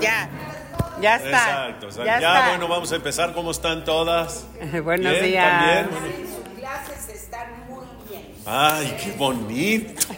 Ya, 0.00 0.28
ya 1.00 1.16
está. 1.16 1.28
Exacto, 1.28 1.86
exacto. 1.86 2.04
Ya, 2.04 2.20
Ya, 2.20 2.34
está. 2.34 2.48
bueno, 2.50 2.68
vamos 2.68 2.90
a 2.92 2.96
empezar. 2.96 3.32
¿Cómo 3.34 3.50
están 3.52 3.84
todas? 3.84 4.46
Buenos 4.84 5.12
¿Bien? 5.12 5.24
días. 5.24 5.60
¿También? 5.88 6.26
Sus 6.26 6.58
clases 6.58 7.08
están 7.08 7.46
muy 7.68 7.86
bien. 8.08 8.32
Ay, 8.44 8.96
qué 9.02 9.12
bonito. 9.12 10.02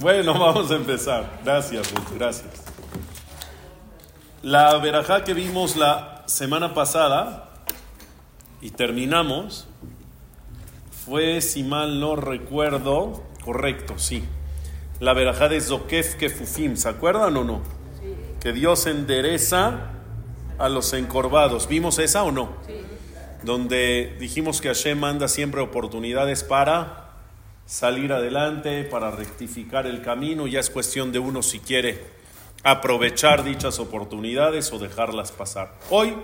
Bueno, 0.00 0.32
vamos 0.32 0.70
a 0.70 0.76
empezar. 0.76 1.40
Gracias, 1.44 1.92
Ruth, 1.92 2.16
gracias. 2.16 2.48
La 4.42 4.78
verajá 4.78 5.24
que 5.24 5.34
vimos 5.34 5.76
la 5.76 6.22
semana 6.26 6.72
pasada 6.72 7.50
y 8.62 8.70
terminamos 8.70 9.68
fue, 11.04 11.42
si 11.42 11.62
mal 11.64 12.00
no 12.00 12.16
recuerdo, 12.16 13.22
correcto, 13.42 13.98
sí. 13.98 14.24
La 15.00 15.14
verajá 15.14 15.48
de 15.48 15.60
Zokef 15.60 16.16
Kefufim, 16.16 16.76
¿se 16.76 16.88
acuerdan 16.88 17.36
o 17.36 17.44
no? 17.44 17.62
Que 18.40 18.52
Dios 18.52 18.86
endereza 18.86 19.92
a 20.58 20.68
los 20.68 20.92
encorvados. 20.92 21.68
¿Vimos 21.68 21.98
esa 21.98 22.22
o 22.22 22.32
no? 22.32 22.50
Donde 23.42 24.16
dijimos 24.20 24.60
que 24.60 24.68
Hashem 24.68 24.98
manda 24.98 25.28
siempre 25.28 25.60
oportunidades 25.62 26.44
para 26.44 27.08
salir 27.64 28.12
adelante, 28.12 28.84
para 28.84 29.10
rectificar 29.10 29.86
el 29.86 30.02
camino. 30.02 30.46
Ya 30.46 30.60
es 30.60 30.68
cuestión 30.68 31.12
de 31.12 31.18
uno 31.18 31.42
si 31.42 31.60
quiere 31.60 32.04
aprovechar 32.62 33.42
dichas 33.42 33.78
oportunidades 33.78 34.70
o 34.72 34.78
dejarlas 34.78 35.32
pasar. 35.32 35.74
Hoy 35.88 36.14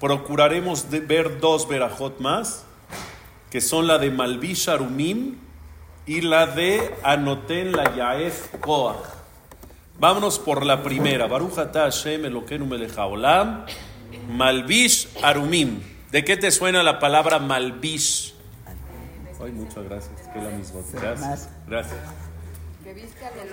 procuraremos 0.00 0.90
de 0.90 0.98
ver 0.98 1.38
dos 1.38 1.68
verajot 1.68 2.18
más, 2.18 2.64
que 3.50 3.60
son 3.60 3.86
la 3.86 3.98
de 3.98 4.10
Malvish 4.10 4.68
Arumim 4.68 5.36
y 6.06 6.20
la 6.20 6.46
de 6.46 6.94
Anoten 7.02 7.72
la 7.72 7.94
Yaef 7.94 8.56
Koach. 8.60 9.04
Vámonos 9.98 10.38
por 10.38 10.66
la 10.66 10.82
primera. 10.82 11.26
Baruch 11.26 11.58
atah 11.58 11.84
Hashem 11.84 12.24
Elokeinu 12.24 12.66
melech 12.66 12.96
haolam. 12.96 13.66
Malvish 14.28 15.08
Arumim. 15.22 15.80
¿De 16.10 16.24
qué 16.24 16.36
te 16.36 16.50
suena 16.50 16.82
la 16.82 16.98
palabra 16.98 17.38
Malvish? 17.38 18.34
Ay, 19.44 19.52
muchas 19.52 19.84
gracias. 19.84 20.12
Qué 20.32 20.40
la 20.40 20.50
misma. 20.50 20.80
Gracias. 20.92 21.48
Gracias. 21.66 21.98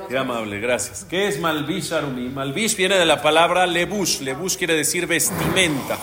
Qué 0.09 0.17
amable, 0.17 0.59
gracias. 0.59 1.06
¿Qué 1.06 1.28
es 1.28 1.39
Malvish 1.39 1.94
Arumim? 1.94 2.34
Malvish 2.34 2.75
viene 2.75 2.95
de 2.95 3.06
la 3.06 3.22
palabra 3.22 3.66
lebush. 3.66 4.22
Lebush 4.22 4.58
quiere 4.58 4.73
decir 4.73 5.08
vestimenta. 5.08 5.97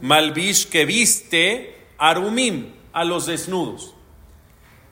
Malvish 0.00 0.68
que 0.68 0.84
viste 0.84 1.86
Arumim 1.98 2.72
a 2.92 3.04
los 3.04 3.26
desnudos. 3.26 3.94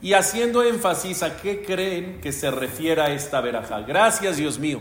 Y 0.01 0.13
haciendo 0.13 0.63
énfasis 0.63 1.23
a 1.23 1.37
qué 1.37 1.63
creen 1.63 2.21
que 2.21 2.33
se 2.33 2.51
refiere 2.51 3.03
a 3.03 3.13
esta 3.13 3.41
veraja. 3.41 3.81
Gracias, 3.81 4.37
Dios 4.37 4.59
mío. 4.59 4.81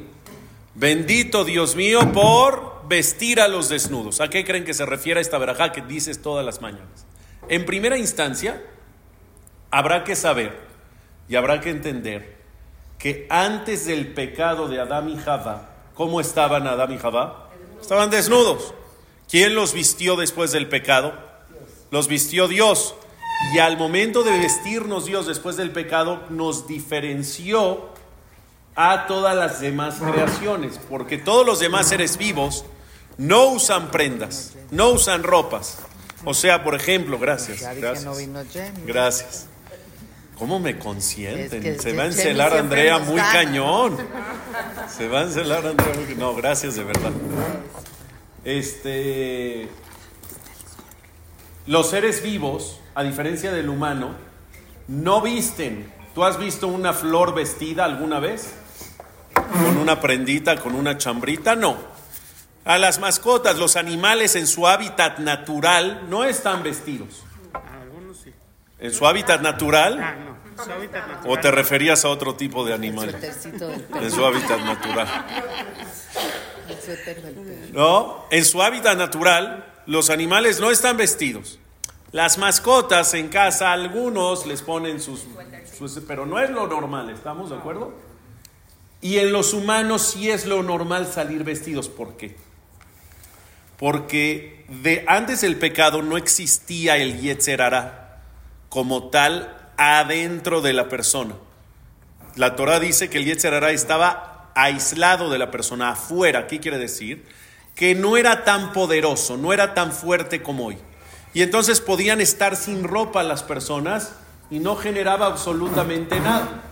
Bendito 0.76 1.44
Dios 1.44 1.76
mío 1.76 2.12
por 2.14 2.88
vestir 2.88 3.42
a 3.42 3.48
los 3.48 3.70
desnudos. 3.70 4.22
¿A 4.22 4.30
qué 4.30 4.45
creen 4.45 4.64
que 4.64 4.76
se 4.76 4.86
refiere 4.86 5.20
esta 5.20 5.40
veraja 5.40 5.72
que 5.72 5.82
dices 5.82 6.22
todas 6.22 6.45
las 6.45 6.62
mañanas? 6.62 7.06
En 7.50 7.66
primera 7.66 7.98
instancia, 7.98 8.62
habrá 9.72 10.04
que 10.04 10.16
saber 10.16 10.60
y 11.28 11.36
habrá 11.36 11.62
que 11.62 11.72
entender 11.72 12.38
que 13.00 13.26
antes 13.30 13.86
del 13.86 14.14
pecado 14.14 14.68
de 14.68 14.80
Adán 14.80 15.10
y 15.10 15.18
Java, 15.18 15.70
¿cómo 15.94 16.20
estaban 16.22 16.68
Adán 16.68 16.92
y 16.92 16.98
Java? 16.98 17.50
Estaban 17.82 18.10
desnudos. 18.10 18.73
¿Quién 19.30 19.56
los 19.56 19.73
vistió 19.73 20.16
después 20.16 20.52
del 20.52 20.68
pecado? 20.68 21.14
Los 21.92 22.08
vistió 22.08 22.48
Dios. 22.48 22.95
Y 23.53 23.59
al 23.59 23.77
momento 23.77 24.23
de 24.23 24.38
vestirnos 24.39 25.05
Dios 25.05 25.27
después 25.27 25.57
del 25.57 25.71
pecado, 25.71 26.23
nos 26.30 26.67
diferenció 26.67 27.89
a 28.75 29.07
todas 29.07 29.35
las 29.35 29.59
demás 29.59 29.95
creaciones, 29.95 30.80
porque 30.89 31.17
todos 31.17 31.45
los 31.45 31.59
demás 31.59 31.88
seres 31.89 32.17
vivos 32.17 32.65
no 33.17 33.47
usan 33.47 33.89
prendas, 33.89 34.53
no 34.71 34.89
usan 34.89 35.23
ropas. 35.23 35.80
O 36.26 36.33
sea, 36.33 36.64
por 36.64 36.76
ejemplo, 36.76 37.17
gracias, 37.17 37.61
gracias. 37.76 38.05
Gracias. 38.86 39.47
¿Cómo 40.37 40.59
me 40.59 40.77
consienten? 40.77 41.80
Se 41.80 41.93
va 41.93 42.03
a 42.03 42.05
encelar 42.08 42.53
Andrea 42.53 42.99
muy 42.99 43.20
cañón. 43.20 43.97
Se 44.95 45.08
va 45.08 45.21
a 45.21 45.23
encelar 45.23 45.65
Andrea 45.65 45.95
muy 45.95 46.15
No, 46.15 46.36
gracias 46.36 46.76
de 46.76 46.83
verdad. 46.83 47.11
Este. 48.45 49.67
Los 51.67 51.89
seres 51.89 52.23
vivos, 52.23 52.80
a 52.95 53.04
diferencia 53.04 53.52
del 53.52 53.67
humano, 53.67 54.16
no 54.88 55.22
visten. 55.22 55.92
¿Tú 56.16 56.23
has 56.23 56.39
visto 56.39 56.67
una 56.67 56.94
flor 56.94 57.36
vestida 57.36 57.83
alguna 57.83 58.20
vez? 58.20 58.54
¿Con 59.33 59.77
una 59.77 60.00
prendita, 60.00 60.56
con 60.56 60.76
una 60.76 60.98
chambrita? 60.98 61.56
No. 61.56 61.77
A 62.64 62.77
las 62.77 63.00
mascotas, 63.00 63.58
los 63.58 63.76
animales 63.76 64.36
en 64.36 64.48
su 64.48 64.66
hábitat 64.66 65.20
natural 65.20 66.06
no 66.10 66.23
están 66.23 66.64
vestidos. 66.64 67.23
Algunos 67.54 68.17
sí. 68.17 68.33
¿En 68.80 68.94
su 68.94 69.06
hábitat 69.06 69.42
natural? 69.42 70.00
Ah, 70.02 70.16
no. 70.16 70.64
Su 70.64 70.72
hábitat 70.72 71.06
natural. 71.06 71.38
¿O 71.38 71.39
te 71.39 71.52
referías 71.52 72.06
a 72.06 72.10
otro 72.10 72.36
tipo 72.36 72.66
de 72.66 72.73
animal? 72.73 73.14
En 73.14 74.11
su 74.11 74.26
hábitat 74.26 74.60
natural. 74.61 75.08
El 76.70 76.82
suéter 76.82 77.22
del 77.22 77.36
perro. 77.36 77.73
¿No? 77.73 78.26
En 78.32 78.45
su 78.45 78.61
hábitat 78.61 78.98
natural, 78.98 79.73
los 79.87 80.09
animales 80.09 80.59
no 80.59 80.70
están 80.70 80.98
vestidos. 80.98 81.59
Las 82.11 82.37
mascotas 82.37 83.14
en 83.14 83.30
casa, 83.30 83.71
algunos 83.71 84.45
les 84.45 84.61
ponen 84.61 85.02
sus, 85.02 85.25
Pero 86.08 86.25
no 86.25 86.39
es 86.39 86.49
lo 86.49 86.67
normal, 86.67 87.09
¿estamos 87.09 87.49
de 87.49 87.55
acuerdo? 87.55 87.93
Y 89.02 89.17
en 89.17 89.31
los 89.31 89.53
humanos 89.53 90.02
sí 90.02 90.30
es 90.30 90.45
lo 90.45 90.61
normal 90.61 91.08
salir 91.08 91.43
vestidos. 91.43 91.89
¿Por 91.89 92.17
qué? 92.17 92.36
Porque 93.77 94.65
de, 94.83 95.05
antes 95.08 95.42
del 95.42 95.55
pecado 95.58 96.02
no 96.02 96.17
existía 96.17 96.97
el 96.97 97.20
Yetzer 97.21 97.61
Hara 97.61 98.23
como 98.70 99.09
tal 99.09 99.71
adentro 99.77 100.61
de 100.61 100.73
la 100.73 100.89
persona. 100.89 101.36
La 102.36 102.55
Torah 102.55 102.80
dice 102.80 103.09
que 103.09 103.20
el 103.20 103.26
Yetzer 103.26 103.53
Hara 103.53 103.71
estaba 103.71 104.52
aislado 104.55 105.30
de 105.30 105.37
la 105.37 105.52
persona, 105.52 105.92
afuera. 105.92 106.47
¿Qué 106.47 106.59
quiere 106.59 106.77
decir? 106.77 107.26
Que 107.77 107.95
no 107.95 108.17
era 108.17 108.43
tan 108.43 108.73
poderoso, 108.73 109.38
no 109.38 109.54
era 109.54 109.73
tan 109.73 109.93
fuerte 109.93 110.42
como 110.42 110.65
hoy. 110.65 110.77
Y 111.33 111.43
entonces 111.43 111.80
podían 111.80 112.20
estar 112.20 112.55
sin 112.55 112.83
ropa 112.83 113.23
las 113.23 113.43
personas 113.43 114.14
y 114.49 114.60
no 114.60 114.76
generaba 114.76 115.27
absolutamente 115.27 116.20
nada. 116.20 116.64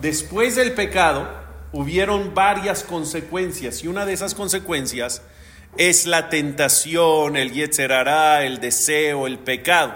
Después 0.00 0.56
del 0.56 0.72
pecado 0.72 1.28
hubieron 1.72 2.34
varias 2.34 2.82
consecuencias 2.82 3.84
y 3.84 3.88
una 3.88 4.04
de 4.04 4.12
esas 4.12 4.34
consecuencias 4.34 5.22
es 5.76 6.06
la 6.06 6.28
tentación, 6.28 7.36
el 7.36 7.52
Yetzer 7.52 7.92
Hara, 7.92 8.44
el 8.44 8.60
deseo, 8.60 9.26
el 9.26 9.38
pecado. 9.38 9.94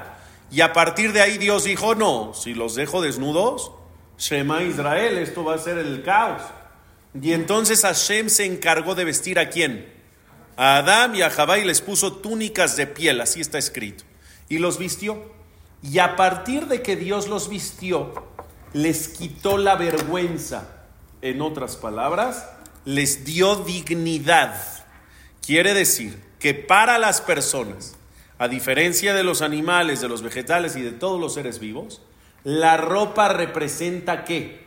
Y 0.51 0.61
a 0.61 0.73
partir 0.73 1.13
de 1.13 1.21
ahí 1.21 1.39
Dios 1.39 1.65
dijo, 1.65 1.95
no, 1.95 2.33
si 2.35 2.55
los 2.55 2.75
dejo 2.75 3.03
desnudos, 3.03 3.73
Shema 4.19 4.63
Israel, 4.63 5.19
esto 5.19 5.45
va 5.45 5.55
a 5.55 5.59
ser 5.59 5.79
el 5.79 6.03
caos. 6.03 6.43
Y 7.21 7.33
entonces 7.33 7.83
Hashem 7.83 8.29
se 8.29 8.45
encargó 8.45 8.95
de 8.95 9.05
vestir 9.05 9.39
a 9.39 9.51
quién? 9.51 9.96
A 10.57 10.79
Adán 10.79 11.15
y 11.15 11.23
a 11.23 11.31
Jabá 11.31 11.59
y 11.59 11.65
les 11.65 11.83
puso 11.83 12.15
túnicas 12.15 12.77
de 12.77 12.87
piel, 12.87 13.21
así 13.21 13.41
está 13.41 13.59
escrito. 13.59 14.05
Y 14.49 14.59
los 14.59 14.79
vistió. 14.79 15.35
Y 15.83 15.99
a 15.99 16.17
partir 16.17 16.67
de 16.67 16.83
que 16.83 16.97
Dios 16.97 17.29
los 17.29 17.49
vistió, 17.49 18.27
les 18.73 19.09
quitó 19.09 19.59
la 19.59 19.77
vergüenza. 19.77 20.73
En 21.23 21.43
otras 21.43 21.77
palabras, 21.77 22.49
les 22.85 23.25
dio 23.25 23.57
dignidad. 23.57 24.57
Quiere 25.45 25.75
decir 25.75 26.23
que 26.39 26.55
para 26.55 26.99
las 26.99 27.21
personas, 27.21 27.95
a 28.39 28.49
diferencia 28.49 29.15
de 29.15 29.25
los 29.25 29.43
animales, 29.43 30.01
de 30.01 30.09
los 30.09 30.23
vegetales 30.23 30.77
y 30.77 30.83
de 30.83 30.93
todos 30.93 31.21
los 31.21 31.35
seres 31.35 31.59
vivos, 31.59 32.01
la 32.45 32.77
ropa 32.77 33.29
representa 33.29 34.25
qué? 34.25 34.65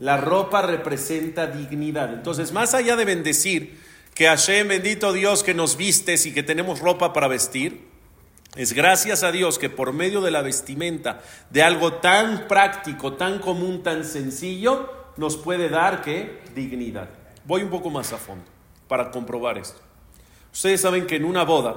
La 0.00 0.16
ropa 0.16 0.62
representa 0.62 1.46
dignidad. 1.46 2.14
Entonces, 2.14 2.52
más 2.52 2.74
allá 2.74 2.96
de 2.96 3.04
bendecir 3.04 3.78
que 4.14 4.26
Hashem, 4.26 4.68
bendito 4.68 5.12
Dios, 5.12 5.42
que 5.42 5.54
nos 5.54 5.76
vistes 5.76 6.26
y 6.26 6.34
que 6.34 6.42
tenemos 6.42 6.80
ropa 6.80 7.12
para 7.12 7.28
vestir, 7.28 7.88
es 8.56 8.72
gracias 8.72 9.22
a 9.22 9.30
Dios 9.30 9.58
que 9.58 9.70
por 9.70 9.92
medio 9.92 10.20
de 10.20 10.30
la 10.30 10.42
vestimenta, 10.42 11.22
de 11.50 11.62
algo 11.62 11.94
tan 11.94 12.48
práctico, 12.48 13.14
tan 13.14 13.38
común, 13.38 13.82
tan 13.82 14.04
sencillo, 14.04 14.92
nos 15.16 15.36
puede 15.36 15.68
dar 15.68 16.02
qué? 16.02 16.40
Dignidad. 16.54 17.08
Voy 17.44 17.62
un 17.62 17.70
poco 17.70 17.90
más 17.90 18.12
a 18.12 18.18
fondo 18.18 18.44
para 18.88 19.10
comprobar 19.10 19.56
esto. 19.58 19.80
Ustedes 20.52 20.80
saben 20.80 21.06
que 21.06 21.16
en 21.16 21.24
una 21.24 21.44
boda, 21.44 21.76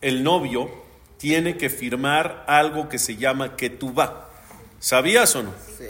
el 0.00 0.24
novio 0.24 0.70
tiene 1.18 1.56
que 1.56 1.70
firmar 1.70 2.44
algo 2.48 2.88
que 2.88 2.98
se 2.98 3.16
llama 3.16 3.56
ketubá. 3.56 4.30
¿Sabías 4.80 5.34
o 5.36 5.44
no? 5.44 5.54
Sí. 5.76 5.84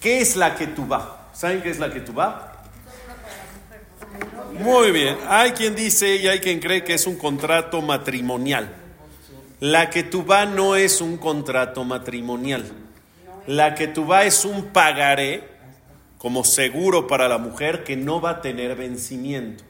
¿Qué 0.00 0.20
es 0.20 0.36
la 0.36 0.56
ketubá? 0.56 1.30
¿Saben 1.32 1.62
qué 1.62 1.70
es 1.70 1.78
la 1.78 1.92
ketubá? 1.92 2.55
Muy 4.58 4.90
bien. 4.90 5.16
Hay 5.28 5.52
quien 5.52 5.74
dice 5.74 6.16
y 6.16 6.28
hay 6.28 6.40
quien 6.40 6.60
cree 6.60 6.84
que 6.84 6.94
es 6.94 7.06
un 7.06 7.16
contrato 7.16 7.82
matrimonial. 7.82 8.74
La 9.60 9.90
que 9.90 10.02
tú 10.02 10.24
va 10.24 10.44
no 10.44 10.76
es 10.76 11.00
un 11.00 11.16
contrato 11.16 11.84
matrimonial. 11.84 12.64
La 13.46 13.74
que 13.74 13.88
tú 13.88 14.06
va 14.06 14.24
es 14.24 14.44
un 14.44 14.66
pagaré 14.66 15.48
como 16.18 16.44
seguro 16.44 17.06
para 17.06 17.28
la 17.28 17.38
mujer 17.38 17.84
que 17.84 17.96
no 17.96 18.20
va 18.20 18.30
a 18.30 18.40
tener 18.40 18.76
vencimiento. 18.76 19.64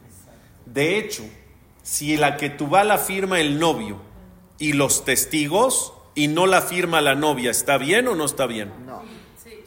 De 0.65 0.99
hecho, 0.99 1.23
si 1.82 2.17
la 2.17 2.37
que 2.37 2.50
tú 2.50 2.69
va 2.69 2.82
la 2.82 2.99
firma 2.99 3.41
el 3.41 3.59
novio 3.59 4.00
y 4.59 4.73
los 4.73 5.05
testigos 5.05 5.93
y 6.15 6.29
no 6.29 6.47
la 6.47 6.62
firma 6.62 7.00
la 7.00 7.15
novia, 7.15 7.50
¿está 7.50 7.79
bien 7.79 8.09
o 8.09 8.15
no 8.15 8.25
está 8.25 8.47
bien? 8.47 8.73
No. 8.87 9.03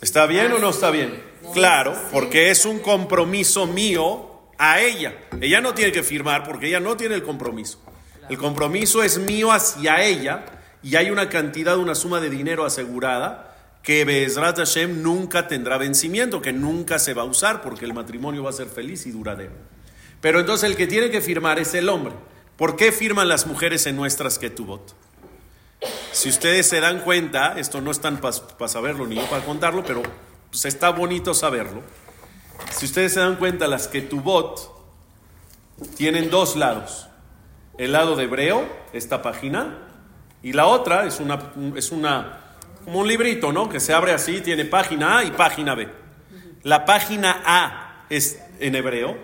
¿Está 0.01 0.25
bien 0.25 0.51
o 0.51 0.59
no 0.59 0.69
está 0.69 0.91
bien? 0.91 1.21
Claro, 1.53 1.93
porque 2.11 2.49
es 2.49 2.65
un 2.65 2.79
compromiso 2.79 3.67
mío 3.67 4.28
a 4.59 4.81
ella. 4.81 5.15
Ella 5.41 5.61
no 5.61 5.73
tiene 5.73 5.91
que 5.91 6.03
firmar 6.03 6.43
porque 6.43 6.67
ella 6.67 6.79
no 6.79 6.95
tiene 6.95 7.15
el 7.15 7.23
compromiso. 7.23 7.81
El 8.29 8.37
compromiso 8.37 9.01
es 9.01 9.17
mío 9.17 9.51
hacia 9.51 10.03
ella 10.03 10.45
y 10.83 10.95
hay 10.95 11.09
una 11.09 11.29
cantidad, 11.29 11.77
una 11.77 11.95
suma 11.95 12.19
de 12.19 12.29
dinero 12.29 12.63
asegurada 12.65 13.55
que 13.81 14.05
Bezrat 14.05 14.57
Hashem 14.57 15.01
nunca 15.01 15.47
tendrá 15.47 15.77
vencimiento, 15.77 16.41
que 16.41 16.53
nunca 16.53 16.99
se 16.99 17.13
va 17.13 17.23
a 17.23 17.25
usar 17.25 17.61
porque 17.61 17.85
el 17.85 17.93
matrimonio 17.93 18.43
va 18.43 18.51
a 18.51 18.53
ser 18.53 18.67
feliz 18.67 19.07
y 19.07 19.11
duradero. 19.11 19.53
Pero 20.21 20.39
entonces 20.41 20.69
el 20.69 20.75
que 20.75 20.85
tiene 20.85 21.09
que 21.09 21.21
firmar 21.21 21.57
es 21.57 21.73
el 21.73 21.87
hombre. 21.89 22.13
¿Por 22.57 22.75
qué 22.75 22.91
firman 22.91 23.29
las 23.29 23.47
mujeres 23.47 23.85
en 23.87 23.95
nuestras 23.95 24.37
ketubot? 24.37 24.93
Si 26.11 26.27
ustedes 26.27 26.67
se 26.67 26.81
dan 26.81 26.99
cuenta, 26.99 27.57
esto 27.57 27.79
no 27.79 27.89
es 27.89 28.01
tan 28.01 28.19
para 28.19 28.67
saberlo 28.67 29.07
ni 29.07 29.15
yo 29.15 29.25
para 29.29 29.45
contarlo, 29.45 29.83
pero 29.85 30.03
pues, 30.51 30.65
está 30.65 30.89
bonito 30.89 31.33
saberlo. 31.33 31.81
Si 32.71 32.85
ustedes 32.85 33.13
se 33.13 33.19
dan 33.19 33.35
cuenta, 33.35 33.67
las 33.67 33.87
ketubot 33.87 34.71
tienen 35.95 36.29
dos 36.29 36.55
lados. 36.55 37.07
El 37.77 37.93
lado 37.93 38.15
de 38.15 38.25
hebreo, 38.25 38.67
esta 38.93 39.21
página, 39.21 39.87
y 40.43 40.53
la 40.53 40.67
otra 40.67 41.05
es 41.05 41.19
una, 41.19 41.51
es 41.75 41.91
una 41.91 42.39
como 42.83 42.99
un 42.99 43.07
librito, 43.07 43.51
¿no? 43.51 43.69
Que 43.69 43.79
se 43.79 43.93
abre 43.93 44.13
así, 44.13 44.41
tiene 44.41 44.65
página 44.65 45.19
A 45.19 45.23
y 45.23 45.31
página 45.31 45.75
B. 45.75 45.87
La 46.63 46.85
página 46.85 47.41
A 47.45 48.05
es 48.09 48.39
en 48.59 48.75
hebreo 48.75 49.17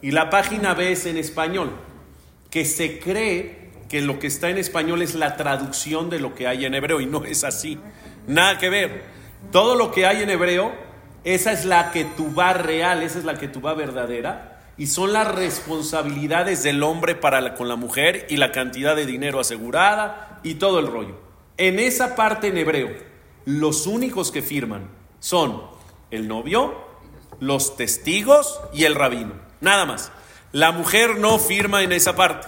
y 0.00 0.10
la 0.10 0.30
página 0.30 0.74
B 0.74 0.92
es 0.92 1.06
en 1.06 1.16
español, 1.16 1.70
que 2.50 2.64
se 2.64 2.98
cree 2.98 3.70
que 3.88 4.02
lo 4.02 4.18
que 4.18 4.26
está 4.26 4.50
en 4.50 4.58
español 4.58 5.02
es 5.02 5.14
la 5.14 5.36
traducción 5.36 6.10
de 6.10 6.20
lo 6.20 6.34
que 6.34 6.46
hay 6.46 6.64
en 6.64 6.74
hebreo 6.74 7.00
y 7.00 7.06
no 7.06 7.24
es 7.24 7.44
así. 7.44 7.78
Nada 8.26 8.58
que 8.58 8.68
ver. 8.68 9.02
Todo 9.50 9.76
lo 9.76 9.90
que 9.90 10.06
hay 10.06 10.22
en 10.22 10.30
hebreo, 10.30 10.72
esa 11.34 11.52
es 11.52 11.64
la 11.64 11.90
que 11.90 12.06
va 12.36 12.52
real, 12.54 13.02
esa 13.02 13.18
es 13.18 13.24
la 13.24 13.38
que 13.38 13.48
va 13.48 13.74
verdadera 13.74 14.58
y 14.78 14.86
son 14.86 15.12
las 15.12 15.34
responsabilidades 15.34 16.62
del 16.62 16.82
hombre 16.82 17.16
para 17.16 17.54
con 17.54 17.68
la 17.68 17.76
mujer 17.76 18.26
y 18.30 18.36
la 18.36 18.52
cantidad 18.52 18.94
de 18.94 19.06
dinero 19.06 19.40
asegurada 19.40 20.40
y 20.42 20.54
todo 20.54 20.78
el 20.78 20.86
rollo. 20.86 21.16
En 21.56 21.80
esa 21.80 22.14
parte 22.14 22.48
en 22.48 22.56
hebreo, 22.56 22.90
los 23.44 23.86
únicos 23.86 24.30
que 24.30 24.40
firman 24.40 24.88
son 25.18 25.62
el 26.10 26.28
novio, 26.28 26.86
los 27.40 27.76
testigos 27.76 28.60
y 28.72 28.84
el 28.84 28.94
rabino. 28.94 29.34
Nada 29.60 29.84
más. 29.84 30.12
La 30.52 30.72
mujer 30.72 31.18
no 31.18 31.38
firma 31.38 31.82
en 31.82 31.92
esa 31.92 32.16
parte. 32.16 32.46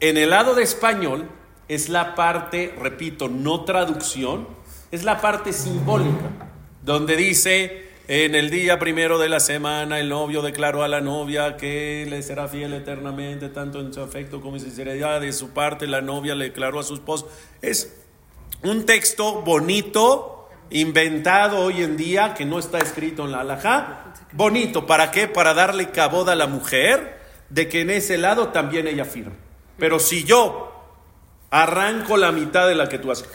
En 0.00 0.16
el 0.16 0.30
lado 0.30 0.54
de 0.54 0.62
español 0.62 1.28
es 1.68 1.88
la 1.88 2.14
parte, 2.14 2.74
repito, 2.76 3.28
no 3.28 3.64
traducción, 3.64 4.48
es 4.90 5.04
la 5.04 5.20
parte 5.20 5.52
simbólica, 5.52 6.49
donde 6.82 7.16
dice 7.16 7.90
en 8.12 8.34
el 8.34 8.50
día 8.50 8.80
primero 8.80 9.20
de 9.20 9.28
la 9.28 9.38
semana 9.38 10.00
el 10.00 10.08
novio 10.08 10.42
declaró 10.42 10.82
a 10.82 10.88
la 10.88 11.00
novia 11.00 11.56
que 11.56 12.04
le 12.10 12.22
será 12.24 12.48
fiel 12.48 12.72
eternamente, 12.72 13.48
tanto 13.50 13.78
en 13.78 13.94
su 13.94 14.00
afecto 14.00 14.40
como 14.40 14.56
en 14.56 14.62
sinceridad. 14.62 15.20
De 15.20 15.32
su 15.32 15.50
parte, 15.50 15.86
la 15.86 16.00
novia 16.00 16.34
le 16.34 16.46
declaró 16.46 16.80
a 16.80 16.82
su 16.82 16.94
esposo. 16.94 17.30
Es 17.62 17.96
un 18.64 18.84
texto 18.84 19.42
bonito, 19.42 20.48
inventado 20.70 21.60
hoy 21.60 21.84
en 21.84 21.96
día, 21.96 22.34
que 22.34 22.44
no 22.44 22.58
está 22.58 22.78
escrito 22.78 23.26
en 23.26 23.30
la 23.30 23.42
alajá. 23.42 24.12
Bonito, 24.32 24.86
¿para 24.86 25.12
qué? 25.12 25.28
Para 25.28 25.54
darle 25.54 25.90
caboda 25.90 26.32
a 26.32 26.36
la 26.36 26.48
mujer 26.48 27.20
de 27.48 27.68
que 27.68 27.82
en 27.82 27.90
ese 27.90 28.18
lado 28.18 28.48
también 28.48 28.88
ella 28.88 29.04
firma. 29.04 29.34
Pero 29.78 30.00
si 30.00 30.24
yo 30.24 30.72
arranco 31.50 32.16
la 32.16 32.32
mitad 32.32 32.66
de 32.66 32.74
la 32.74 32.88
que 32.88 32.98
tú 32.98 33.12
haces 33.12 33.28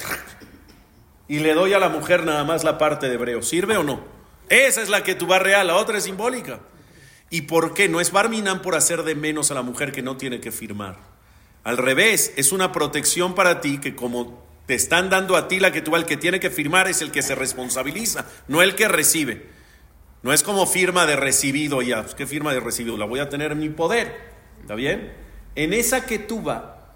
y 1.27 1.39
le 1.39 1.54
doy 1.54 1.74
a 1.74 1.80
la 1.80 1.89
mujer 1.89 2.24
nada 2.24 2.44
más 2.44 2.63
la 2.63 2.77
parte 2.77 3.07
de 3.07 3.16
hebreo, 3.16 3.42
¿sirve 3.42 3.77
o 3.77 3.83
no? 3.83 4.04
Esa 4.50 4.81
es 4.81 4.89
la 4.89 5.04
que 5.04 5.16
tú 5.16 5.27
vas 5.27 5.42
real, 5.42 5.68
la 5.68 5.75
otra 5.75 5.98
es 5.98 6.04
simbólica. 6.04 6.60
¿Y 7.30 7.42
por 7.42 7.74
qué? 7.74 7.89
No 7.89 8.00
es 8.00 8.12
Barminan 8.12 8.62
por 8.62 8.75
hacer 8.75 9.04
de 9.04 9.16
menos 9.16 9.51
a 9.51 9.56
la 9.56 9.63
mujer 9.63 9.92
que 9.92 10.04
no 10.04 10.18
tiene 10.18 10.39
que 10.39 10.51
firmar. 10.51 10.98
Al 11.63 11.77
revés, 11.77 12.33
es 12.38 12.51
una 12.51 12.72
protección 12.72 13.33
para 13.33 13.60
ti 13.60 13.80
que 13.80 13.95
como 13.95 14.45
te 14.68 14.75
están 14.75 15.10
dando 15.10 15.36
a 15.36 15.48
ti 15.48 15.60
la 15.60 15.72
que 15.72 15.81
tú, 15.81 15.95
el 15.95 16.06
que 16.06 16.18
tiene 16.18 16.39
que 16.39 16.51
firmar 16.51 16.88
es 16.88 17.01
el 17.01 17.12
que 17.12 17.24
se 17.24 17.36
responsabiliza, 17.36 18.25
no 18.48 18.62
el 18.62 18.75
que 18.75 18.88
recibe. 18.88 19.50
No 20.22 20.33
es 20.33 20.44
como 20.44 20.66
firma 20.66 21.06
de 21.06 21.16
recibido 21.16 21.81
ya. 21.81 22.01
Pues, 22.01 22.16
¿Qué 22.16 22.25
firma 22.25 22.54
de 22.54 22.60
recibido? 22.60 22.98
La 22.98 23.06
voy 23.06 23.19
a 23.19 23.30
tener 23.30 23.51
en 23.51 23.60
mi 23.60 23.69
poder. 23.69 24.33
¿Está 24.62 24.75
bien? 24.75 25.13
En 25.56 25.74
esa 25.74 26.06
que 26.06 26.19
tú 26.19 26.44
va, 26.44 26.94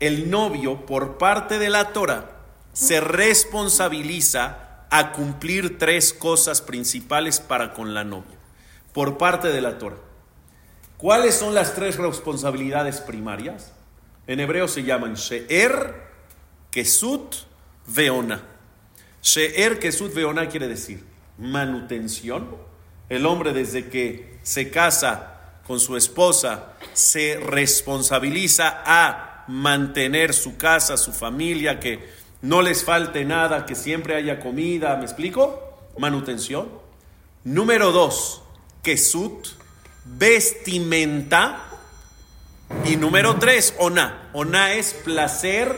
el 0.00 0.30
novio, 0.30 0.86
por 0.86 1.18
parte 1.18 1.58
de 1.58 1.68
la 1.68 1.92
Torah, 1.92 2.33
se 2.74 3.00
responsabiliza 3.00 4.86
a 4.90 5.12
cumplir 5.12 5.78
tres 5.78 6.12
cosas 6.12 6.60
principales 6.60 7.40
para 7.40 7.72
con 7.72 7.94
la 7.94 8.04
novia, 8.04 8.36
por 8.92 9.16
parte 9.16 9.48
de 9.48 9.62
la 9.62 9.78
Torah. 9.78 9.98
¿Cuáles 10.98 11.34
son 11.34 11.54
las 11.54 11.74
tres 11.74 11.96
responsabilidades 11.96 13.00
primarias? 13.00 13.72
En 14.26 14.40
hebreo 14.40 14.68
se 14.68 14.82
llaman 14.82 15.14
She'er, 15.14 15.94
Kesut, 16.70 17.34
Veona. 17.86 18.42
She'er, 19.22 19.78
Kesut, 19.78 20.14
Veona 20.14 20.48
quiere 20.48 20.68
decir 20.68 21.04
manutención. 21.38 22.56
El 23.08 23.26
hombre 23.26 23.52
desde 23.52 23.88
que 23.88 24.38
se 24.42 24.70
casa 24.70 25.60
con 25.66 25.80
su 25.80 25.96
esposa 25.96 26.74
se 26.92 27.38
responsabiliza 27.38 28.82
a 28.84 29.44
mantener 29.48 30.32
su 30.32 30.56
casa, 30.56 30.96
su 30.96 31.12
familia, 31.12 31.80
que 31.80 32.23
no 32.44 32.60
les 32.60 32.84
falte 32.84 33.24
nada, 33.24 33.64
que 33.64 33.74
siempre 33.74 34.14
haya 34.14 34.38
comida. 34.38 34.94
¿Me 34.96 35.04
explico? 35.04 35.78
Manutención. 35.96 36.68
Número 37.42 37.90
dos, 37.90 38.42
Kesut, 38.82 39.48
vestimenta. 40.04 41.62
Y 42.84 42.96
número 42.96 43.36
tres, 43.36 43.74
Ona. 43.78 44.28
Ona 44.34 44.74
es 44.74 44.92
placer 44.92 45.74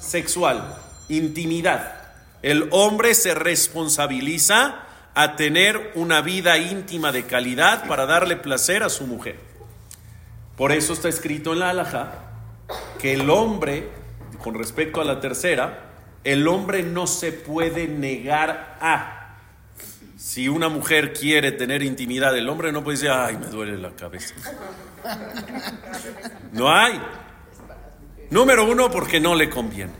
sexual, 0.00 0.76
intimidad. 1.08 1.94
El 2.42 2.68
hombre 2.72 3.14
se 3.14 3.32
responsabiliza 3.34 4.86
a 5.14 5.36
tener 5.36 5.92
una 5.94 6.22
vida 6.22 6.58
íntima 6.58 7.12
de 7.12 7.24
calidad 7.26 7.86
para 7.86 8.06
darle 8.06 8.34
placer 8.34 8.82
a 8.82 8.88
su 8.88 9.06
mujer. 9.06 9.38
Por 10.56 10.72
eso 10.72 10.92
está 10.92 11.08
escrito 11.08 11.52
en 11.52 11.60
la 11.60 11.70
halajá 11.70 12.14
que 12.98 13.14
el 13.14 13.30
hombre, 13.30 13.88
con 14.42 14.54
respecto 14.54 15.00
a 15.00 15.04
la 15.04 15.20
tercera, 15.20 15.89
el 16.24 16.46
hombre 16.48 16.82
no 16.82 17.06
se 17.06 17.32
puede 17.32 17.88
negar 17.88 18.78
a. 18.80 19.36
Si 20.16 20.48
una 20.48 20.68
mujer 20.68 21.12
quiere 21.12 21.52
tener 21.52 21.82
intimidad, 21.82 22.36
el 22.36 22.48
hombre 22.48 22.72
no 22.72 22.84
puede 22.84 22.98
decir, 22.98 23.10
ay, 23.10 23.38
me 23.38 23.46
duele 23.46 23.78
la 23.78 23.90
cabeza. 23.90 24.34
No 26.52 26.70
hay. 26.70 27.00
Número 28.28 28.64
uno, 28.64 28.90
porque 28.90 29.18
no 29.18 29.34
le 29.34 29.48
conviene. 29.48 29.92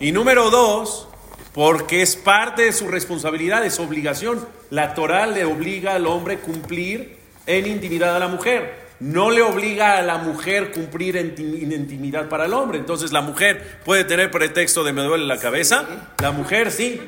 Y 0.00 0.12
número 0.12 0.50
dos, 0.50 1.08
porque 1.52 2.02
es 2.02 2.14
parte 2.14 2.62
de 2.62 2.72
su 2.72 2.86
responsabilidad, 2.86 3.64
es 3.66 3.80
obligación. 3.80 4.46
La 4.70 4.94
Torah 4.94 5.26
le 5.26 5.44
obliga 5.44 5.94
al 5.94 6.06
hombre 6.06 6.38
cumplir 6.38 7.18
en 7.46 7.66
intimidad 7.66 8.14
a 8.14 8.20
la 8.20 8.28
mujer. 8.28 8.87
No 9.00 9.30
le 9.30 9.42
obliga 9.42 9.98
a 9.98 10.02
la 10.02 10.18
mujer 10.18 10.72
cumplir 10.72 11.16
en 11.16 11.34
intimidad 11.72 12.28
para 12.28 12.46
el 12.46 12.52
hombre. 12.52 12.78
Entonces 12.78 13.12
la 13.12 13.20
mujer 13.20 13.80
puede 13.84 14.04
tener 14.04 14.30
pretexto 14.30 14.82
de 14.82 14.92
me 14.92 15.02
duele 15.02 15.24
la 15.24 15.38
cabeza. 15.38 15.84
La 16.20 16.32
mujer 16.32 16.72
sí. 16.72 17.00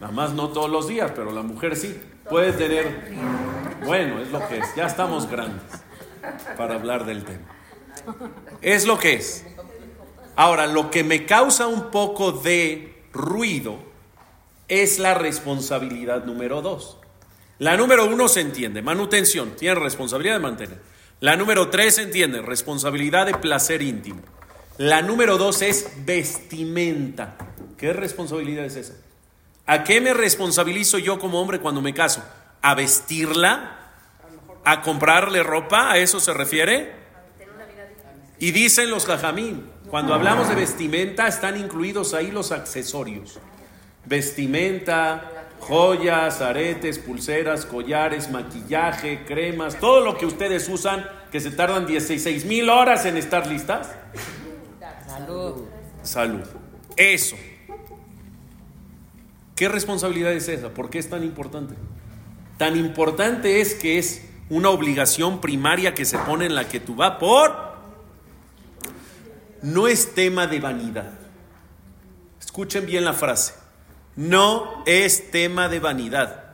Nada 0.00 0.12
más 0.12 0.32
no 0.32 0.48
todos 0.48 0.70
los 0.70 0.88
días, 0.88 1.12
pero 1.14 1.32
la 1.32 1.42
mujer 1.42 1.76
sí. 1.76 1.96
Puede 2.28 2.52
tener... 2.52 3.14
Bueno, 3.84 4.20
es 4.20 4.30
lo 4.32 4.46
que 4.48 4.58
es. 4.58 4.74
Ya 4.74 4.86
estamos 4.86 5.30
grandes 5.30 5.62
para 6.56 6.74
hablar 6.74 7.06
del 7.06 7.24
tema. 7.24 7.46
Es 8.62 8.86
lo 8.86 8.98
que 8.98 9.14
es. 9.14 9.46
Ahora, 10.34 10.66
lo 10.66 10.90
que 10.90 11.04
me 11.04 11.24
causa 11.24 11.66
un 11.66 11.90
poco 11.90 12.32
de 12.32 13.04
ruido 13.12 13.78
es 14.68 14.98
la 14.98 15.14
responsabilidad 15.14 16.24
número 16.24 16.62
dos. 16.62 16.98
La 17.58 17.76
número 17.76 18.06
uno 18.06 18.28
se 18.28 18.40
entiende, 18.40 18.82
manutención, 18.82 19.56
tiene 19.56 19.76
responsabilidad 19.76 20.34
de 20.34 20.40
mantener. 20.40 20.78
La 21.20 21.36
número 21.36 21.70
tres 21.70 21.94
se 21.94 22.02
entiende, 22.02 22.42
responsabilidad 22.42 23.24
de 23.24 23.34
placer 23.34 23.80
íntimo. 23.80 24.20
La 24.76 25.00
número 25.00 25.38
dos 25.38 25.62
es 25.62 25.90
vestimenta. 26.04 27.36
¿Qué 27.78 27.94
responsabilidad 27.94 28.66
es 28.66 28.76
esa? 28.76 28.94
¿A 29.64 29.84
qué 29.84 30.02
me 30.02 30.12
responsabilizo 30.12 30.98
yo 30.98 31.18
como 31.18 31.40
hombre 31.40 31.58
cuando 31.60 31.80
me 31.80 31.94
caso? 31.94 32.22
¿A 32.60 32.74
vestirla? 32.74 33.78
¿A 34.64 34.82
comprarle 34.82 35.42
ropa? 35.42 35.90
¿A 35.90 35.98
eso 35.98 36.20
se 36.20 36.34
refiere? 36.34 36.92
Y 38.38 38.50
dicen 38.50 38.90
los 38.90 39.06
jajamín, 39.06 39.66
cuando 39.88 40.12
hablamos 40.12 40.48
de 40.50 40.54
vestimenta 40.54 41.26
están 41.26 41.58
incluidos 41.58 42.12
ahí 42.12 42.30
los 42.30 42.52
accesorios. 42.52 43.38
Vestimenta, 44.04 45.35
joyas, 45.66 46.40
aretes, 46.40 46.98
pulseras, 46.98 47.66
collares, 47.66 48.30
maquillaje, 48.30 49.24
cremas, 49.26 49.78
todo 49.80 50.00
lo 50.00 50.16
que 50.16 50.26
ustedes 50.26 50.68
usan 50.68 51.04
que 51.32 51.40
se 51.40 51.50
tardan 51.50 51.86
16 51.86 52.44
mil 52.44 52.70
horas 52.70 53.04
en 53.04 53.16
estar 53.16 53.46
listas. 53.46 53.90
Salud. 55.06 55.64
Salud. 56.02 56.44
Eso. 56.96 57.36
¿Qué 59.56 59.68
responsabilidad 59.68 60.32
es 60.32 60.48
esa? 60.48 60.68
¿Por 60.70 60.88
qué 60.88 60.98
es 60.98 61.10
tan 61.10 61.24
importante? 61.24 61.74
Tan 62.58 62.76
importante 62.76 63.60
es 63.60 63.74
que 63.74 63.98
es 63.98 64.28
una 64.48 64.70
obligación 64.70 65.40
primaria 65.40 65.94
que 65.94 66.04
se 66.04 66.18
pone 66.18 66.46
en 66.46 66.54
la 66.54 66.68
que 66.68 66.78
tú 66.78 66.94
vas 66.94 67.16
por... 67.18 67.66
No 69.62 69.88
es 69.88 70.14
tema 70.14 70.46
de 70.46 70.60
vanidad. 70.60 71.10
Escuchen 72.40 72.86
bien 72.86 73.04
la 73.04 73.14
frase. 73.14 73.65
No 74.16 74.82
es 74.86 75.30
tema 75.30 75.68
de 75.68 75.78
vanidad. 75.78 76.44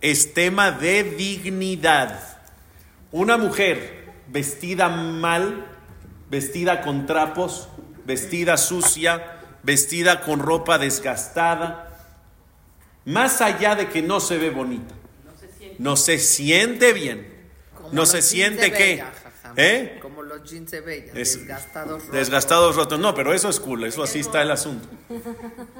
Es 0.00 0.32
tema 0.34 0.70
de 0.70 1.02
dignidad. 1.02 2.38
Una 3.10 3.36
mujer 3.36 4.12
vestida 4.28 4.88
mal, 4.88 5.66
vestida 6.30 6.82
con 6.82 7.06
trapos, 7.06 7.68
vestida 8.04 8.56
sucia, 8.56 9.38
vestida 9.62 10.20
con 10.20 10.40
ropa 10.40 10.78
desgastada, 10.78 11.88
más 13.04 13.40
allá 13.40 13.74
de 13.74 13.88
que 13.88 14.02
no 14.02 14.20
se 14.20 14.38
ve 14.38 14.50
bonita, 14.50 14.94
no 15.78 15.96
se 15.96 16.18
siente 16.18 16.92
bien. 16.92 17.36
Como 17.74 17.92
No 17.92 18.06
se 18.06 18.22
siente 18.22 18.70
jajam. 18.70 19.54
¿Eh? 19.56 19.98
Como 20.02 20.17
los 20.38 20.50
jeans 20.50 20.72
Es- 20.72 21.38
desgastados. 21.38 22.00
rotos. 22.02 22.12
Desgastados, 22.12 22.76
rotos. 22.76 22.98
No, 22.98 23.14
pero 23.14 23.32
eso 23.34 23.48
es 23.48 23.60
cool, 23.60 23.84
eso 23.84 24.02
así 24.02 24.20
está 24.20 24.42
el 24.42 24.50
asunto. 24.50 24.88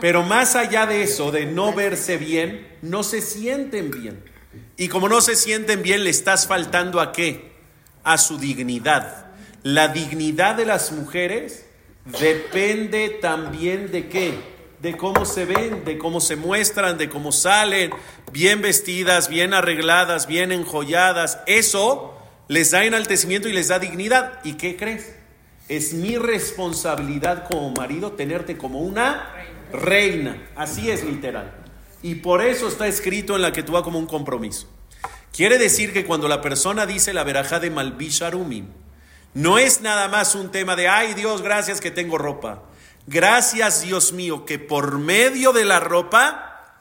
Pero 0.01 0.23
más 0.23 0.57
allá 0.57 0.87
de 0.87 1.03
eso, 1.03 1.31
de 1.31 1.47
no 1.47 1.73
verse 1.73 2.17
bien, 2.17 2.67
no 2.83 3.03
se 3.03 3.21
sienten 3.21 3.91
bien. 3.91 4.23
Y 4.77 4.89
como 4.89 5.09
no 5.09 5.21
se 5.21 5.37
sienten 5.37 5.83
bien, 5.83 6.05
le 6.05 6.11
estás 6.11 6.47
faltando 6.47 7.01
a 7.01 7.13
qué? 7.13 7.53
A 8.05 8.19
su 8.19 8.39
dignidad. 8.39 9.27
La 9.63 9.89
dignidad 9.89 10.55
de 10.55 10.65
las 10.67 10.93
mujeres 10.93 11.67
depende 12.21 13.09
también 13.21 13.91
de 13.93 14.09
qué? 14.09 14.59
De 14.81 14.97
cómo 14.97 15.25
se 15.25 15.45
ven, 15.45 15.85
de 15.85 15.99
cómo 15.99 16.21
se 16.21 16.37
muestran, 16.37 16.97
de 16.99 17.09
cómo 17.09 17.33
salen, 17.33 17.91
bien 18.33 18.63
vestidas, 18.63 19.29
bien 19.29 19.53
arregladas, 19.53 20.27
bien 20.29 20.53
enjolladas. 20.53 21.41
Eso 21.47 22.17
les 22.49 22.71
da 22.71 22.85
enaltecimiento 22.85 23.49
y 23.49 23.53
les 23.53 23.69
da 23.69 23.79
dignidad. 23.79 24.41
¿Y 24.43 24.55
qué 24.55 24.77
crees? 24.77 25.15
Es 25.69 25.93
mi 25.93 26.17
responsabilidad 26.17 27.47
como 27.49 27.71
marido 27.71 28.13
tenerte 28.13 28.57
como 28.57 28.81
una 28.81 29.35
reina. 29.73 30.49
Así 30.57 30.91
es 30.91 31.05
literal. 31.05 31.55
Y 32.03 32.17
por 32.17 32.43
eso 32.43 32.69
está 32.69 32.87
escrito 32.87 33.37
en 33.37 33.43
la 33.43 33.53
que 33.53 33.63
tú 33.63 33.73
vas 33.73 33.83
como 33.83 33.99
un 33.99 34.07
compromiso. 34.07 34.67
Quiere 35.33 35.59
decir 35.59 35.93
que 35.93 36.07
cuando 36.07 36.27
la 36.27 36.41
persona 36.41 36.87
dice 36.87 37.13
la 37.13 37.23
verajá 37.23 37.61
de 37.61 37.71
Malvisharumim, 37.71 38.67
no 39.35 39.59
es 39.59 39.83
nada 39.83 40.09
más 40.09 40.35
un 40.35 40.51
tema 40.51 40.75
de, 40.75 40.89
ay 40.89 41.15
Dios, 41.15 41.43
gracias 41.43 41.81
que 41.81 41.91
tengo 41.91 42.17
ropa. 42.17 42.63
Gracias 43.07 43.83
Dios 43.83 44.13
mío 44.13 44.45
que 44.47 44.59
por 44.59 44.99
medio 44.99 45.53
de 45.53 45.65
la 45.65 45.81
ropa 45.81 46.79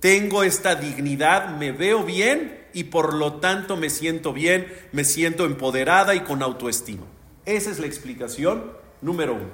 tengo 0.00 0.44
esta 0.44 0.74
dignidad, 0.74 1.56
me 1.56 1.72
veo 1.72 2.04
bien 2.04 2.55
y 2.76 2.84
por 2.84 3.14
lo 3.14 3.36
tanto 3.36 3.78
me 3.78 3.88
siento 3.88 4.34
bien, 4.34 4.70
me 4.92 5.04
siento 5.04 5.46
empoderada 5.46 6.14
y 6.14 6.20
con 6.20 6.42
autoestima. 6.42 7.06
Esa 7.46 7.70
es 7.70 7.78
la 7.78 7.86
explicación 7.86 8.64
número 9.00 9.32
uno. 9.32 9.48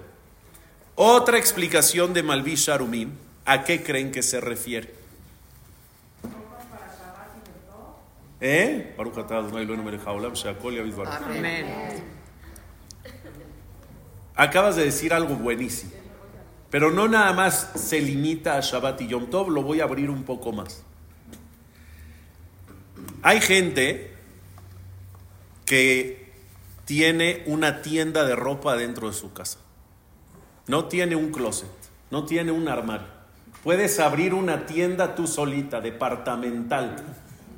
Otra 0.96 1.38
explicación 1.38 2.14
de 2.14 2.24
Malvi 2.24 2.56
Sharumim, 2.56 3.12
¿a 3.44 3.62
qué 3.62 3.84
creen 3.84 4.10
que 4.10 4.24
se 4.24 4.40
refiere? 4.40 4.92
¿Eh? 8.40 8.92
Amén. 11.38 11.66
Acabas 14.34 14.74
de 14.74 14.84
decir 14.86 15.14
algo 15.14 15.36
buenísimo. 15.36 15.92
Pero 16.70 16.90
no 16.90 17.06
nada 17.06 17.32
más 17.34 17.70
se 17.76 18.00
limita 18.00 18.56
a 18.56 18.60
Shabbat 18.60 19.00
y 19.02 19.06
Yom 19.06 19.30
Tov, 19.30 19.48
lo 19.48 19.62
voy 19.62 19.80
a 19.80 19.84
abrir 19.84 20.10
un 20.10 20.24
poco 20.24 20.50
más. 20.50 20.82
Hay 23.22 23.40
gente 23.40 24.12
que 25.64 26.32
tiene 26.84 27.44
una 27.46 27.80
tienda 27.82 28.24
de 28.24 28.34
ropa 28.34 28.76
dentro 28.76 29.08
de 29.08 29.14
su 29.14 29.32
casa. 29.32 29.58
No 30.66 30.86
tiene 30.86 31.16
un 31.16 31.30
closet, 31.30 31.70
no 32.10 32.24
tiene 32.24 32.52
un 32.52 32.68
armario. 32.68 33.06
Puedes 33.62 34.00
abrir 34.00 34.34
una 34.34 34.66
tienda 34.66 35.14
tú 35.14 35.28
solita, 35.28 35.80
departamental. 35.80 36.96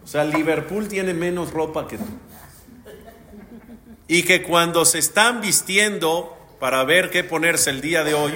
O 0.04 0.06
sea, 0.06 0.24
Liverpool 0.24 0.86
tiene 0.86 1.14
menos 1.14 1.50
ropa 1.50 1.88
que 1.88 1.96
tú. 1.96 2.04
Y 4.06 4.22
que 4.24 4.42
cuando 4.42 4.84
se 4.84 4.98
están 4.98 5.40
vistiendo 5.40 6.36
para 6.60 6.84
ver 6.84 7.10
qué 7.10 7.24
ponerse 7.24 7.70
el 7.70 7.80
día 7.80 8.04
de 8.04 8.12
hoy, 8.12 8.32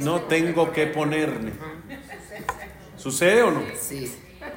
no 0.00 0.22
tengo 0.22 0.72
que 0.72 0.88
ponerme. 0.88 1.52
¿Sucede 2.96 3.42
o 3.44 3.52
no? 3.52 3.62
Sí. 3.80 4.12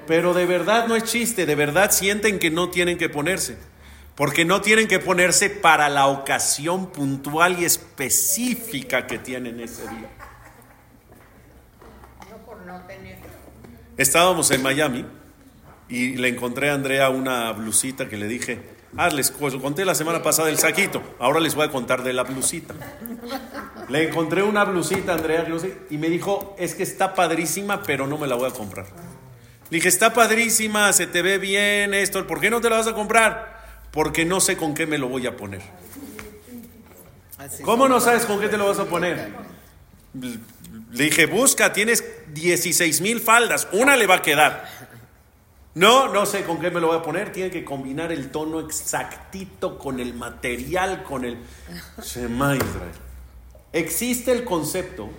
Pero 0.08 0.34
de 0.34 0.46
verdad 0.46 0.88
no 0.88 0.96
es 0.96 1.04
chiste, 1.04 1.46
de 1.46 1.56
verdad 1.56 1.92
sienten 1.92 2.40
que 2.40 2.52
no 2.52 2.70
tienen 2.70 2.98
que 2.98 3.10
ponerse. 3.10 3.58
Porque 4.16 4.46
no 4.46 4.62
tienen 4.62 4.88
que 4.88 5.00
ponerse 5.00 5.50
para 5.50 5.90
la 5.90 6.08
ocasión 6.08 6.92
puntual 6.92 7.60
y 7.60 7.66
específica 7.66 9.08
que 9.08 9.18
tienen 9.18 9.60
ese 9.60 9.84
día. 9.84 10.10
Estábamos 13.98 14.52
en 14.52 14.64
Miami 14.64 15.06
y 15.88 16.16
le 16.16 16.28
encontré 16.28 16.70
a 16.70 16.74
Andrea 16.74 17.10
una 17.10 17.52
blusita 17.52 18.10
que 18.10 18.18
le 18.18 18.28
dije, 18.28 18.60
ah, 18.98 19.10
les 19.10 19.32
conté 19.32 19.86
la 19.86 19.96
semana 19.96 20.24
pasada 20.24 20.50
el 20.50 20.58
saquito, 20.58 21.02
ahora 21.20 21.40
les 21.40 21.54
voy 21.54 21.68
a 21.68 21.72
contar 21.72 22.04
de 22.04 22.14
la 22.14 22.24
blusita. 22.24 22.74
Le 23.90 24.10
encontré 24.10 24.42
una 24.42 24.64
blusita, 24.64 25.14
Andrea, 25.14 25.46
no 25.48 25.58
y 25.90 25.98
me 25.98 26.10
dijo, 26.10 26.56
es 26.58 26.74
que 26.74 26.84
está 26.84 27.14
padrísima, 27.14 27.84
pero 27.84 28.08
no 28.08 28.18
me 28.18 28.28
la 28.28 28.36
voy 28.36 28.50
a 28.50 28.54
comprar. 28.54 28.86
Le 29.70 29.78
dije, 29.78 29.90
está 29.90 30.14
padrísima, 30.14 30.92
se 30.94 31.08
te 31.08 31.22
ve 31.22 31.38
bien 31.38 31.94
esto, 31.94 32.26
¿por 32.28 32.40
qué 32.40 32.50
no 32.50 32.62
te 32.62 32.70
la 32.70 32.78
vas 32.78 32.88
a 32.88 32.94
comprar? 32.94 33.82
Porque 33.92 34.26
no 34.26 34.40
sé 34.40 34.58
con 34.58 34.74
qué 34.74 34.86
me 34.86 34.98
lo 34.98 35.08
voy 35.08 35.28
a 35.28 35.38
poner. 35.38 35.62
Así 37.38 37.64
¿Cómo 37.64 37.88
no 37.88 38.00
sabes 38.00 38.26
con 38.26 38.40
qué 38.40 38.50
te 38.50 38.58
lo 38.58 38.68
vas 38.68 38.80
a 38.80 38.86
poner? 38.86 39.32
Le 40.14 41.04
dije, 41.06 41.26
busca, 41.26 41.74
tienes 41.74 42.04
16 42.34 43.02
mil 43.02 43.20
faldas, 43.20 43.68
una 43.72 43.96
le 43.96 44.08
va 44.08 44.16
a 44.16 44.22
quedar. 44.22 44.68
No, 45.76 46.08
no 46.14 46.28
sé 46.28 46.44
con 46.44 46.60
qué 46.60 46.70
me 46.70 46.80
lo 46.80 46.88
voy 46.88 46.98
a 46.98 47.02
poner, 47.02 47.32
tiene 47.32 47.50
que 47.50 47.66
combinar 47.66 48.12
el 48.12 48.30
tono 48.30 48.60
exactito 48.60 49.80
con 49.80 50.00
el 50.00 50.14
material, 50.14 51.04
con 51.04 51.26
el... 51.26 51.38
Shema 52.00 52.56
Israel. 52.56 52.92
Existe 53.72 54.32
el 54.32 54.44
concepto 54.44 55.10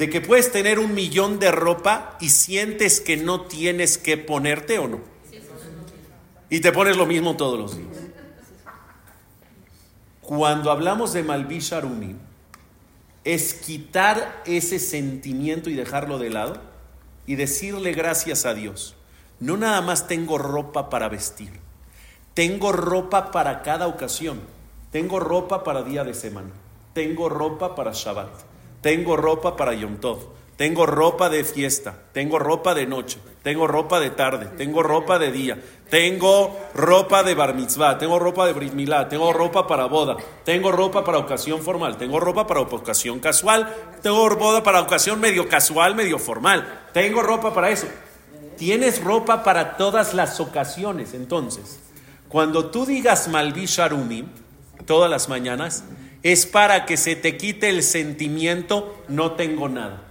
de 0.00 0.08
que 0.08 0.22
puedes 0.22 0.50
tener 0.50 0.78
un 0.78 0.94
millón 0.94 1.38
de 1.38 1.50
ropa 1.50 2.16
y 2.22 2.30
sientes 2.30 3.02
que 3.02 3.18
no 3.18 3.42
tienes 3.42 3.98
que 3.98 4.16
ponerte 4.16 4.78
o 4.78 4.88
no. 4.88 5.00
Y 6.48 6.60
te 6.60 6.72
pones 6.72 6.96
lo 6.96 7.04
mismo 7.04 7.36
todos 7.36 7.58
los 7.58 7.76
días. 7.76 7.98
Cuando 10.22 10.70
hablamos 10.70 11.12
de 11.12 11.22
Malvi 11.22 11.58
Sharumi, 11.58 12.16
es 13.24 13.52
quitar 13.52 14.42
ese 14.46 14.78
sentimiento 14.78 15.68
y 15.68 15.74
dejarlo 15.74 16.18
de 16.18 16.30
lado 16.30 16.62
y 17.26 17.34
decirle 17.34 17.92
gracias 17.92 18.46
a 18.46 18.54
Dios. 18.54 18.96
No 19.38 19.58
nada 19.58 19.82
más 19.82 20.08
tengo 20.08 20.38
ropa 20.38 20.88
para 20.88 21.10
vestir, 21.10 21.52
tengo 22.32 22.72
ropa 22.72 23.30
para 23.30 23.60
cada 23.60 23.86
ocasión. 23.86 24.40
Tengo 24.90 25.20
ropa 25.20 25.62
para 25.62 25.84
día 25.84 26.02
de 26.02 26.14
semana, 26.14 26.50
tengo 26.94 27.28
ropa 27.28 27.76
para 27.76 27.92
Shabbat, 27.92 28.49
tengo 28.80 29.16
ropa 29.16 29.56
para 29.56 29.74
Yom 29.74 29.96
Tov, 29.96 30.18
tengo 30.56 30.84
ropa 30.84 31.30
de 31.30 31.42
fiesta, 31.44 31.94
tengo 32.12 32.38
ropa 32.38 32.74
de 32.74 32.86
noche, 32.86 33.18
tengo 33.42 33.66
ropa 33.66 33.98
de 33.98 34.10
tarde, 34.10 34.46
tengo 34.58 34.82
ropa 34.82 35.18
de 35.18 35.32
día, 35.32 35.58
tengo 35.88 36.54
ropa 36.74 37.22
de 37.22 37.34
bar 37.34 37.54
mitzvah, 37.54 37.96
tengo 37.96 38.18
ropa 38.18 38.46
de 38.46 38.52
brit 38.52 38.74
milá, 38.74 39.08
tengo 39.08 39.32
ropa 39.32 39.66
para 39.66 39.86
boda, 39.86 40.16
tengo 40.44 40.70
ropa 40.70 41.02
para 41.02 41.18
ocasión 41.18 41.62
formal, 41.62 41.96
tengo 41.96 42.20
ropa 42.20 42.46
para 42.46 42.60
ocasión 42.60 43.20
casual, 43.20 43.74
tengo 44.02 44.28
boda 44.36 44.62
para 44.62 44.82
ocasión 44.82 45.18
medio 45.18 45.48
casual, 45.48 45.94
medio 45.94 46.18
formal, 46.18 46.88
tengo 46.92 47.22
ropa 47.22 47.54
para 47.54 47.70
eso. 47.70 47.86
Tienes 48.58 49.02
ropa 49.02 49.42
para 49.42 49.78
todas 49.78 50.12
las 50.12 50.38
ocasiones. 50.38 51.14
Entonces, 51.14 51.80
cuando 52.28 52.66
tú 52.66 52.84
digas 52.84 53.26
Malvi 53.28 53.64
Sharumi 53.64 54.26
todas 54.84 55.10
las 55.10 55.30
mañanas, 55.30 55.84
es 56.22 56.46
para 56.46 56.86
que 56.86 56.96
se 56.96 57.16
te 57.16 57.36
quite 57.36 57.68
el 57.68 57.82
sentimiento, 57.82 59.02
no 59.08 59.32
tengo 59.32 59.68
nada. 59.68 60.02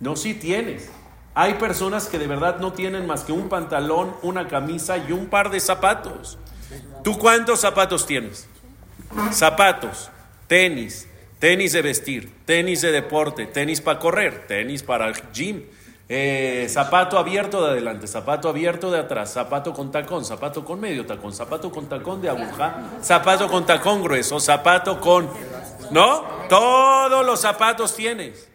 No, 0.00 0.16
sí 0.16 0.34
tienes. 0.34 0.90
Hay 1.34 1.54
personas 1.54 2.06
que 2.06 2.18
de 2.18 2.26
verdad 2.26 2.58
no 2.58 2.72
tienen 2.72 3.06
más 3.06 3.24
que 3.24 3.32
un 3.32 3.48
pantalón, 3.48 4.14
una 4.22 4.48
camisa 4.48 4.98
y 4.98 5.12
un 5.12 5.26
par 5.26 5.50
de 5.50 5.60
zapatos. 5.60 6.38
¿Tú 7.02 7.18
cuántos 7.18 7.60
zapatos 7.60 8.06
tienes? 8.06 8.48
zapatos, 9.32 10.10
tenis, 10.46 11.06
tenis 11.38 11.72
de 11.72 11.82
vestir, 11.82 12.32
tenis 12.44 12.80
de 12.82 12.92
deporte, 12.92 13.46
tenis 13.46 13.80
para 13.80 13.98
correr, 13.98 14.46
tenis 14.46 14.82
para 14.82 15.08
el 15.08 15.14
gym, 15.32 15.62
eh, 16.08 16.66
zapato 16.68 17.18
abierto 17.18 17.64
de 17.64 17.72
adelante, 17.72 18.06
zapato 18.06 18.48
abierto 18.48 18.90
de 18.90 18.98
atrás, 18.98 19.32
zapato 19.32 19.72
con 19.72 19.90
tacón, 19.90 20.24
zapato 20.24 20.64
con 20.64 20.80
medio 20.80 21.06
tacón, 21.06 21.32
zapato 21.32 21.70
con 21.70 21.88
tacón 21.88 22.20
de 22.20 22.28
aguja, 22.28 22.98
zapato 23.02 23.48
con 23.48 23.64
tacón 23.64 24.02
grueso, 24.02 24.40
zapato 24.40 25.00
con... 25.00 25.30
¿No? 25.90 26.24
Todos 26.48 27.24
los 27.24 27.40
zapatos 27.40 27.94
tienes. 27.94 28.48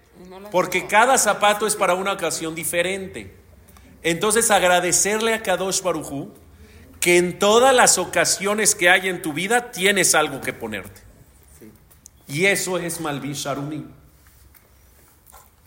Porque 0.51 0.87
cada 0.87 1.17
zapato 1.17 1.67
es 1.67 1.75
para 1.75 1.93
una 1.93 2.13
ocasión 2.13 2.55
diferente. 2.55 3.35
Entonces 4.03 4.51
agradecerle 4.51 5.33
a 5.33 5.43
Kadosh 5.43 5.81
Barujú 5.81 6.33
que 6.99 7.17
en 7.17 7.39
todas 7.39 7.73
las 7.75 7.97
ocasiones 7.97 8.75
que 8.75 8.89
hay 8.89 9.07
en 9.07 9.21
tu 9.21 9.33
vida 9.33 9.71
tienes 9.71 10.15
algo 10.15 10.41
que 10.41 10.53
ponerte. 10.53 11.01
Y 12.27 12.45
eso 12.45 12.77
es 12.77 12.99
Malvish 12.99 13.47
Arumim. 13.47 13.96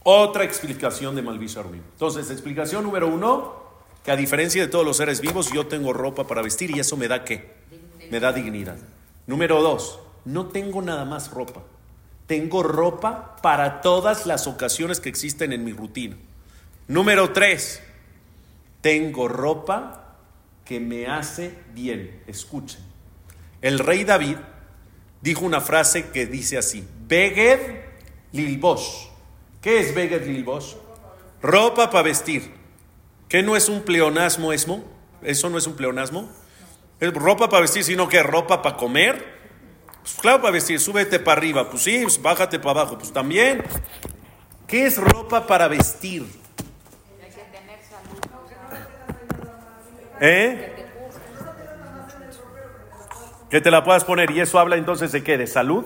Otra 0.03 0.45
explicación 0.45 1.15
de 1.15 1.23
Malvish 1.23 1.59
Arumim. 1.59 1.83
Entonces, 1.93 2.31
explicación 2.31 2.85
número 2.85 3.07
uno, 3.07 3.55
que 4.03 4.11
a 4.11 4.17
diferencia 4.17 4.63
de 4.63 4.69
todos 4.69 4.85
los 4.85 4.97
seres 4.97 5.21
vivos, 5.21 5.53
yo 5.53 5.67
tengo 5.67 5.93
ropa 5.93 6.27
para 6.27 6.43
vestir 6.43 6.71
y 6.71 6.81
eso 6.81 6.97
me 6.97 7.07
da 7.07 7.25
qué? 7.25 7.51
Me 8.11 8.19
da 8.19 8.33
dignidad. 8.33 8.79
Número 9.27 9.63
dos, 9.63 10.01
no 10.25 10.47
tengo 10.47 10.81
nada 10.81 11.05
más 11.05 11.31
ropa. 11.31 11.63
Tengo 12.27 12.63
ropa 12.63 13.37
para 13.43 13.81
todas 13.83 14.25
las 14.25 14.47
ocasiones 14.47 15.01
que 15.01 15.09
existen 15.09 15.53
en 15.53 15.65
mi 15.65 15.73
rutina. 15.73 16.17
Número 16.89 17.33
tres, 17.33 17.83
tengo 18.81 19.29
ropa 19.29 20.17
que 20.65 20.81
me 20.81 21.09
hace 21.09 21.55
bien. 21.75 22.23
Escuchen. 22.27 22.81
El 23.61 23.79
rey 23.79 24.05
David 24.05 24.37
dijo 25.21 25.45
una 25.45 25.61
frase 25.61 26.11
que 26.11 26.27
dice 26.27 26.57
así: 26.57 26.87
Beged 27.07 27.83
Lilbosh. 28.33 29.10
¿Qué 29.61 29.81
es 29.81 29.95
Beged 29.95 30.27
Lilbosh? 30.27 30.75
Ropa 31.43 31.91
para 31.91 32.03
vestir. 32.03 32.55
¿Qué 33.29 33.43
no 33.43 33.57
es 33.57 33.69
un 33.69 33.83
pleonasmo, 33.83 34.53
esmo? 34.53 34.85
¿Eso 35.23 35.51
no 35.51 35.59
es 35.59 35.67
un 35.67 35.77
pleonasmo? 35.77 36.31
Es 36.99 37.13
ropa 37.13 37.49
para 37.49 37.63
vestir, 37.63 37.85
sino 37.85 38.09
que 38.09 38.23
ropa 38.23 38.63
para 38.63 38.77
comer. 38.77 39.39
Pues 40.01 40.15
claro, 40.15 40.41
para 40.41 40.53
vestir, 40.53 40.81
súbete 40.81 41.19
para 41.19 41.39
arriba. 41.39 41.69
Pues 41.71 41.83
sí, 41.83 42.01
pues 42.03 42.21
bájate 42.21 42.59
para 42.59 42.81
abajo. 42.81 42.99
Pues 42.99 43.13
también. 43.13 43.63
¿Qué 44.67 44.87
es 44.87 44.97
ropa 44.97 45.47
para 45.47 45.69
vestir? 45.69 46.27
¿Eh? 50.21 50.87
Que 53.51 53.61
te 53.61 53.71
la 53.71 53.85
puedas 53.85 54.05
poner. 54.05 54.31
¿Y 54.31 54.41
eso 54.41 54.59
habla 54.59 54.77
entonces 54.77 55.13
de 55.13 55.23
qué? 55.23 55.37
¿De 55.37 55.47
salud? 55.47 55.85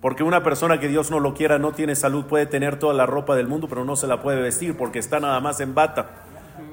Porque 0.00 0.22
una 0.22 0.42
persona 0.42 0.78
que 0.78 0.88
Dios 0.88 1.10
no 1.10 1.18
lo 1.18 1.34
quiera 1.34 1.58
no 1.58 1.72
tiene 1.72 1.96
salud, 1.96 2.26
puede 2.26 2.46
tener 2.46 2.78
toda 2.78 2.94
la 2.94 3.06
ropa 3.06 3.34
del 3.34 3.48
mundo, 3.48 3.68
pero 3.68 3.84
no 3.84 3.96
se 3.96 4.06
la 4.06 4.22
puede 4.22 4.40
vestir 4.40 4.76
porque 4.76 5.00
está 5.00 5.18
nada 5.18 5.40
más 5.40 5.60
en 5.60 5.74
bata, 5.74 6.24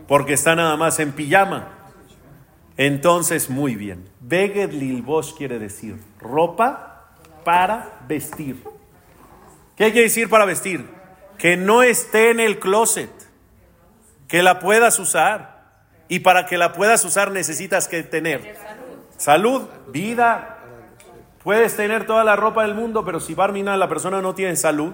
porque 0.07 0.33
está 0.33 0.55
nada 0.55 0.77
más 0.77 0.99
en 0.99 1.11
pijama. 1.11 1.69
Entonces, 2.77 3.49
muy 3.49 3.75
bien. 3.75 4.07
Beged 4.19 4.71
Lilbosh 4.71 5.33
quiere 5.33 5.59
decir 5.59 5.97
ropa 6.19 7.05
para 7.43 7.99
vestir. 8.07 8.63
¿Qué 9.75 9.91
quiere 9.91 10.03
decir 10.03 10.29
para 10.29 10.45
vestir? 10.45 10.85
Que 11.37 11.57
no 11.57 11.83
esté 11.83 12.31
en 12.31 12.39
el 12.39 12.59
closet, 12.59 13.09
que 14.27 14.43
la 14.43 14.59
puedas 14.59 14.99
usar. 14.99 15.55
Y 16.07 16.19
para 16.19 16.45
que 16.45 16.57
la 16.57 16.73
puedas 16.73 17.03
usar 17.03 17.31
necesitas 17.31 17.87
que 17.87 18.03
tener 18.03 18.55
salud, 19.17 19.63
vida. 19.87 20.54
Puedes 21.45 21.77
tener 21.77 22.07
toda 22.07 22.23
la 22.23 22.35
ropa 22.35 22.63
del 22.63 22.73
mundo, 22.73 23.05
pero 23.05 23.19
si 23.19 23.35
Barmina 23.35 23.77
la 23.77 23.87
persona 23.87 24.19
no 24.19 24.33
tiene 24.33 24.55
salud, 24.55 24.93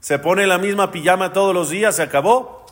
se 0.00 0.18
pone 0.18 0.46
la 0.46 0.56
misma 0.56 0.90
pijama 0.90 1.34
todos 1.34 1.52
los 1.52 1.68
días, 1.68 1.96
se 1.96 2.02
acabó. 2.02 2.64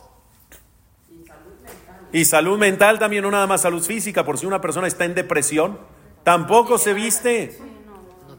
Y 2.11 2.25
salud 2.25 2.57
mental 2.57 2.97
también, 2.97 3.21
no 3.21 3.29
nada 3.29 3.45
más 3.45 3.61
salud 3.61 3.83
física, 3.83 4.25
por 4.25 4.39
si 4.39 4.47
una 4.47 4.61
persona 4.61 4.87
está 4.87 5.05
en 5.05 5.13
depresión, 5.13 5.77
tampoco 6.23 6.79
se 6.79 6.95
viste. 6.95 7.55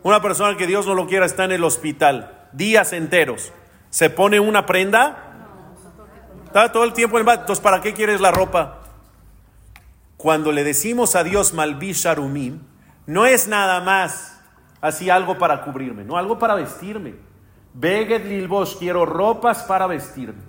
Una 0.03 0.21
persona 0.21 0.57
que 0.57 0.67
Dios 0.67 0.89
no 0.89 0.97
lo 0.97 1.07
quiera 1.07 1.25
está 1.25 1.45
en 1.45 1.53
el 1.53 1.63
hospital, 1.63 2.49
días 2.53 2.93
enteros, 2.93 3.53
se 3.91 4.11
pone 4.11 4.41
una 4.41 4.67
prenda, 4.67 5.37
está 6.47 6.73
todo 6.73 6.83
el 6.83 6.95
tiempo 6.95 7.21
en 7.21 7.29
Entonces, 7.29 7.61
¿para 7.61 7.81
qué 7.81 7.95
quieres 7.95 8.21
la 8.21 8.33
ropa? 8.33 8.81
Cuando 10.17 10.51
le 10.51 10.65
decimos 10.65 11.15
a 11.15 11.23
Dios 11.23 11.55
Malvish 11.55 12.09
Arumim, 12.09 12.59
no 13.07 13.25
es 13.25 13.47
nada 13.47 13.81
más 13.81 14.34
así 14.85 15.09
algo 15.09 15.39
para 15.39 15.63
cubrirme, 15.63 16.05
no 16.05 16.19
algo 16.19 16.39
para 16.39 16.55
vestirme. 16.55 17.15
Beged 17.73 18.27
Lilbosh, 18.27 18.77
quiero 18.77 19.07
ropas 19.07 19.63
para 19.63 19.87
vestirme. 19.87 20.43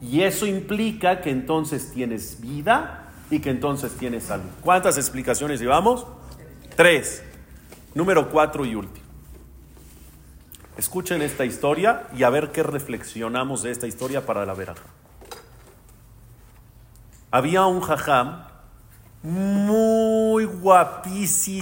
Y 0.00 0.22
eso 0.22 0.46
implica 0.46 1.20
que 1.20 1.30
entonces 1.30 1.92
tienes 1.92 2.40
vida 2.40 3.12
y 3.30 3.38
que 3.38 3.50
entonces 3.50 3.92
tienes 3.96 4.24
salud. 4.24 4.50
¿Cuántas 4.62 4.98
explicaciones 4.98 5.60
llevamos? 5.60 6.04
Tres. 6.74 7.22
Número 7.94 8.28
cuatro 8.30 8.64
y 8.66 8.74
último. 8.74 9.06
Escuchen 10.76 11.22
esta 11.22 11.44
historia 11.44 12.08
y 12.16 12.24
a 12.24 12.30
ver 12.30 12.50
qué 12.50 12.64
reflexionamos 12.64 13.62
de 13.62 13.70
esta 13.70 13.86
historia 13.86 14.26
para 14.26 14.44
la 14.44 14.54
veraja. 14.54 14.82
Había 17.30 17.64
un 17.66 17.80
jajam 17.80 18.42
muy 19.22 20.46
guapísimo. 20.46 21.52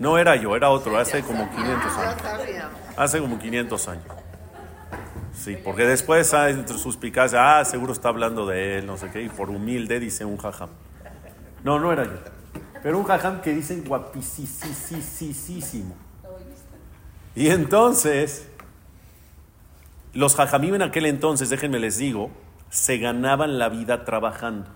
No 0.00 0.18
era 0.18 0.36
yo, 0.36 0.56
era 0.56 0.70
otro, 0.70 0.98
hace 0.98 1.22
como 1.22 1.50
500 1.50 1.98
años. 1.98 2.22
Hace 2.96 3.20
como 3.20 3.38
500 3.38 3.88
años. 3.88 4.04
Sí, 5.34 5.56
porque 5.62 5.84
después 5.84 6.32
ah, 6.32 6.48
entre 6.48 6.78
sus 6.78 6.96
picas, 6.96 7.34
ah, 7.34 7.64
seguro 7.64 7.92
está 7.92 8.08
hablando 8.08 8.46
de 8.46 8.78
él, 8.78 8.86
no 8.86 8.96
sé 8.96 9.10
qué, 9.10 9.22
y 9.22 9.28
por 9.28 9.50
humilde 9.50 10.00
dice 10.00 10.24
un 10.24 10.36
jajam. 10.36 10.70
No, 11.64 11.78
no 11.78 11.92
era 11.92 12.04
yo. 12.04 12.18
Pero 12.82 12.98
un 12.98 13.04
jajam 13.04 13.40
que 13.40 13.52
dicen 13.52 13.84
guapísimo. 13.84 15.96
Y 17.34 17.48
entonces, 17.48 18.46
los 20.12 20.36
jajamim 20.36 20.76
en 20.76 20.82
aquel 20.82 21.06
entonces, 21.06 21.50
déjenme 21.50 21.80
les 21.80 21.98
digo, 21.98 22.30
se 22.70 22.98
ganaban 22.98 23.58
la 23.58 23.68
vida 23.68 24.04
trabajando. 24.04 24.70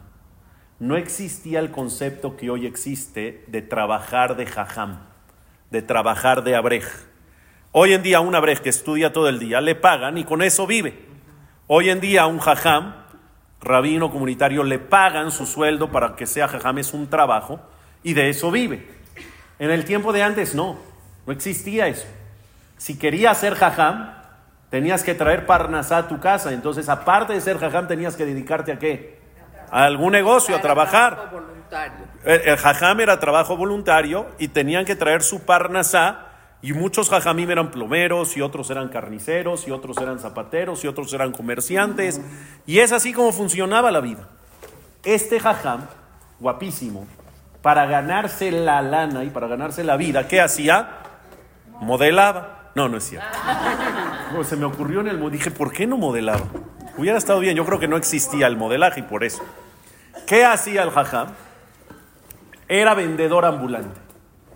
No 0.81 0.97
existía 0.97 1.59
el 1.59 1.73
concepto 1.73 2.37
que 2.37 2.51
hoy 2.51 2.65
existe 2.65 3.43
de 3.49 3.63
trabajar 3.63 4.37
de 4.37 4.47
jajam, 4.47 5.01
de 5.73 5.83
trabajar 5.83 6.45
de 6.45 6.55
abrej. 6.55 6.85
Hoy 7.73 7.95
en 7.95 8.03
día 8.05 8.21
un 8.21 8.37
abrej 8.37 8.61
que 8.61 8.69
estudia 8.69 9.13
todo 9.13 9.29
el 9.29 9.41
día 9.41 9.61
le 9.61 9.75
pagan 9.75 10.19
y 10.19 10.25
con 10.25 10.41
eso 10.41 10.69
vive. 10.69 10.97
Hoy 11.67 11.91
en 11.91 12.01
día 12.01 12.27
un 12.27 12.39
jajam, 12.39 12.95
rabino 13.61 14.13
comunitario, 14.13 14.63
le 14.63 14.79
pagan 14.79 15.33
su 15.33 15.47
sueldo 15.47 15.91
para 15.91 16.15
que 16.15 16.27
sea 16.27 16.47
jajam, 16.47 16.79
es 16.79 16.95
un 16.95 17.11
trabajo 17.11 17.59
y 18.05 18.15
de 18.15 18.29
eso 18.29 18.53
vive. 18.53 18.87
En 19.59 19.73
el 19.73 19.85
tiempo 19.85 20.13
de 20.13 20.23
antes 20.23 20.55
no, 20.55 20.79
no 21.27 21.33
existía 21.33 21.89
eso. 21.89 22.07
Si 22.77 22.97
querías 22.97 23.37
ser 23.39 23.57
jajam, 23.57 24.13
tenías 24.71 25.03
que 25.03 25.17
traer 25.17 25.45
parnasá 25.45 25.99
a 25.99 26.09
tu 26.09 26.21
casa. 26.21 26.53
Entonces, 26.53 26.89
aparte 26.89 27.33
de 27.33 27.41
ser 27.41 27.59
jajam, 27.59 27.89
tenías 27.89 28.15
que 28.15 28.25
dedicarte 28.25 28.71
a 28.71 28.79
qué? 28.79 29.18
A 29.71 29.85
algún 29.85 30.13
negocio, 30.13 30.57
a 30.57 30.61
trabajar. 30.61 31.31
El, 32.25 32.41
el 32.41 32.57
jajam 32.57 33.01
era 33.01 33.21
trabajo 33.21 33.57
voluntario 33.57 34.27
y 34.39 34.49
tenían 34.49 34.85
que 34.85 34.97
traer 34.97 35.23
su 35.23 35.45
parnasá 35.45 36.29
y 36.61 36.73
muchos 36.73 37.09
jajamim 37.09 37.49
eran 37.51 37.71
plomeros, 37.71 38.37
y 38.37 38.43
otros 38.43 38.69
eran 38.71 38.89
carniceros, 38.89 39.69
y 39.69 39.71
otros 39.71 39.97
eran 39.99 40.19
zapateros, 40.19 40.83
y 40.83 40.89
otros 40.89 41.13
eran 41.13 41.31
comerciantes. 41.31 42.21
Y 42.67 42.81
es 42.81 42.91
así 42.91 43.13
como 43.13 43.33
funcionaba 43.33 43.93
la 43.93 44.01
vida. 44.01 44.29
Este 45.05 45.39
jajam, 45.39 45.87
guapísimo, 46.41 47.07
para 47.63 47.87
ganarse 47.87 48.51
la 48.51 48.83
lana 48.83 49.23
y 49.25 49.31
para 49.31 49.47
ganarse 49.47 49.85
la 49.85 49.97
vida, 49.97 50.27
¿qué 50.27 50.41
hacía? 50.41 50.99
Modelaba. 51.81 52.73
No, 52.75 52.89
no 52.89 52.97
es 52.97 53.05
cierto. 53.05 53.27
No, 54.33 54.45
se 54.45 54.57
me 54.57 54.67
ocurrió 54.67 55.01
en 55.01 55.09
el... 55.09 55.31
Dije, 55.31 55.51
¿por 55.51 55.73
qué 55.73 55.87
no 55.87 55.97
modelaba? 55.97 56.43
Hubiera 56.99 57.17
estado 57.17 57.39
bien. 57.39 57.57
Yo 57.57 57.65
creo 57.65 57.79
que 57.79 57.87
no 57.87 57.97
existía 57.97 58.49
el 58.49 58.57
modelaje 58.57 59.01
y 59.01 59.03
por 59.05 59.23
eso. 59.23 59.43
¿Qué 60.27 60.45
hacía 60.45 60.83
el 60.83 60.91
jajam? 60.91 61.29
Era 62.69 62.95
vendedor 62.95 63.45
ambulante. 63.45 63.99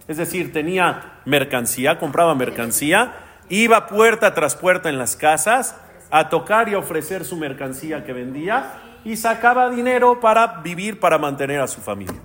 Es 0.09 0.17
decir, 0.17 0.53
tenía 0.53 1.21
mercancía, 1.25 2.01
compraba 2.01 2.35
mercancía, 2.35 3.15
iba 3.49 3.87
puerta 3.87 4.35
tras 4.35 4.57
puerta 4.57 4.89
en 4.89 4.99
las 4.99 5.15
casas 5.15 5.77
a 6.11 6.29
tocar 6.29 6.69
y 6.69 6.75
ofrecer 6.75 7.25
su 7.25 7.37
mercancía 7.37 8.05
que 8.05 8.13
vendía 8.13 8.73
y 9.05 9.17
sacaba 9.17 9.71
dinero 9.71 10.19
para 10.21 10.61
vivir, 10.63 10.99
para 10.99 11.19
mantener 11.19 11.61
a 11.61 11.69
su 11.69 11.81
familia. 11.81 12.21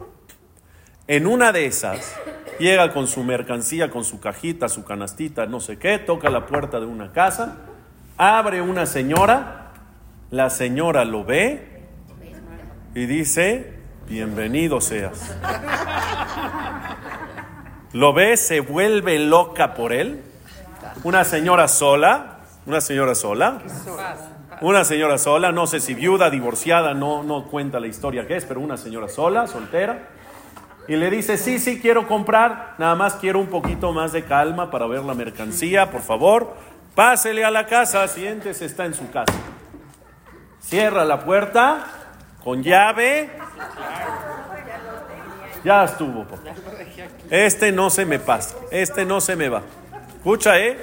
En 1.06 1.28
una 1.28 1.52
de 1.52 1.68
esas, 1.68 2.16
llega 2.60 2.92
con 2.92 3.08
su 3.08 3.24
mercancía, 3.24 3.92
con 3.92 4.04
su 4.04 4.20
cajita, 4.20 4.68
su 4.68 4.84
canastita, 4.84 5.46
no 5.46 5.60
sé 5.60 5.78
qué, 5.78 6.00
toca 6.00 6.32
la 6.32 6.48
puerta 6.48 6.80
de 6.80 6.88
una 6.88 7.12
casa, 7.12 7.56
abre 8.18 8.62
una 8.62 8.86
señora, 8.88 9.67
la 10.32 10.50
señora 10.50 11.06
lo 11.06 11.24
ve 11.24 11.84
y 12.94 13.06
dice, 13.06 13.74
bienvenido 14.08 14.82
seas. 14.82 15.36
lo 17.94 18.14
ve, 18.14 18.36
se 18.38 18.60
vuelve 18.60 19.20
loca 19.20 19.74
por 19.74 19.94
él. 19.94 20.22
Una 21.04 21.24
señora 21.24 21.68
sola, 21.68 22.40
una 22.66 22.82
señora 22.82 23.16
sola, 23.16 23.62
una 24.62 24.84
señora 24.84 25.18
sola, 25.18 25.52
no 25.52 25.68
sé 25.68 25.80
si 25.80 25.94
viuda, 25.94 26.30
divorciada, 26.30 26.94
no, 26.94 27.24
no 27.24 27.48
cuenta 27.48 27.80
la 27.80 27.88
historia 27.88 28.28
que 28.28 28.36
es, 28.36 28.46
pero 28.46 28.60
una 28.60 28.78
señora 28.78 29.08
sola, 29.08 29.48
soltera. 29.48 30.10
Y 30.88 30.96
le 30.96 31.10
dice, 31.10 31.38
sí, 31.38 31.60
sí, 31.60 31.80
quiero 31.80 32.08
comprar, 32.08 32.76
nada 32.78 32.96
más 32.96 33.16
quiero 33.16 33.40
un 33.40 33.48
poquito 33.48 33.92
más 33.92 34.14
de 34.14 34.24
calma 34.24 34.72
para 34.72 34.88
ver 34.88 35.04
la 35.04 35.14
mercancía, 35.14 35.92
por 35.92 36.02
favor. 36.02 36.56
Pásele 36.96 37.46
a 37.46 37.52
la 37.52 37.68
casa, 37.68 38.08
siéntese, 38.08 38.66
está 38.66 38.86
en 38.86 38.94
su 38.94 39.10
casa. 39.12 39.34
Cierra 40.68 41.06
la 41.06 41.24
puerta 41.24 41.86
con 42.44 42.62
llave. 42.62 43.30
Ya 45.64 45.86
estuvo. 45.86 46.28
Este 47.30 47.72
no 47.72 47.90
se 47.90 48.06
me 48.06 48.20
pasa, 48.20 48.58
este 48.70 49.06
no 49.06 49.22
se 49.22 49.38
me 49.38 49.48
va. 49.48 49.62
Escucha, 50.18 50.60
¿eh? 50.60 50.78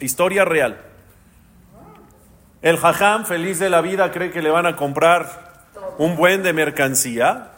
Historia 0.00 0.44
real. 0.44 0.80
El 2.60 2.76
jajam, 2.76 3.24
feliz 3.24 3.60
de 3.60 3.70
la 3.70 3.82
vida, 3.82 4.10
cree 4.10 4.32
que 4.32 4.42
le 4.42 4.50
van 4.50 4.66
a 4.66 4.74
comprar 4.74 5.64
un 5.96 6.16
buen 6.16 6.42
de 6.42 6.52
mercancía. 6.52 7.52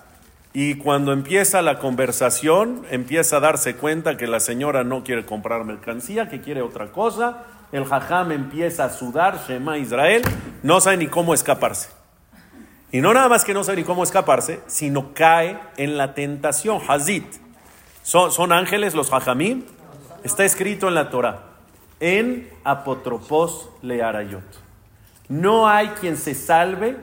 Y 0.52 0.74
cuando 0.74 1.14
empieza 1.14 1.62
la 1.62 1.78
conversación, 1.78 2.84
empieza 2.90 3.38
a 3.38 3.40
darse 3.40 3.76
cuenta 3.76 4.18
que 4.18 4.26
la 4.26 4.40
señora 4.40 4.84
no 4.84 5.04
quiere 5.04 5.24
comprar 5.24 5.64
mercancía, 5.64 6.28
que 6.28 6.42
quiere 6.42 6.60
otra 6.60 6.92
cosa. 6.92 7.44
El 7.72 7.84
jajam 7.84 8.32
empieza 8.32 8.84
a 8.84 8.90
sudar, 8.90 9.40
Shema 9.46 9.78
Israel, 9.78 10.22
no 10.62 10.80
sabe 10.80 10.98
ni 10.98 11.08
cómo 11.08 11.34
escaparse. 11.34 11.88
Y 12.92 13.00
no 13.00 13.12
nada 13.12 13.28
más 13.28 13.44
que 13.44 13.52
no 13.52 13.64
sabe 13.64 13.78
ni 13.78 13.84
cómo 13.84 14.04
escaparse, 14.04 14.60
sino 14.66 15.12
cae 15.12 15.58
en 15.76 15.96
la 15.96 16.14
tentación, 16.14 16.80
Hazit. 16.86 17.26
Son, 18.02 18.52
ángeles 18.52 18.94
los 18.94 19.12
hajamim. 19.12 19.64
Está 20.22 20.44
escrito 20.44 20.88
en 20.88 20.94
la 20.94 21.10
Torah, 21.10 21.42
en 21.98 22.48
apotropos 22.64 23.68
learayot. 23.82 24.44
No 25.28 25.68
hay 25.68 25.88
quien 26.00 26.16
se 26.16 26.34
salve 26.34 26.96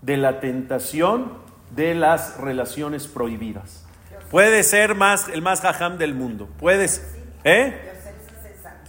de 0.00 0.16
la 0.16 0.40
tentación 0.40 1.32
de 1.74 1.94
las 1.94 2.38
relaciones 2.38 3.06
prohibidas. 3.06 3.84
Puede 4.30 4.62
ser 4.62 4.94
más, 4.94 5.28
el 5.28 5.42
más 5.42 5.60
jajam 5.60 5.98
del 5.98 6.14
mundo. 6.14 6.48
Puedes, 6.58 7.06
¿eh? 7.44 7.95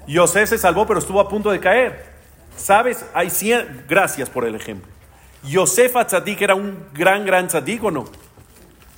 Yosef 0.08 0.50
se 0.50 0.58
salvó, 0.58 0.88
pero 0.88 1.00
estuvo 1.00 1.20
a 1.20 1.28
punto 1.28 1.52
de 1.52 1.60
caer. 1.60 2.06
¿Sabes? 2.56 3.06
Hay 3.14 3.30
cien, 3.30 3.86
gracias 3.88 4.30
por 4.30 4.46
el 4.46 4.56
ejemplo. 4.56 4.92
Yosef 5.44 5.96
Atzadik 5.96 6.42
era 6.42 6.56
un 6.56 6.86
gran, 6.94 7.26
gran 7.26 7.48
tzadik. 7.48 7.82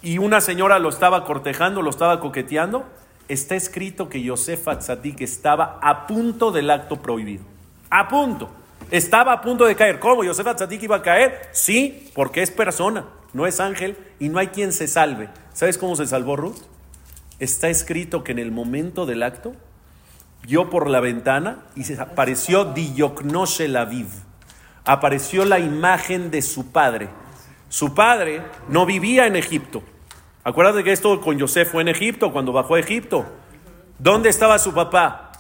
Y 0.02 0.18
una 0.18 0.40
señora 0.40 0.80
lo 0.80 0.90
estaba 0.90 1.26
cortejando, 1.26 1.82
lo 1.82 1.90
estaba 1.90 2.20
coqueteando. 2.20 2.86
Está 3.28 3.56
escrito 3.56 4.08
que 4.08 4.22
Yosef 4.22 4.68
Atzadik 4.68 5.22
estaba 5.22 5.80
a 5.82 6.08
punto 6.08 6.52
del 6.52 6.70
acto 6.70 6.98
prohibido. 7.02 7.44
A 7.90 8.08
punto. 8.08 8.50
Estaba 8.92 9.34
a 9.34 9.42
punto 9.42 9.66
de 9.66 9.76
caer. 9.76 10.00
¿Cómo? 10.00 10.24
¿Yosef 10.24 10.48
Atzadik 10.48 10.82
iba 10.84 10.98
a 10.98 11.02
caer? 11.02 11.50
Sí, 11.52 12.10
porque 12.16 12.42
es 12.42 12.50
persona, 12.50 13.06
no 13.34 13.46
es 13.46 13.60
ángel 13.60 13.98
y 14.20 14.30
no 14.30 14.40
hay 14.40 14.48
quien 14.48 14.72
se 14.72 14.88
salve. 14.88 15.30
¿Sabes 15.54 15.78
cómo 15.78 15.96
se 15.96 16.08
salvó 16.08 16.38
Ruth? 16.38 16.58
Está 17.40 17.70
escrito 17.70 18.24
que 18.24 18.32
en 18.32 18.40
el 18.40 18.52
momento 18.52 19.06
del 19.06 19.24
acto 19.24 19.54
vio 20.44 20.70
por 20.70 20.90
la 20.90 21.00
ventana 21.00 21.60
y 21.76 21.84
se 21.84 22.00
apareció 22.00 22.66
Diyoknoshe 22.66 23.68
Laviv. 23.68 24.08
Apareció 24.86 25.46
la 25.46 25.60
imagen 25.60 26.32
de 26.32 26.42
su 26.42 26.72
padre. 26.72 27.10
Su 27.70 27.94
padre 27.94 28.42
no 28.68 28.86
vivía 28.86 29.28
en 29.28 29.36
Egipto. 29.36 29.84
Acuérdate 30.44 30.84
que 30.84 30.92
esto 30.92 31.22
con 31.22 31.38
Yosef 31.38 31.72
fue 31.72 31.82
en 31.82 31.90
Egipto, 31.90 32.32
cuando 32.32 32.52
bajó 32.52 32.76
a 32.76 32.80
Egipto. 32.80 33.26
¿Dónde 34.00 34.30
estaba 34.30 34.58
su 34.58 34.74
papá? 34.74 35.32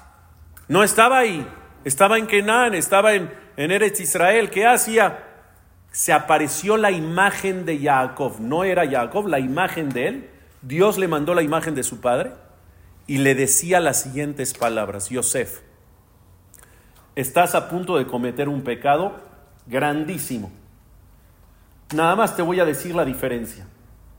No 0.67 0.83
estaba 0.83 1.19
ahí. 1.19 1.47
Estaba 1.83 2.17
en 2.17 2.27
Kenan, 2.27 2.75
estaba 2.75 3.13
en, 3.13 3.33
en 3.57 3.71
Eretz 3.71 3.99
Israel. 4.01 4.51
¿Qué 4.51 4.67
hacía? 4.67 5.23
Se 5.91 6.13
apareció 6.13 6.77
la 6.77 6.91
imagen 6.91 7.65
de 7.65 7.79
Jacob. 7.79 8.39
No 8.39 8.63
era 8.63 8.87
Jacob, 8.87 9.27
la 9.27 9.39
imagen 9.39 9.89
de 9.89 10.07
él. 10.07 10.29
Dios 10.61 10.97
le 10.97 11.07
mandó 11.07 11.33
la 11.33 11.41
imagen 11.41 11.73
de 11.73 11.83
su 11.83 12.01
padre 12.01 12.33
y 13.09 13.17
le 13.17 13.33
decía 13.33 13.79
las 13.79 14.03
siguientes 14.03 14.53
palabras, 14.53 15.09
Yosef, 15.09 15.61
estás 17.15 17.55
a 17.55 17.67
punto 17.67 17.97
de 17.97 18.05
cometer 18.05 18.47
un 18.47 18.61
pecado 18.61 19.15
grandísimo. 19.65 20.51
Nada 21.91 22.15
más 22.15 22.35
te 22.35 22.43
voy 22.43 22.59
a 22.59 22.65
decir 22.65 22.93
la 22.93 23.05
diferencia, 23.05 23.65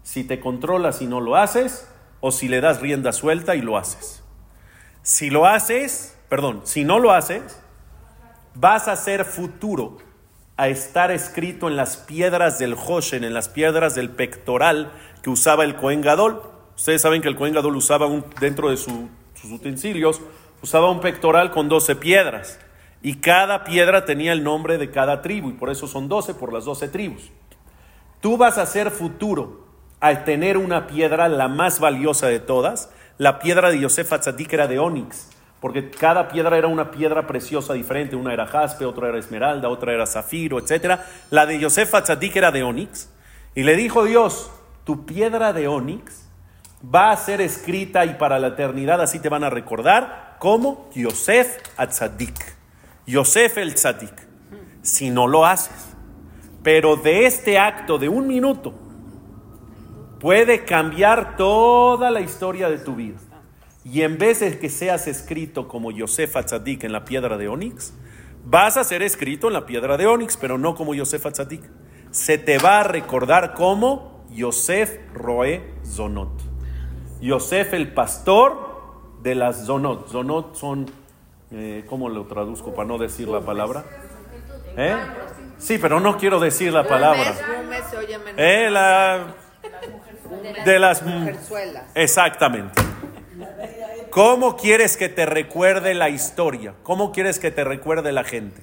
si 0.03 0.25
te 0.25 0.41
controlas 0.41 1.03
y 1.03 1.07
no 1.07 1.21
lo 1.21 1.37
haces, 1.37 1.89
o 2.19 2.33
si 2.33 2.49
le 2.49 2.61
das 2.61 2.81
rienda 2.81 3.13
suelta 3.13 3.55
y 3.55 3.63
lo 3.63 3.79
haces. 3.79 4.25
Si 5.03 5.31
lo 5.31 5.47
haces, 5.47 6.17
perdón, 6.29 6.63
si 6.65 6.83
no 6.83 6.99
lo 6.99 7.13
haces, 7.13 7.63
vas 8.57 8.89
a 8.89 8.97
ser 8.97 9.25
futuro 9.25 9.99
a 10.57 10.67
estar 10.67 11.13
escrito 11.13 11.69
en 11.69 11.77
las 11.77 11.97
piedras 11.97 12.59
del 12.59 12.75
Hoshen, 12.75 13.23
en 13.23 13.35
las 13.35 13.49
piedras 13.49 13.95
del 13.95 14.11
pectoral 14.11 14.91
que 15.23 15.31
usaba 15.31 15.63
el 15.63 15.77
Cohen 15.77 16.01
Gadol. 16.01 16.43
Ustedes 16.81 17.03
saben 17.03 17.21
que 17.21 17.29
el 17.29 17.37
Cohen 17.37 17.53
Gadol 17.53 17.77
usaba 17.77 18.07
un, 18.07 18.25
dentro 18.41 18.71
de 18.71 18.79
su- 18.79 19.11
sus 19.35 19.51
utensilios, 19.53 20.19
usaba 20.63 20.91
un 20.91 21.01
pectoral 21.01 21.51
con 21.51 21.69
12 21.69 21.95
piedras. 21.95 22.59
Y 23.03 23.17
cada 23.17 23.65
piedra 23.65 24.07
tenía 24.07 24.33
el 24.33 24.43
nombre 24.43 24.79
de 24.79 24.91
cada 24.91 25.21
tribu, 25.21 25.51
y 25.51 25.53
por 25.53 25.69
eso 25.69 25.87
son 25.87 26.09
12, 26.09 26.33
por 26.33 26.55
las 26.55 26.65
12 26.65 26.89
tribus. 26.89 27.31
Tú 28.23 28.39
vas 28.39 28.57
a 28.57 28.65
ser 28.65 28.91
futuro 28.91 29.67
al 30.01 30.25
tener 30.25 30.57
una 30.57 30.87
piedra, 30.87 31.29
la 31.29 31.49
más 31.49 31.81
valiosa 31.81 32.29
de 32.29 32.41
todas. 32.41 32.89
La 33.19 33.41
piedra 33.41 33.71
de 33.71 33.79
Yosef 33.79 34.11
Atzadik 34.15 34.51
era 34.51 34.67
de 34.67 34.79
onix, 34.79 35.29
porque 35.61 35.91
cada 35.91 36.29
piedra 36.29 36.57
era 36.57 36.69
una 36.69 36.91
piedra 36.91 37.27
preciosa 37.27 37.75
diferente. 37.75 38.17
Una 38.17 38.33
era 38.33 38.47
jaspe, 38.47 38.87
otra 38.87 39.11
era 39.11 39.19
esmeralda, 39.19 39.69
otra 39.69 39.93
era 39.93 40.07
zafiro, 40.07 40.59
etc. 40.59 40.99
La 41.29 41.45
de 41.45 41.59
Yosef 41.59 41.95
Atzadik 41.95 42.37
era 42.37 42.51
de 42.51 42.63
onix. 42.63 43.11
Y 43.55 43.65
le 43.65 43.77
dijo 43.77 44.05
Dios, 44.05 44.51
tu 44.85 45.05
piedra 45.05 45.53
de 45.53 45.69
onix 45.69 46.20
va 46.83 47.11
a 47.11 47.17
ser 47.17 47.41
escrita 47.41 48.05
y 48.05 48.15
para 48.15 48.39
la 48.39 48.49
eternidad 48.49 49.01
así 49.01 49.19
te 49.19 49.29
van 49.29 49.45
a 49.45 49.51
recordar 49.51 50.37
como 50.39 50.89
Yosef 50.95 51.59
Atzadik. 51.77 52.57
Yosef 53.07 53.59
el 53.59 53.75
Tzadik. 53.75 54.29
Si 54.83 55.11
no 55.11 55.27
lo 55.27 55.45
haces. 55.45 55.95
Pero 56.63 56.97
de 56.97 57.27
este 57.27 57.59
acto 57.59 57.99
de 57.99 58.09
un 58.09 58.27
minuto 58.27 58.75
puede 60.21 60.65
cambiar 60.65 61.37
toda 61.37 62.11
la 62.11 62.21
historia 62.21 62.69
de 62.69 62.79
tu 62.79 62.95
vida. 62.95 63.19
Y 63.85 64.03
en 64.03 64.19
vez 64.19 64.41
de 64.41 64.59
que 64.59 64.69
seas 64.69 65.07
escrito 65.07 65.67
como 65.67 65.91
Yosef 65.91 66.37
Atzadik 66.37 66.85
en 66.85 66.93
la 66.93 67.05
piedra 67.05 67.39
de 67.39 67.49
Onix, 67.49 67.95
vas 68.45 68.77
a 68.77 68.85
ser 68.85 69.03
escrito 69.03 69.49
en 69.49 69.55
la 69.55 69.65
piedra 69.65 69.97
de 69.97 70.07
Onix, 70.07 70.37
pero 70.37 70.59
no 70.59 70.75
como 70.75 70.95
Yosef 70.95 71.25
Atzadik. 71.25 71.63
Se 72.11 72.37
te 72.37 72.59
va 72.59 72.81
a 72.81 72.85
recordar 72.85 73.55
como 73.55 74.27
Yosef 74.31 74.99
Roe 75.15 75.63
Zonot. 75.85 76.50
Yosef 77.21 77.75
el 77.75 77.93
pastor 77.93 78.71
de 79.23 79.35
las 79.35 79.67
Zonot. 79.67 80.09
Zonot 80.09 80.55
son, 80.57 80.87
eh, 81.53 81.85
¿cómo 81.89 82.09
lo 82.09 82.25
traduzco 82.27 82.75
para 82.75 82.89
no 82.89 82.99
decir 82.99 83.29
la 83.29 83.41
palabra? 83.41 83.85
¿Eh? 84.77 84.97
Sí, 85.59 85.79
pero 85.79 86.01
no 86.01 86.17
quiero 86.17 86.41
decir 86.41 86.73
la 86.73 86.87
palabra. 86.87 87.35
Eh, 88.37 88.69
la- 88.71 89.27
de 90.65 90.79
las 90.79 91.03
Mujerzuelas. 91.03 91.85
exactamente. 91.95 92.81
¿Cómo 94.11 94.57
quieres 94.57 94.97
que 94.97 95.09
te 95.09 95.27
recuerde 95.27 95.95
la 95.95 96.09
historia? 96.09 96.75
¿Cómo 96.83 97.13
quieres 97.13 97.39
que 97.39 97.51
te 97.51 97.63
recuerde 97.65 98.13
la 98.13 98.25
gente? 98.25 98.63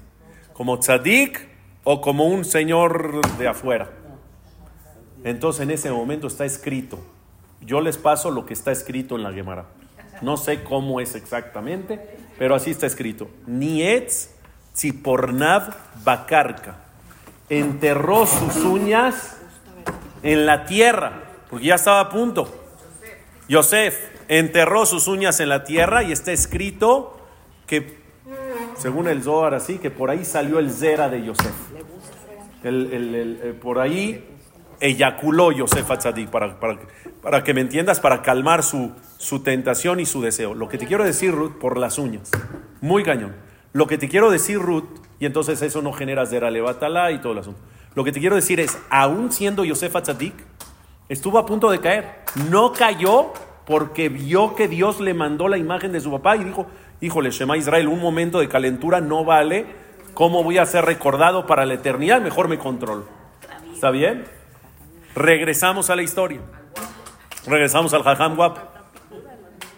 ¿Como 0.54 0.80
tzadik 0.80 1.48
o 1.84 2.02
como 2.02 2.26
un 2.26 2.43
señor 2.46 3.22
de 3.38 3.48
afuera? 3.48 3.89
Entonces 5.24 5.62
en 5.62 5.72
ese 5.72 5.91
momento 5.91 6.28
está 6.28 6.46
escrito. 6.46 7.00
Yo 7.68 7.82
les 7.82 7.98
paso 7.98 8.32
lo 8.32 8.46
que 8.46 8.54
está 8.54 8.72
escrito 8.72 9.16
en 9.18 9.24
la 9.24 9.32
Gemara. 9.34 9.66
No 10.22 10.38
sé 10.38 10.64
cómo 10.64 11.00
es 11.02 11.14
exactamente, 11.16 12.00
pero 12.40 12.56
así 12.56 12.72
está 12.72 12.88
escrito. 12.88 13.30
Nietz 13.46 14.30
Tzipornav 14.74 15.76
Bakarka 16.04 16.78
enterró 17.50 18.26
sus 18.26 18.56
uñas 18.64 19.38
en 20.24 20.46
la 20.46 20.66
tierra, 20.66 21.24
porque 21.50 21.66
ya 21.66 21.76
estaba 21.76 22.00
a 22.00 22.10
punto. 22.10 22.48
Yosef 23.50 23.98
enterró 24.30 24.86
sus 24.86 25.08
uñas 25.08 25.40
en 25.42 25.50
la 25.50 25.64
tierra 25.66 26.04
y 26.04 26.12
está 26.14 26.32
escrito 26.32 27.20
que, 27.68 27.98
según 28.78 29.08
el 29.10 29.22
Zohar 29.24 29.54
así, 29.54 29.78
que 29.78 29.92
por 29.92 30.10
ahí 30.10 30.24
salió 30.24 30.60
el 30.60 30.72
Zera 30.72 31.10
de 31.10 31.24
Yosef. 31.26 31.54
El- 32.64 32.94
el- 32.94 33.16
el- 33.16 33.40
eh, 33.44 33.54
por 33.54 33.80
ahí 33.80 34.26
eyaculó 34.80 35.52
Yosef 35.52 35.90
Atzadik, 35.90 36.30
para, 36.30 36.60
para, 36.60 36.80
para 37.22 37.44
que 37.44 37.54
me 37.54 37.62
entiendas, 37.62 38.00
para 38.00 38.22
calmar 38.22 38.63
su, 38.63 38.92
su 39.18 39.42
tentación 39.42 40.00
y 40.00 40.06
su 40.06 40.22
deseo. 40.22 40.54
Lo 40.54 40.70
que 40.70 40.78
te 40.78 40.88
quiero 40.88 41.04
decir, 41.04 41.32
Ruth, 41.32 41.58
por 41.60 41.78
las 41.78 41.98
uñas. 41.98 42.32
Muy 42.82 43.04
cañón. 43.04 43.36
Lo 43.74 43.88
que 43.88 43.98
te 43.98 44.10
quiero 44.10 44.32
decir, 44.32 44.60
Ruth, 44.60 44.86
y 45.20 45.26
entonces 45.26 45.62
eso 45.62 45.82
no 45.82 45.94
genera 45.94 46.26
Zera 46.26 46.52
Levatala 46.52 47.12
y 47.12 47.20
todo 47.20 47.34
el 47.34 47.40
asunto. 47.40 47.60
Lo 47.96 48.04
que 48.04 48.12
te 48.12 48.20
quiero 48.20 48.36
decir 48.36 48.60
es, 48.60 48.78
aún 48.90 49.32
siendo 49.32 49.66
Yosef 49.66 49.96
Atzadik, 49.96 50.36
estuvo 51.10 51.40
a 51.40 51.46
punto 51.46 51.72
de 51.72 51.80
caer. 51.80 52.20
No 52.50 52.72
cayó 52.72 53.34
porque 53.66 54.10
vio 54.10 54.56
que 54.56 54.68
Dios 54.68 55.00
le 55.00 55.13
mandó 55.13 55.48
la 55.48 55.58
imagen 55.58 55.92
de 55.92 56.00
su 56.00 56.12
papá 56.12 56.38
y 56.38 56.44
dijo, 56.44 56.68
híjole, 57.02 57.32
Shema 57.32 57.58
Israel, 57.58 57.88
un 57.88 58.00
momento 58.00 58.40
de 58.40 58.48
calentura 58.48 59.02
no 59.02 59.26
vale, 59.26 59.66
¿cómo 60.13 60.44
voy 60.44 60.58
a 60.58 60.66
ser 60.66 60.86
recordado 60.86 61.46
para 61.48 61.66
la 61.66 61.74
eternidad? 61.74 62.22
Mejor 62.22 62.48
me 62.48 62.58
controlo. 62.58 63.06
¿Está 63.74 63.92
bien? 63.92 64.26
Regresamos 65.18 65.90
a 65.90 65.96
la 65.96 66.04
historia. 66.04 66.42
Regresamos 67.48 67.92
al 67.96 68.04
Jajam 68.04 68.36
Guapo. 68.36 68.62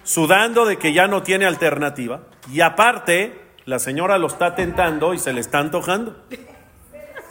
Sudando 0.04 0.66
de 0.66 0.78
que 0.78 0.92
ya 0.92 1.08
no 1.08 1.24
tiene 1.24 1.46
alternativa. 1.46 2.24
Y 2.52 2.60
aparte, 2.60 3.40
la 3.64 3.80
señora 3.80 4.18
lo 4.18 4.28
está 4.28 4.54
tentando 4.54 5.14
y 5.14 5.18
se 5.18 5.32
le 5.32 5.40
está 5.40 5.60
antojando. 5.60 6.22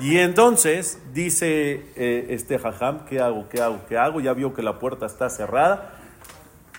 Y 0.01 0.17
entonces 0.17 1.03
dice 1.13 1.85
eh, 1.97 2.29
este 2.31 2.59
Jajam, 2.59 3.05
¿qué 3.05 3.21
hago? 3.21 3.47
¿Qué 3.51 3.61
hago? 3.61 3.85
¿Qué 3.87 3.99
hago? 3.99 4.21
Ya 4.21 4.33
vio 4.33 4.55
que 4.55 4.63
la 4.63 4.79
puerta 4.79 5.05
está 5.05 5.29
cerrada. 5.29 5.93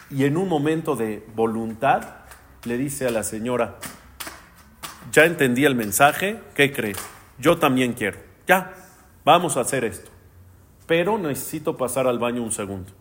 Y 0.09 0.25
en 0.25 0.35
un 0.35 0.49
momento 0.49 0.95
de 0.95 1.23
voluntad 1.35 2.07
le 2.63 2.75
dice 2.79 3.05
a 3.05 3.11
la 3.11 3.21
señora, 3.21 3.75
ya 5.11 5.25
entendí 5.25 5.63
el 5.63 5.75
mensaje, 5.75 6.39
¿qué 6.55 6.73
crees? 6.73 6.97
Yo 7.37 7.59
también 7.59 7.93
quiero. 7.93 8.17
Ya, 8.47 8.73
vamos 9.23 9.57
a 9.57 9.61
hacer 9.61 9.85
esto. 9.85 10.09
Pero 10.89 11.19
necesito 11.19 11.77
pasar 11.77 12.07
al 12.07 12.17
baño 12.17 12.41
un 12.41 12.51
segundo. 12.51 12.91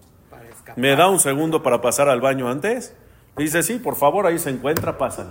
¿Me 0.77 0.95
da 0.95 1.09
un 1.09 1.19
segundo 1.19 1.63
para 1.63 1.81
pasar 1.81 2.11
al 2.11 2.21
baño 2.21 2.51
antes? 2.51 2.95
Dice, 3.35 3.63
sí, 3.63 3.79
por 3.79 3.97
favor, 3.97 4.27
ahí 4.27 4.39
se 4.39 4.51
encuentra, 4.51 4.99
pásale. 4.99 5.31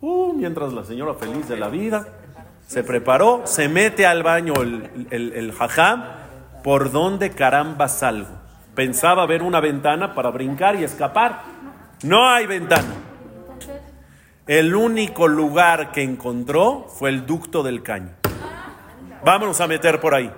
Uh, 0.00 0.32
mientras 0.32 0.72
la 0.72 0.84
señora 0.84 1.14
feliz 1.14 1.48
de 1.48 1.56
la 1.56 1.68
vida 1.68 2.08
se 2.66 2.82
preparó, 2.82 3.42
se 3.44 3.68
mete 3.68 4.06
al 4.06 4.24
baño 4.24 4.54
el, 4.60 5.06
el, 5.10 5.32
el 5.34 5.52
jajam, 5.52 6.02
¿por 6.64 6.90
dónde 6.90 7.30
caramba 7.30 7.86
salgo? 7.86 8.40
Pensaba 8.74 9.24
ver 9.26 9.44
una 9.44 9.60
ventana 9.60 10.16
para 10.16 10.30
brincar 10.30 10.74
y 10.74 10.82
escapar. 10.82 11.42
No 12.02 12.28
hay 12.28 12.46
ventana. 12.46 12.92
El 14.48 14.74
único 14.74 15.28
lugar 15.28 15.92
que 15.92 16.02
encontró 16.02 16.88
fue 16.88 17.10
el 17.10 17.24
ducto 17.24 17.62
del 17.62 17.84
caño. 17.84 18.10
Vámonos 19.24 19.60
a 19.60 19.68
meter 19.68 20.00
por 20.00 20.12
ahí. 20.16 20.28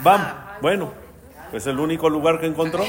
Vamos. 0.00 0.45
Bueno, 0.60 0.92
es 1.52 1.66
el 1.66 1.78
único 1.78 2.08
lugar 2.08 2.40
que 2.40 2.46
encontró. 2.46 2.84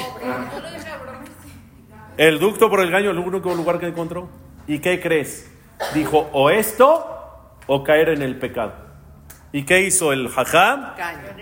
El 2.18 2.40
ducto 2.40 2.70
por 2.70 2.80
el 2.80 2.92
caño, 2.92 3.12
el 3.12 3.20
único 3.20 3.54
lugar 3.54 3.80
que 3.80 3.88
encontró. 3.88 4.30
¿Y 4.68 4.80
qué 4.80 5.00
crees? 5.00 5.52
Dijo, 5.94 6.30
o 6.34 6.50
esto 6.50 7.06
o 7.68 7.84
caer 7.84 8.10
en 8.10 8.22
el 8.22 8.38
pecado. 8.40 8.74
¿Y 9.52 9.64
qué 9.64 9.82
hizo 9.82 10.12
el 10.12 10.30
jajam? 10.30 10.94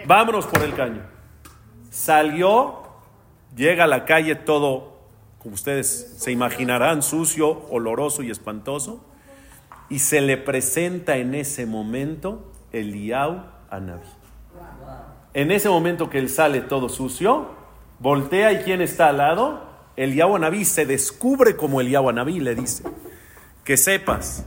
Vámonos 0.06 0.46
por 0.46 0.62
el 0.64 0.74
caño. 0.74 1.02
Salió, 1.90 2.84
llega 3.56 3.86
a 3.86 3.88
la 3.88 4.06
calle 4.06 4.36
todo, 4.36 5.00
como 5.40 5.56
ustedes 5.56 6.16
se 6.18 6.32
imaginarán, 6.32 7.02
sucio, 7.02 7.66
oloroso 7.70 8.22
y 8.22 8.32
espantoso. 8.32 9.06
Y 9.90 10.00
se 10.00 10.20
le 10.20 10.38
presenta 10.38 11.18
en 11.18 11.36
ese 11.36 11.66
momento 11.66 12.52
Eliau 12.72 13.46
a 13.70 13.80
Naví. 13.80 14.14
En 15.36 15.52
ese 15.52 15.67
momento 15.67 16.10
que 16.10 16.17
él 16.17 16.30
sale 16.30 16.62
todo 16.62 16.88
sucio, 16.88 17.50
voltea 18.00 18.54
y 18.54 18.63
¿quién 18.63 18.82
está 18.82 19.10
al 19.10 19.17
lado? 19.17 19.65
Eliau 19.98 20.38
a 20.38 20.39
Naví 20.39 20.63
se 20.63 20.86
descubre 20.86 21.58
como 21.58 21.82
Eliau 21.82 22.08
a 22.08 22.13
Naví 22.13 22.39
le 22.39 22.56
dice, 22.56 22.86
que 23.65 23.76
sepas 23.76 24.45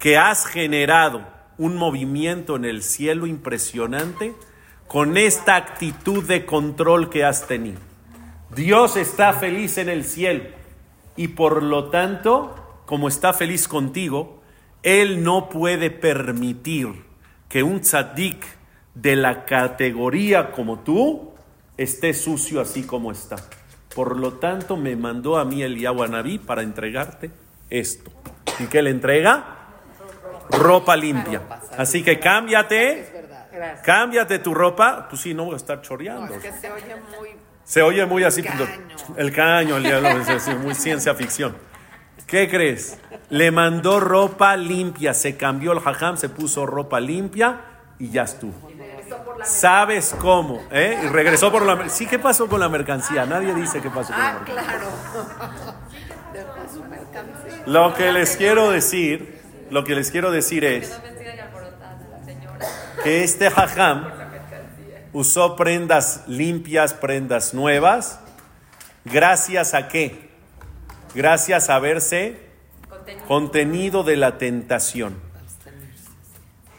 que 0.00 0.18
has 0.18 0.46
generado 0.46 1.22
un 1.58 1.76
movimiento 1.76 2.56
en 2.56 2.64
el 2.64 2.82
cielo 2.82 3.24
impresionante 3.28 4.34
con 4.88 5.16
esta 5.16 5.54
actitud 5.54 6.24
de 6.24 6.44
control 6.44 7.08
que 7.08 7.24
has 7.24 7.46
tenido. 7.46 7.78
Dios 8.52 8.96
está 8.96 9.32
feliz 9.32 9.78
en 9.78 9.88
el 9.88 10.02
cielo 10.04 10.42
y 11.14 11.28
por 11.28 11.62
lo 11.62 11.84
tanto, 11.90 12.82
como 12.84 13.06
está 13.06 13.32
feliz 13.32 13.68
contigo, 13.68 14.42
Él 14.82 15.22
no 15.22 15.48
puede 15.48 15.88
permitir 15.88 17.04
que 17.48 17.62
un 17.62 17.80
tzadik 17.80 18.58
de 18.94 19.16
la 19.16 19.44
categoría 19.44 20.52
como 20.52 20.80
tú 20.80 21.32
esté 21.76 22.12
sucio 22.14 22.60
así 22.60 22.82
como 22.84 23.12
está. 23.12 23.36
Por 23.94 24.16
lo 24.18 24.34
tanto, 24.34 24.76
me 24.76 24.94
mandó 24.96 25.38
a 25.38 25.44
mí 25.44 25.62
el 25.62 25.82
Naví 26.10 26.38
para 26.38 26.62
entregarte 26.62 27.30
esto. 27.68 28.10
¿Y 28.58 28.66
qué 28.66 28.82
le 28.82 28.90
entrega? 28.90 29.56
Ropa 30.50 30.96
limpia. 30.96 31.42
Así 31.76 32.02
que 32.02 32.18
cámbiate, 32.20 33.10
cámbiate 33.84 34.38
tu 34.38 34.54
ropa. 34.54 35.08
Tú 35.08 35.16
sí 35.16 35.34
no 35.34 35.46
vas 35.46 35.54
a 35.54 35.56
estar 35.56 35.76
No, 35.78 35.82
choreando. 35.82 36.34
es 36.34 36.42
que 36.42 36.52
se 36.52 36.70
oye 36.70 36.96
muy. 37.18 37.28
Se 37.64 37.82
oye 37.82 38.06
muy 38.06 38.24
así. 38.24 38.42
Caño. 38.42 38.66
El 39.16 39.32
caño, 39.32 39.76
el 39.76 39.84
diablo, 39.84 40.08
es 40.20 40.58
muy 40.58 40.74
ciencia 40.74 41.14
ficción. 41.14 41.56
¿Qué 42.26 42.48
crees? 42.48 42.98
Le 43.28 43.50
mandó 43.50 43.98
ropa 43.98 44.56
limpia, 44.56 45.14
se 45.14 45.36
cambió 45.36 45.72
el 45.72 45.80
jajam, 45.80 46.16
se 46.16 46.28
puso 46.28 46.64
ropa 46.64 47.00
limpia 47.00 47.60
y 47.98 48.10
ya 48.10 48.22
estuvo. 48.22 48.70
¿Sabes 49.44 50.14
cómo? 50.20 50.62
¿Eh? 50.70 51.00
Y 51.04 51.06
regresó 51.08 51.50
por 51.50 51.62
la... 51.64 51.76
mer- 51.76 51.90
Sí, 51.90 52.06
¿qué 52.06 52.18
pasó 52.18 52.48
con 52.48 52.60
la 52.60 52.68
mercancía? 52.68 53.24
Nadie 53.26 53.54
dice 53.54 53.80
qué 53.80 53.90
pasó 53.90 54.12
con 54.12 54.18
la 54.22 54.28
Ah, 54.30 54.32
mercancía. 54.44 54.64
claro. 54.64 54.88
Su 56.72 56.84
mercancía. 56.84 57.62
Lo 57.66 57.94
que 57.94 58.12
les 58.12 58.36
quiero 58.36 58.70
decir, 58.70 59.40
lo 59.70 59.84
que 59.84 59.94
les 59.94 60.10
quiero 60.10 60.30
decir 60.30 60.64
es 60.64 60.92
que 63.02 63.24
este 63.24 63.50
jajam 63.50 64.08
usó 65.12 65.56
prendas 65.56 66.22
limpias, 66.28 66.94
prendas 66.94 67.54
nuevas, 67.54 68.20
gracias 69.04 69.74
a 69.74 69.88
qué? 69.88 70.30
Gracias 71.14 71.70
a 71.70 71.78
verse 71.80 72.38
contenido 73.26 74.04
de 74.04 74.16
la 74.16 74.38
tentación. 74.38 75.16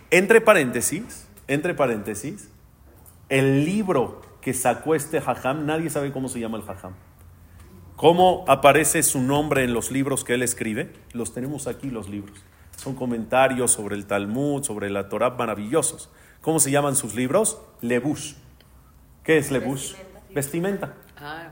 Entre 0.10 0.40
paréntesis, 0.42 1.28
entre 1.48 1.74
paréntesis, 1.74 2.48
el 3.32 3.64
libro 3.64 4.22
que 4.42 4.54
sacó 4.54 4.94
este 4.94 5.22
jajam, 5.22 5.66
nadie 5.66 5.90
sabe 5.90 6.12
cómo 6.12 6.28
se 6.28 6.40
llama 6.40 6.58
el 6.58 6.64
jajam. 6.64 6.94
¿Cómo 7.96 8.44
aparece 8.48 9.04
su 9.04 9.22
nombre 9.22 9.64
en 9.64 9.74
los 9.74 9.90
libros 9.90 10.26
que 10.26 10.34
él 10.34 10.44
escribe? 10.44 10.92
Los 11.14 11.34
tenemos 11.34 11.68
aquí, 11.68 11.90
los 11.90 12.10
libros. 12.10 12.38
Son 12.76 12.94
comentarios 12.94 13.72
sobre 13.72 13.96
el 13.96 14.06
Talmud, 14.06 14.64
sobre 14.64 14.90
la 14.90 15.08
Torah 15.08 15.30
maravillosos. 15.30 16.10
¿Cómo 16.42 16.60
se 16.60 16.72
llaman 16.72 16.98
sus 16.98 17.16
libros? 17.16 17.62
Lebush. 17.80 18.34
¿Qué 19.24 19.38
es 19.38 19.50
Lebush? 19.50 19.94
Vestimenta. 20.34 20.96
Ah. 21.18 21.52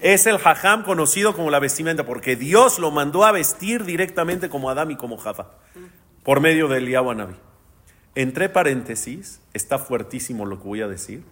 Es 0.00 0.26
el 0.26 0.38
jajam 0.38 0.82
conocido 0.82 1.34
como 1.36 1.50
la 1.50 1.60
vestimenta, 1.60 2.06
porque 2.06 2.34
Dios 2.34 2.80
lo 2.80 2.90
mandó 2.90 3.24
a 3.24 3.30
vestir 3.30 3.84
directamente 3.84 4.48
como 4.48 4.68
Adán 4.68 4.90
y 4.90 4.96
como 4.96 5.16
Java, 5.16 5.58
por 6.24 6.40
medio 6.40 6.66
del 6.66 6.84
Eliyahu. 6.84 7.47
Entre 8.18 8.48
paréntesis, 8.48 9.40
está 9.54 9.78
fuertísimo 9.78 10.44
lo 10.44 10.58
que 10.58 10.66
voy 10.66 10.80
a 10.80 10.88
decir, 10.88 11.22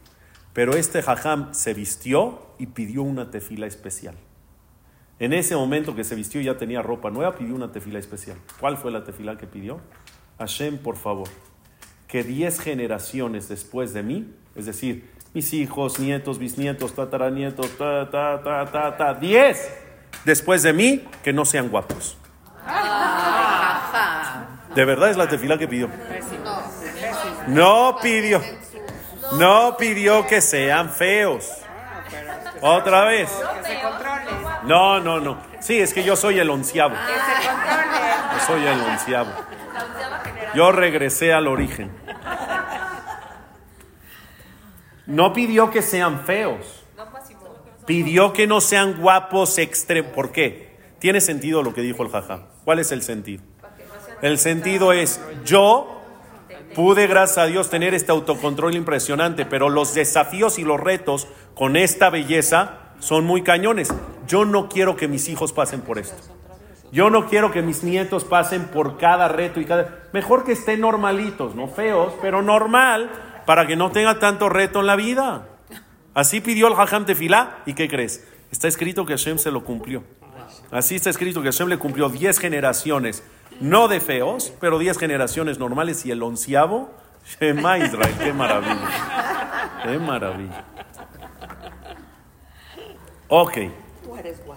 pero 0.52 0.76
este 0.76 1.02
jajam 1.02 1.52
se 1.52 1.74
vistió 1.74 2.46
y 2.60 2.66
pidió 2.66 3.02
una 3.02 3.32
tefila 3.32 3.66
especial. 3.66 4.14
En 5.18 5.32
ese 5.32 5.56
momento 5.56 5.96
que 5.96 6.04
se 6.04 6.14
vistió 6.14 6.40
ya 6.40 6.58
tenía 6.58 6.82
ropa 6.82 7.10
nueva, 7.10 7.34
pidió 7.34 7.56
una 7.56 7.72
tefila 7.72 7.98
especial. 7.98 8.38
¿Cuál 8.60 8.76
fue 8.76 8.92
la 8.92 9.02
tefila 9.02 9.36
que 9.36 9.48
pidió? 9.48 9.80
Hashem, 10.38 10.78
por 10.78 10.94
favor, 10.94 11.28
que 12.06 12.22
diez 12.22 12.60
generaciones 12.60 13.48
después 13.48 13.92
de 13.92 14.04
mí, 14.04 14.32
es 14.54 14.66
decir, 14.66 15.10
mis 15.34 15.52
hijos, 15.54 15.98
nietos, 15.98 16.38
bisnietos, 16.38 16.94
tataranietos, 16.94 17.68
ta, 17.76 18.08
ta, 18.08 18.40
ta, 18.44 18.70
ta, 18.70 18.96
ta, 18.96 19.14
diez 19.14 19.72
después 20.24 20.62
de 20.62 20.72
mí, 20.72 21.04
que 21.24 21.32
no 21.32 21.44
sean 21.46 21.68
guapos. 21.68 22.16
De 24.76 24.84
verdad 24.84 25.08
es 25.08 25.16
la 25.16 25.26
tefila 25.26 25.56
que 25.56 25.66
pidió. 25.66 25.88
No 27.46 27.96
pidió, 28.02 28.42
no 29.32 29.74
pidió 29.78 30.26
que 30.26 30.42
sean 30.42 30.90
feos. 30.90 31.50
Otra 32.60 33.04
vez. 33.04 33.30
No, 34.64 35.00
no, 35.00 35.18
no. 35.18 35.38
Sí, 35.60 35.80
es 35.80 35.94
que 35.94 36.04
yo 36.04 36.14
soy 36.14 36.38
el 36.38 36.50
onceavo. 36.50 36.94
Yo 36.94 38.46
soy 38.46 38.66
el 38.66 38.78
onceavo. 38.78 39.30
Yo 40.54 40.70
regresé 40.72 41.32
al 41.32 41.48
origen. 41.48 41.90
No 45.06 45.32
pidió 45.32 45.70
que 45.70 45.80
sean 45.80 46.20
feos. 46.20 46.84
Pidió 47.86 48.34
que 48.34 48.46
no 48.46 48.60
sean 48.60 49.00
guapos 49.00 49.56
extremos. 49.56 50.12
¿Por 50.12 50.32
qué? 50.32 50.76
Tiene 50.98 51.22
sentido 51.22 51.62
lo 51.62 51.72
que 51.72 51.80
dijo 51.80 52.02
el 52.02 52.10
jajá. 52.10 52.48
¿Cuál 52.66 52.80
es 52.80 52.92
el 52.92 53.00
sentido? 53.00 53.42
El 54.22 54.38
sentido 54.38 54.92
es, 54.92 55.20
yo 55.44 56.00
pude, 56.74 57.06
gracias 57.06 57.38
a 57.38 57.46
Dios, 57.46 57.70
tener 57.70 57.94
este 57.94 58.12
autocontrol 58.12 58.74
impresionante, 58.74 59.44
pero 59.44 59.68
los 59.68 59.94
desafíos 59.94 60.58
y 60.58 60.64
los 60.64 60.80
retos 60.80 61.28
con 61.54 61.76
esta 61.76 62.10
belleza 62.10 62.80
son 62.98 63.24
muy 63.24 63.42
cañones. 63.42 63.92
Yo 64.26 64.44
no 64.44 64.68
quiero 64.68 64.96
que 64.96 65.08
mis 65.08 65.28
hijos 65.28 65.52
pasen 65.52 65.82
por 65.82 65.98
esto. 65.98 66.16
Yo 66.92 67.10
no 67.10 67.28
quiero 67.28 67.50
que 67.50 67.62
mis 67.62 67.82
nietos 67.82 68.24
pasen 68.24 68.66
por 68.66 68.96
cada 68.96 69.28
reto 69.28 69.60
y 69.60 69.64
cada... 69.64 70.04
Mejor 70.12 70.44
que 70.44 70.52
estén 70.52 70.80
normalitos, 70.80 71.54
no 71.54 71.68
feos, 71.68 72.14
pero 72.22 72.42
normal, 72.42 73.10
para 73.44 73.66
que 73.66 73.76
no 73.76 73.90
tenga 73.90 74.18
tanto 74.18 74.48
reto 74.48 74.80
en 74.80 74.86
la 74.86 74.96
vida. 74.96 75.48
Así 76.14 76.40
pidió 76.40 76.68
el 76.68 76.74
Hajam 76.74 77.04
Tefilá, 77.04 77.58
¿y 77.66 77.74
qué 77.74 77.88
crees? 77.88 78.26
Está 78.50 78.68
escrito 78.68 79.04
que 79.04 79.12
Hashem 79.12 79.38
se 79.38 79.50
lo 79.50 79.64
cumplió. 79.64 80.04
Así 80.70 80.94
está 80.94 81.10
escrito 81.10 81.42
que 81.42 81.48
Hashem 81.48 81.68
le 81.68 81.78
cumplió 81.78 82.08
10 82.08 82.38
generaciones, 82.38 83.22
no 83.60 83.88
de 83.88 84.00
feos, 84.00 84.52
pero 84.60 84.78
10 84.78 84.98
generaciones 84.98 85.58
normales 85.58 86.04
y 86.06 86.10
el 86.10 86.22
onceavo, 86.22 86.90
Shema 87.40 87.78
Israel. 87.78 88.14
Qué 88.18 88.32
maravilla. 88.32 89.80
Qué 89.82 89.98
maravilla. 89.98 90.64
Ok. 93.28 93.58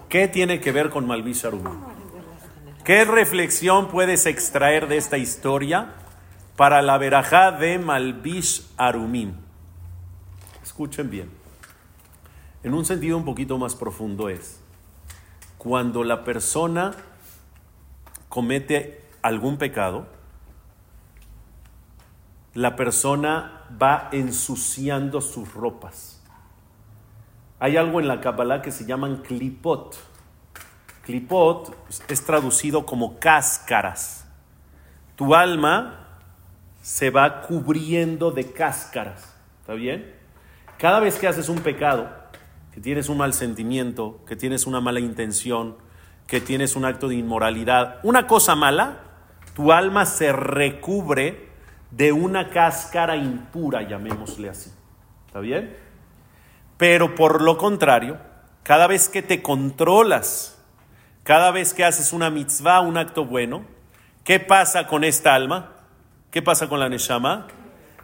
¿Qué 0.08 0.28
tiene 0.28 0.60
que 0.60 0.72
ver 0.72 0.90
con 0.90 1.06
Malvish 1.06 1.46
Arumim? 1.46 1.80
¿Qué 2.84 3.04
reflexión 3.04 3.88
puedes 3.88 4.26
extraer 4.26 4.88
de 4.88 4.96
esta 4.96 5.18
historia 5.18 5.94
para 6.56 6.82
la 6.82 6.98
verajá 6.98 7.52
de 7.52 7.78
Malvish 7.78 8.66
Arumim? 8.76 9.34
Escuchen 10.62 11.10
bien. 11.10 11.30
En 12.62 12.74
un 12.74 12.84
sentido 12.84 13.16
un 13.16 13.24
poquito 13.24 13.58
más 13.58 13.74
profundo 13.74 14.28
es, 14.28 14.60
cuando 15.58 16.04
la 16.04 16.24
persona 16.24 16.92
comete 18.30 19.02
algún 19.22 19.58
pecado, 19.58 20.06
la 22.54 22.76
persona 22.76 23.66
va 23.80 24.08
ensuciando 24.12 25.20
sus 25.20 25.52
ropas. 25.52 26.22
Hay 27.58 27.76
algo 27.76 28.00
en 28.00 28.08
la 28.08 28.20
Kabbalah 28.20 28.62
que 28.62 28.70
se 28.70 28.86
llaman 28.86 29.18
klipot. 29.18 29.96
Klipot 31.02 31.76
es 32.08 32.24
traducido 32.24 32.86
como 32.86 33.18
cáscaras. 33.18 34.26
Tu 35.16 35.34
alma 35.34 36.06
se 36.80 37.10
va 37.10 37.42
cubriendo 37.42 38.30
de 38.30 38.52
cáscaras. 38.52 39.34
¿Está 39.60 39.74
bien? 39.74 40.14
Cada 40.78 41.00
vez 41.00 41.18
que 41.18 41.26
haces 41.26 41.48
un 41.48 41.58
pecado, 41.58 42.08
que 42.72 42.80
tienes 42.80 43.08
un 43.08 43.18
mal 43.18 43.34
sentimiento, 43.34 44.24
que 44.24 44.36
tienes 44.36 44.66
una 44.66 44.80
mala 44.80 45.00
intención, 45.00 45.76
que 46.30 46.40
tienes 46.40 46.76
un 46.76 46.84
acto 46.84 47.08
de 47.08 47.16
inmoralidad, 47.16 47.98
una 48.04 48.28
cosa 48.28 48.54
mala, 48.54 48.98
tu 49.56 49.72
alma 49.72 50.06
se 50.06 50.32
recubre 50.32 51.48
de 51.90 52.12
una 52.12 52.50
cáscara 52.50 53.16
impura, 53.16 53.82
llamémosle 53.82 54.48
así. 54.48 54.70
¿Está 55.26 55.40
bien? 55.40 55.76
Pero 56.76 57.16
por 57.16 57.42
lo 57.42 57.58
contrario, 57.58 58.18
cada 58.62 58.86
vez 58.86 59.08
que 59.08 59.22
te 59.22 59.42
controlas, 59.42 60.56
cada 61.24 61.50
vez 61.50 61.74
que 61.74 61.84
haces 61.84 62.12
una 62.12 62.30
mitzvah, 62.30 62.80
un 62.80 62.96
acto 62.96 63.24
bueno, 63.24 63.64
¿qué 64.22 64.38
pasa 64.38 64.86
con 64.86 65.02
esta 65.02 65.34
alma? 65.34 65.72
¿Qué 66.30 66.42
pasa 66.42 66.68
con 66.68 66.78
la 66.78 66.88
neshama? 66.88 67.48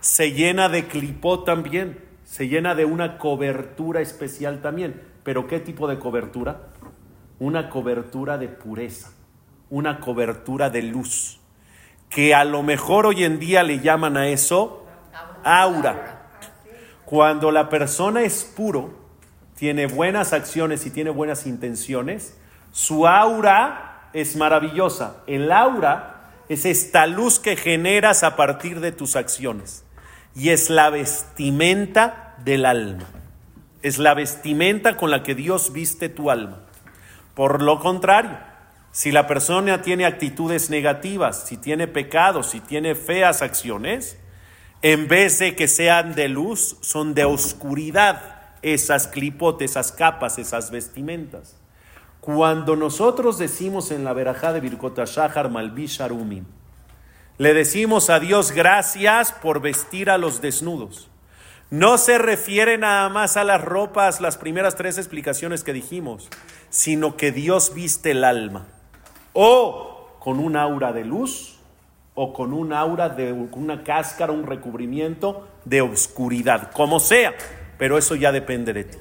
Se 0.00 0.32
llena 0.32 0.68
de 0.68 0.88
clipó 0.88 1.44
también, 1.44 2.04
se 2.24 2.48
llena 2.48 2.74
de 2.74 2.86
una 2.86 3.18
cobertura 3.18 4.00
especial 4.00 4.62
también. 4.62 5.00
¿Pero 5.22 5.46
qué 5.46 5.60
tipo 5.60 5.86
de 5.86 6.00
cobertura? 6.00 6.70
Una 7.38 7.68
cobertura 7.68 8.38
de 8.38 8.48
pureza, 8.48 9.10
una 9.70 10.00
cobertura 10.00 10.70
de 10.70 10.82
luz, 10.82 11.40
que 12.08 12.34
a 12.34 12.44
lo 12.44 12.62
mejor 12.62 13.06
hoy 13.06 13.24
en 13.24 13.38
día 13.38 13.62
le 13.62 13.80
llaman 13.80 14.16
a 14.16 14.28
eso 14.28 14.86
aura. 15.44 16.28
Cuando 17.04 17.50
la 17.50 17.68
persona 17.68 18.22
es 18.22 18.44
puro, 18.44 19.06
tiene 19.56 19.86
buenas 19.86 20.32
acciones 20.32 20.86
y 20.86 20.90
tiene 20.90 21.10
buenas 21.10 21.46
intenciones, 21.46 22.36
su 22.72 23.06
aura 23.06 24.10
es 24.12 24.36
maravillosa. 24.36 25.22
El 25.26 25.50
aura 25.52 26.30
es 26.48 26.64
esta 26.64 27.06
luz 27.06 27.38
que 27.38 27.56
generas 27.56 28.22
a 28.22 28.36
partir 28.36 28.80
de 28.80 28.92
tus 28.92 29.16
acciones. 29.16 29.84
Y 30.34 30.50
es 30.50 30.68
la 30.68 30.90
vestimenta 30.90 32.34
del 32.44 32.66
alma. 32.66 33.04
Es 33.82 33.98
la 33.98 34.14
vestimenta 34.14 34.96
con 34.96 35.10
la 35.10 35.22
que 35.22 35.34
Dios 35.34 35.72
viste 35.72 36.08
tu 36.08 36.30
alma. 36.30 36.65
Por 37.36 37.60
lo 37.60 37.80
contrario, 37.80 38.38
si 38.92 39.12
la 39.12 39.26
persona 39.26 39.82
tiene 39.82 40.06
actitudes 40.06 40.70
negativas, 40.70 41.44
si 41.46 41.58
tiene 41.58 41.86
pecados, 41.86 42.46
si 42.46 42.60
tiene 42.60 42.94
feas 42.94 43.42
acciones, 43.42 44.18
en 44.80 45.06
vez 45.06 45.38
de 45.38 45.54
que 45.54 45.68
sean 45.68 46.14
de 46.14 46.30
luz, 46.30 46.78
son 46.80 47.12
de 47.12 47.26
oscuridad 47.26 48.22
esas 48.62 49.06
clipotes, 49.06 49.72
esas 49.72 49.92
capas, 49.92 50.38
esas 50.38 50.70
vestimentas. 50.70 51.58
Cuando 52.22 52.74
nosotros 52.74 53.36
decimos 53.36 53.90
en 53.90 54.02
la 54.02 54.14
verajá 54.14 54.54
de 54.54 54.60
Birkot 54.60 54.98
Shahar 55.04 55.50
Malbish 55.50 56.00
Arumim, 56.00 56.46
le 57.36 57.52
decimos 57.52 58.08
a 58.08 58.18
Dios 58.18 58.50
gracias 58.50 59.32
por 59.32 59.60
vestir 59.60 60.08
a 60.08 60.16
los 60.16 60.40
desnudos. 60.40 61.10
No 61.70 61.98
se 61.98 62.18
refiere 62.18 62.78
nada 62.78 63.08
más 63.08 63.36
a 63.36 63.42
las 63.42 63.60
ropas, 63.60 64.20
las 64.20 64.36
primeras 64.36 64.76
tres 64.76 64.98
explicaciones 64.98 65.64
que 65.64 65.72
dijimos, 65.72 66.28
sino 66.70 67.16
que 67.16 67.32
Dios 67.32 67.74
viste 67.74 68.12
el 68.12 68.22
alma. 68.22 68.66
O 69.32 70.16
con 70.20 70.38
un 70.38 70.56
aura 70.56 70.92
de 70.92 71.04
luz, 71.04 71.58
o 72.14 72.32
con 72.32 72.52
un 72.52 72.72
aura 72.72 73.08
de 73.08 73.32
una 73.32 73.82
cáscara, 73.82 74.32
un 74.32 74.46
recubrimiento 74.46 75.48
de 75.64 75.82
oscuridad, 75.82 76.70
como 76.70 77.00
sea, 77.00 77.34
pero 77.78 77.98
eso 77.98 78.14
ya 78.14 78.30
depende 78.30 78.72
de 78.72 78.84
ti. 78.84 78.98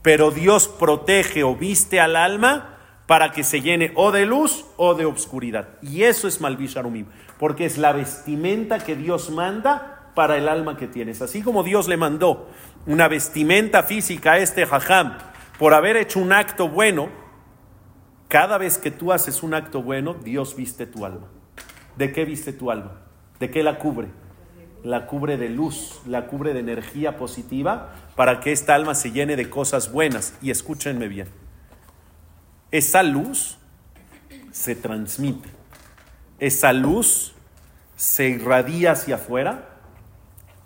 Pero 0.00 0.30
Dios 0.30 0.68
protege 0.68 1.44
o 1.44 1.54
viste 1.54 2.00
al 2.00 2.16
alma 2.16 2.78
para 3.06 3.30
que 3.30 3.44
se 3.44 3.60
llene 3.60 3.92
o 3.94 4.10
de 4.10 4.24
luz 4.24 4.64
o 4.78 4.94
de 4.94 5.04
oscuridad. 5.04 5.68
Y 5.82 6.04
eso 6.04 6.26
es 6.26 6.40
Malvish 6.40 6.78
Arumim, 6.78 7.06
porque 7.38 7.66
es 7.66 7.76
la 7.76 7.92
vestimenta 7.92 8.78
que 8.78 8.96
Dios 8.96 9.30
manda 9.30 9.99
para 10.14 10.36
el 10.36 10.48
alma 10.48 10.76
que 10.76 10.86
tienes. 10.86 11.22
Así 11.22 11.42
como 11.42 11.62
Dios 11.62 11.88
le 11.88 11.96
mandó 11.96 12.48
una 12.86 13.08
vestimenta 13.08 13.82
física 13.82 14.32
a 14.32 14.38
este 14.38 14.66
jajam 14.66 15.18
por 15.58 15.74
haber 15.74 15.96
hecho 15.96 16.20
un 16.20 16.32
acto 16.32 16.68
bueno, 16.68 17.08
cada 18.28 18.58
vez 18.58 18.78
que 18.78 18.90
tú 18.90 19.12
haces 19.12 19.42
un 19.42 19.54
acto 19.54 19.82
bueno, 19.82 20.14
Dios 20.14 20.56
viste 20.56 20.86
tu 20.86 21.04
alma. 21.04 21.26
¿De 21.96 22.12
qué 22.12 22.24
viste 22.24 22.52
tu 22.52 22.70
alma? 22.70 23.02
¿De 23.38 23.50
qué 23.50 23.62
la 23.62 23.78
cubre? 23.78 24.08
La 24.82 25.06
cubre 25.06 25.36
de 25.36 25.50
luz, 25.50 26.00
la 26.06 26.26
cubre 26.26 26.54
de 26.54 26.60
energía 26.60 27.16
positiva 27.16 27.92
para 28.16 28.40
que 28.40 28.52
esta 28.52 28.74
alma 28.74 28.94
se 28.94 29.12
llene 29.12 29.36
de 29.36 29.50
cosas 29.50 29.92
buenas. 29.92 30.34
Y 30.40 30.50
escúchenme 30.50 31.08
bien. 31.08 31.28
Esa 32.70 33.02
luz 33.02 33.58
se 34.52 34.74
transmite. 34.76 35.48
Esa 36.38 36.72
luz 36.72 37.34
se 37.96 38.28
irradia 38.28 38.92
hacia 38.92 39.16
afuera 39.16 39.69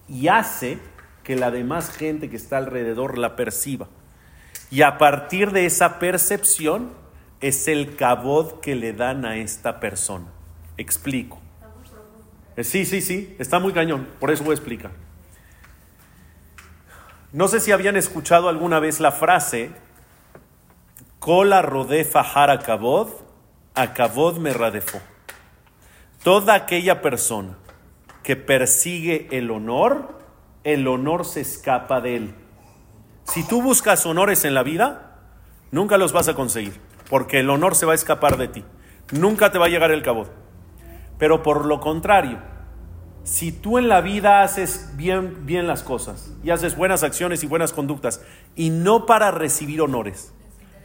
y 0.09 0.29
hace 0.29 0.79
que 1.23 1.37
la 1.37 1.51
demás 1.51 1.91
gente 1.91 2.29
que 2.29 2.37
está 2.37 2.59
alrededor 2.59 3.19
la 3.19 3.37
perciba. 3.37 3.89
Y 4.71 4.83
a 4.83 4.99
partir 4.99 5.53
de 5.53 5.67
esa 5.67 5.99
percepción 5.99 6.93
es 7.41 7.69
el 7.69 7.97
cabod 7.97 8.61
que 8.61 8.75
le 8.75 8.93
dan 8.93 9.25
a 9.25 9.37
esta 9.37 9.81
persona. 9.81 10.27
Explico. 10.77 11.41
Eh, 12.57 12.65
Sí, 12.65 12.85
sí, 12.85 13.01
sí, 13.01 13.35
está 13.39 13.59
muy 13.59 13.73
cañón, 13.73 14.07
por 14.21 14.31
eso 14.31 14.45
voy 14.45 14.53
a 14.53 14.55
explicar. 14.55 14.93
No 17.33 17.49
sé 17.49 17.59
si 17.59 17.73
habían 17.73 17.97
escuchado 17.97 18.49
alguna 18.49 18.79
vez 18.79 19.01
la 19.01 19.11
frase, 19.11 19.71
Kola 21.19 21.63
rodefa 21.63 22.21
hara 22.21 22.61
kabod, 22.61 23.09
a 23.75 23.93
kabod 23.93 24.39
me 24.39 24.53
radefó. 24.53 25.01
Toda 26.23 26.55
aquella 26.55 27.03
persona 27.03 27.57
que 28.25 28.35
persigue 28.35 29.29
el 29.31 29.53
honor, 29.53 30.19
el 30.65 30.89
honor 30.89 31.25
se 31.25 31.43
escapa 31.43 32.01
de 32.01 32.17
él. 32.17 32.35
Si 33.23 33.47
tú 33.47 33.63
buscas 33.63 34.05
honores 34.07 34.45
en 34.45 34.55
la 34.55 34.65
vida, 34.65 35.21
nunca 35.71 35.99
los 35.99 36.13
vas 36.13 36.27
a 36.29 36.35
conseguir, 36.35 36.81
porque 37.09 37.41
el 37.41 37.51
honor 37.51 37.77
se 37.77 37.87
va 37.87 37.93
a 37.93 37.95
escapar 37.95 38.37
de 38.39 38.49
ti. 38.49 38.65
Nunca 39.13 39.53
te 39.53 39.59
va 39.59 39.67
a 39.67 39.69
llegar 39.69 39.93
el 39.93 40.03
cabot. 40.03 40.33
Pero 41.19 41.43
por 41.43 41.67
lo 41.67 41.81
contrario, 41.81 42.39
si 43.25 43.53
tú 43.53 43.79
en 43.79 43.89
la 43.89 44.01
vida 44.01 44.43
haces 44.43 44.91
bien, 44.97 45.47
bien 45.47 45.67
las 45.67 45.83
cosas 45.83 46.33
y 46.43 46.51
haces 46.51 46.77
buenas 46.77 47.03
acciones 47.03 47.45
y 47.45 47.47
buenas 47.47 47.73
conductas 47.73 48.23
y 48.57 48.71
no 48.71 49.07
para 49.07 49.31
recibir 49.31 49.81
honores, 49.81 50.33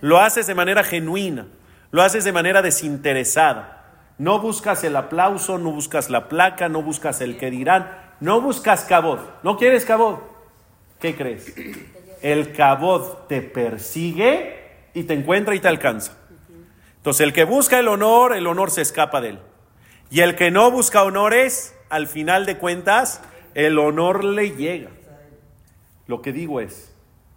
lo 0.01 0.19
haces 0.19 0.45
de 0.45 0.55
manera 0.55 0.83
genuina, 0.83 1.47
lo 1.91 2.01
haces 2.01 2.25
de 2.25 2.31
manera 2.31 2.61
desinteresada, 2.61 3.78
no 4.19 4.39
buscas 4.39 4.83
el 4.83 4.97
aplauso, 4.97 5.57
no 5.57 5.71
buscas 5.71 6.09
la 6.09 6.27
placa, 6.27 6.67
no 6.67 6.83
buscas 6.83 7.21
el 7.21 7.37
que 7.37 7.49
dirán, 7.49 7.89
no 8.19 8.41
buscas 8.41 8.83
cabot, 8.83 9.41
no 9.43 9.57
quieres 9.57 9.85
cabot, 9.85 10.21
¿qué 10.99 11.15
crees? 11.15 11.55
El 12.21 12.51
cabot 12.51 13.29
te 13.29 13.41
persigue 13.41 14.89
y 14.93 15.03
te 15.03 15.13
encuentra 15.13 15.55
y 15.55 15.61
te 15.61 15.69
alcanza. 15.69 16.17
Entonces 16.97 17.21
el 17.21 17.31
que 17.31 17.45
busca 17.45 17.79
el 17.79 17.87
honor, 17.87 18.35
el 18.35 18.45
honor 18.45 18.71
se 18.71 18.81
escapa 18.81 19.21
de 19.21 19.29
él. 19.29 19.39
Y 20.11 20.19
el 20.19 20.35
que 20.35 20.51
no 20.51 20.69
busca 20.69 21.03
honores, 21.03 21.73
al 21.89 22.07
final 22.07 22.45
de 22.45 22.57
cuentas, 22.57 23.21
el 23.53 23.79
honor 23.79 24.25
le 24.25 24.51
llega. 24.51 24.89
Lo 26.07 26.21
que 26.21 26.33
digo 26.33 26.59
es, 26.59 26.93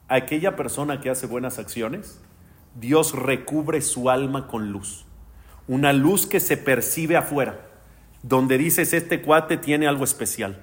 aquella 0.08 0.56
persona 0.56 1.00
que 1.00 1.10
hace 1.10 1.28
buenas 1.28 1.60
acciones, 1.60 2.20
Dios 2.74 3.12
recubre 3.12 3.80
su 3.82 4.10
alma 4.10 4.48
con 4.48 4.72
luz. 4.72 5.06
Una 5.68 5.92
luz 5.92 6.26
que 6.26 6.40
se 6.40 6.56
percibe 6.56 7.16
afuera, 7.16 7.60
donde 8.22 8.58
dices, 8.58 8.92
este 8.92 9.22
cuate 9.22 9.56
tiene 9.56 9.86
algo 9.86 10.04
especial, 10.04 10.62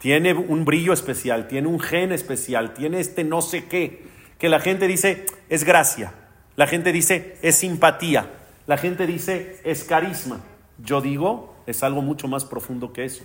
tiene 0.00 0.34
un 0.34 0.64
brillo 0.64 0.92
especial, 0.92 1.48
tiene 1.48 1.68
un 1.68 1.80
gen 1.80 2.12
especial, 2.12 2.74
tiene 2.74 3.00
este 3.00 3.24
no 3.24 3.40
sé 3.40 3.64
qué, 3.64 4.04
que 4.38 4.48
la 4.48 4.60
gente 4.60 4.86
dice, 4.86 5.26
es 5.48 5.64
gracia. 5.64 6.12
La 6.56 6.66
gente 6.66 6.92
dice 6.92 7.36
es 7.42 7.56
simpatía. 7.56 8.30
La 8.66 8.76
gente 8.76 9.06
dice 9.06 9.60
es 9.64 9.84
carisma. 9.84 10.40
Yo 10.78 11.00
digo 11.00 11.54
es 11.66 11.82
algo 11.82 12.02
mucho 12.02 12.28
más 12.28 12.44
profundo 12.44 12.92
que 12.92 13.04
eso. 13.04 13.24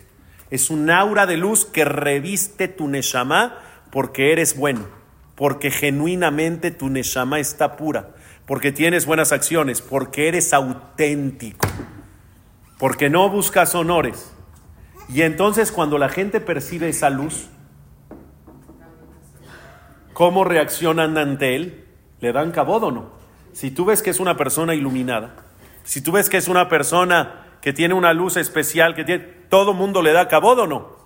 Es 0.49 0.69
un 0.69 0.89
aura 0.89 1.25
de 1.25 1.37
luz 1.37 1.65
que 1.65 1.85
reviste 1.85 2.67
tu 2.67 2.87
neshama 2.87 3.59
porque 3.91 4.31
eres 4.31 4.57
bueno, 4.57 4.87
porque 5.35 5.69
genuinamente 5.69 6.71
tu 6.71 6.89
neshama 6.89 7.39
está 7.39 7.75
pura, 7.75 8.15
porque 8.49 8.71
tienes 8.71 9.05
buenas 9.05 9.31
acciones, 9.31 9.79
porque 9.79 10.27
eres 10.27 10.53
auténtico, 10.53 11.67
porque 12.79 13.07
no 13.07 13.29
buscas 13.29 13.75
honores. 13.75 14.33
Y 15.07 15.21
entonces 15.21 15.71
cuando 15.71 15.99
la 15.99 16.09
gente 16.09 16.41
percibe 16.41 16.89
esa 16.89 17.11
luz, 17.11 17.45
¿cómo 20.13 20.45
reaccionan 20.45 21.15
ante 21.19 21.55
él? 21.55 21.85
¿Le 22.21 22.33
dan 22.33 22.49
cabod 22.49 22.85
o 22.85 22.91
no? 22.91 23.11
Si 23.53 23.69
tú 23.69 23.85
ves 23.85 24.01
que 24.01 24.09
es 24.09 24.19
una 24.19 24.35
persona 24.35 24.73
iluminada, 24.73 25.35
si 25.83 26.01
tú 26.01 26.11
ves 26.11 26.27
que 26.27 26.37
es 26.37 26.47
una 26.47 26.69
persona 26.69 27.45
que 27.61 27.71
tiene 27.71 27.93
una 27.93 28.13
luz 28.13 28.35
especial, 28.35 28.95
que 28.95 29.03
tiene, 29.03 29.25
todo 29.49 29.75
mundo 29.75 30.01
le 30.01 30.11
da 30.11 30.27
cabod 30.27 30.57
o 30.57 30.65
no? 30.65 30.97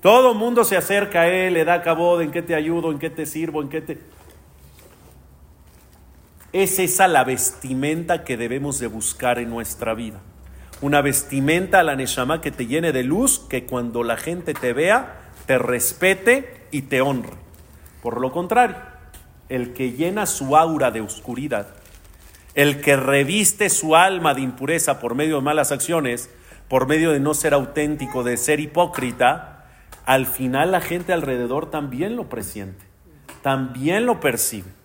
Todo 0.00 0.32
mundo 0.32 0.62
se 0.62 0.76
acerca 0.76 1.22
a 1.22 1.26
él, 1.26 1.54
le 1.54 1.64
da 1.64 1.82
cabod, 1.82 2.22
en 2.22 2.30
qué 2.30 2.40
te 2.40 2.54
ayudo, 2.54 2.92
en 2.92 3.00
qué 3.00 3.10
te 3.10 3.26
sirvo, 3.26 3.62
en 3.62 3.68
qué 3.68 3.80
te... 3.80 3.98
Es 6.52 6.78
esa 6.78 7.08
la 7.08 7.24
vestimenta 7.24 8.24
que 8.24 8.38
debemos 8.38 8.78
de 8.78 8.86
buscar 8.86 9.38
en 9.38 9.50
nuestra 9.50 9.92
vida. 9.92 10.20
Una 10.80 11.02
vestimenta 11.02 11.80
a 11.80 11.82
la 11.82 11.94
Neshama 11.94 12.40
que 12.40 12.50
te 12.50 12.66
llene 12.66 12.92
de 12.92 13.02
luz, 13.02 13.40
que 13.50 13.66
cuando 13.66 14.02
la 14.02 14.16
gente 14.16 14.54
te 14.54 14.72
vea, 14.72 15.20
te 15.46 15.58
respete 15.58 16.66
y 16.70 16.82
te 16.82 17.02
honre. 17.02 17.34
Por 18.02 18.20
lo 18.20 18.32
contrario, 18.32 18.76
el 19.50 19.74
que 19.74 19.92
llena 19.92 20.24
su 20.24 20.56
aura 20.56 20.90
de 20.90 21.02
oscuridad, 21.02 21.68
el 22.54 22.80
que 22.80 22.96
reviste 22.96 23.68
su 23.68 23.94
alma 23.94 24.32
de 24.32 24.40
impureza 24.40 25.00
por 25.00 25.14
medio 25.14 25.36
de 25.36 25.42
malas 25.42 25.70
acciones, 25.70 26.30
por 26.68 26.86
medio 26.86 27.12
de 27.12 27.20
no 27.20 27.34
ser 27.34 27.52
auténtico, 27.52 28.24
de 28.24 28.36
ser 28.38 28.60
hipócrita, 28.60 29.66
al 30.06 30.26
final 30.26 30.72
la 30.72 30.80
gente 30.80 31.12
alrededor 31.12 31.70
también 31.70 32.16
lo 32.16 32.30
presiente, 32.30 32.84
también 33.42 34.06
lo 34.06 34.20
percibe. 34.20 34.77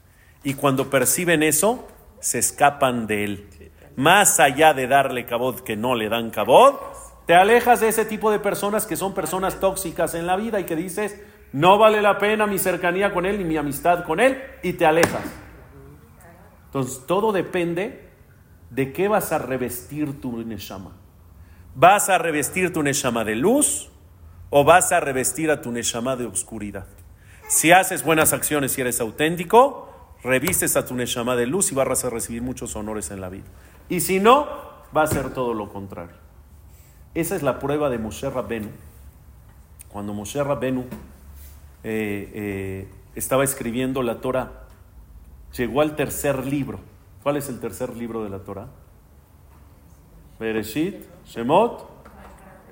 Y 0.44 0.56
cuando 0.56 0.90
perciben 0.90 1.44
eso, 1.44 1.88
se 2.20 2.40
escapan 2.40 3.08
de 3.08 3.24
él. 3.24 3.72
Más 3.96 4.40
allá 4.40 4.74
de 4.74 4.88
darle 4.88 5.26
cabod 5.26 5.60
que 5.62 5.76
no 5.76 5.96
le 5.96 6.10
dan 6.10 6.32
cabod, 6.32 6.76
te 7.26 7.36
alejas 7.36 7.80
de 7.80 7.88
ese 7.88 8.06
tipo 8.06 8.32
de 8.32 8.40
personas 8.40 8.86
que 8.86 8.96
son 8.96 9.14
personas 9.14 9.60
tóxicas 9.60 10.14
en 10.16 10.28
la 10.28 10.36
vida 10.36 10.60
y 10.60 10.66
que 10.66 10.76
dices, 10.76 11.22
no 11.54 11.78
vale 11.78 12.02
la 12.02 12.18
pena 12.18 12.48
mi 12.48 12.60
cercanía 12.60 13.14
con 13.14 13.26
él 13.26 13.38
ni 13.38 13.46
mi 13.46 13.58
amistad 13.58 14.04
con 14.04 14.20
él, 14.20 14.42
y 14.64 14.74
te 14.74 14.86
alejas. 14.86 15.24
Entonces, 16.66 17.06
todo 17.06 17.32
depende 17.32 18.10
de 18.72 18.92
qué 18.92 19.08
vas 19.08 19.32
a 19.32 19.38
revestir 19.38 20.20
tu 20.20 20.44
neshama. 20.44 20.98
¿Vas 21.76 22.10
a 22.10 22.18
revestir 22.18 22.74
tu 22.74 22.84
neshama 22.84 23.24
de 23.24 23.36
luz 23.36 23.90
o 24.50 24.64
vas 24.64 24.92
a 24.92 25.00
revestir 25.00 25.52
a 25.52 25.62
tu 25.62 25.72
neshama 25.72 26.16
de 26.16 26.26
oscuridad? 26.26 26.88
Si 27.48 27.72
haces 27.72 28.04
buenas 28.04 28.34
acciones 28.34 28.76
y 28.78 28.82
eres 28.82 29.00
auténtico, 29.00 29.93
revistes 30.24 30.76
a 30.76 30.86
tu 30.86 30.96
neshama 30.96 31.36
de 31.36 31.46
luz 31.46 31.72
y 31.72 31.76
vas 31.76 32.06
a 32.06 32.10
recibir 32.10 32.42
muchos 32.42 32.76
honores 32.76 33.12
en 33.12 33.22
la 33.22 33.30
vida. 33.30 33.46
Y 33.90 34.00
si 34.00 34.20
no, 34.20 34.48
va 34.96 35.04
a 35.04 35.08
ser 35.08 35.34
todo 35.34 35.54
lo 35.54 35.70
contrario. 35.70 36.16
Esa 37.14 37.36
es 37.36 37.44
la 37.44 37.60
prueba 37.60 37.90
de 37.90 37.98
Moshe 37.98 38.30
Rabbenu. 38.30 38.70
Cuando 39.90 40.14
Moshe 40.14 40.44
Rabbenu 40.44 40.86
eh, 41.84 42.32
eh, 42.34 42.88
estaba 43.16 43.44
escribiendo 43.44 44.02
la 44.02 44.22
Torah, 44.22 44.64
llegó 45.56 45.82
al 45.82 45.96
tercer 45.96 46.46
libro. 46.46 46.80
¿Cuál 47.22 47.38
es 47.38 47.50
el 47.50 47.60
tercer 47.60 47.96
libro 47.96 48.24
de 48.24 48.30
la 48.30 48.40
Torah? 48.40 48.68
Bereshit, 50.40 51.06
Shemot. 51.26 51.90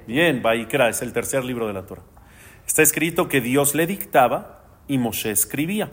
Bien, 0.08 0.42
Baikra 0.42 0.90
es 0.90 1.02
el 1.02 1.14
tercer 1.14 1.44
libro 1.46 1.68
de 1.68 1.74
la 1.74 1.86
Torah. 1.86 2.02
Está 2.66 2.82
escrito 2.82 3.28
que 3.28 3.42
Dios 3.42 3.76
le 3.76 3.86
dictaba 3.86 4.64
y 4.88 4.98
Moshe 4.98 5.30
escribía. 5.30 5.92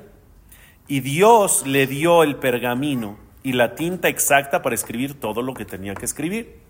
Y 0.88 1.00
Dios 1.00 1.66
le 1.66 1.86
dio 1.86 2.22
el 2.22 2.36
pergamino 2.36 3.18
y 3.42 3.52
la 3.52 3.74
tinta 3.74 4.08
exacta 4.08 4.62
para 4.62 4.74
escribir 4.74 5.20
todo 5.20 5.42
lo 5.42 5.54
que 5.54 5.66
tenía 5.66 5.94
que 5.94 6.06
escribir. 6.06 6.60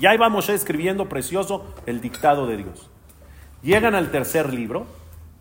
Y 0.00 0.06
ahí 0.06 0.16
va 0.16 0.28
Moshe 0.28 0.54
escribiendo 0.54 1.08
precioso 1.08 1.74
el 1.86 2.00
dictado 2.00 2.46
de 2.46 2.58
Dios. 2.58 2.90
Llegan 3.62 3.94
al 3.94 4.10
tercer 4.10 4.52
libro 4.52 4.86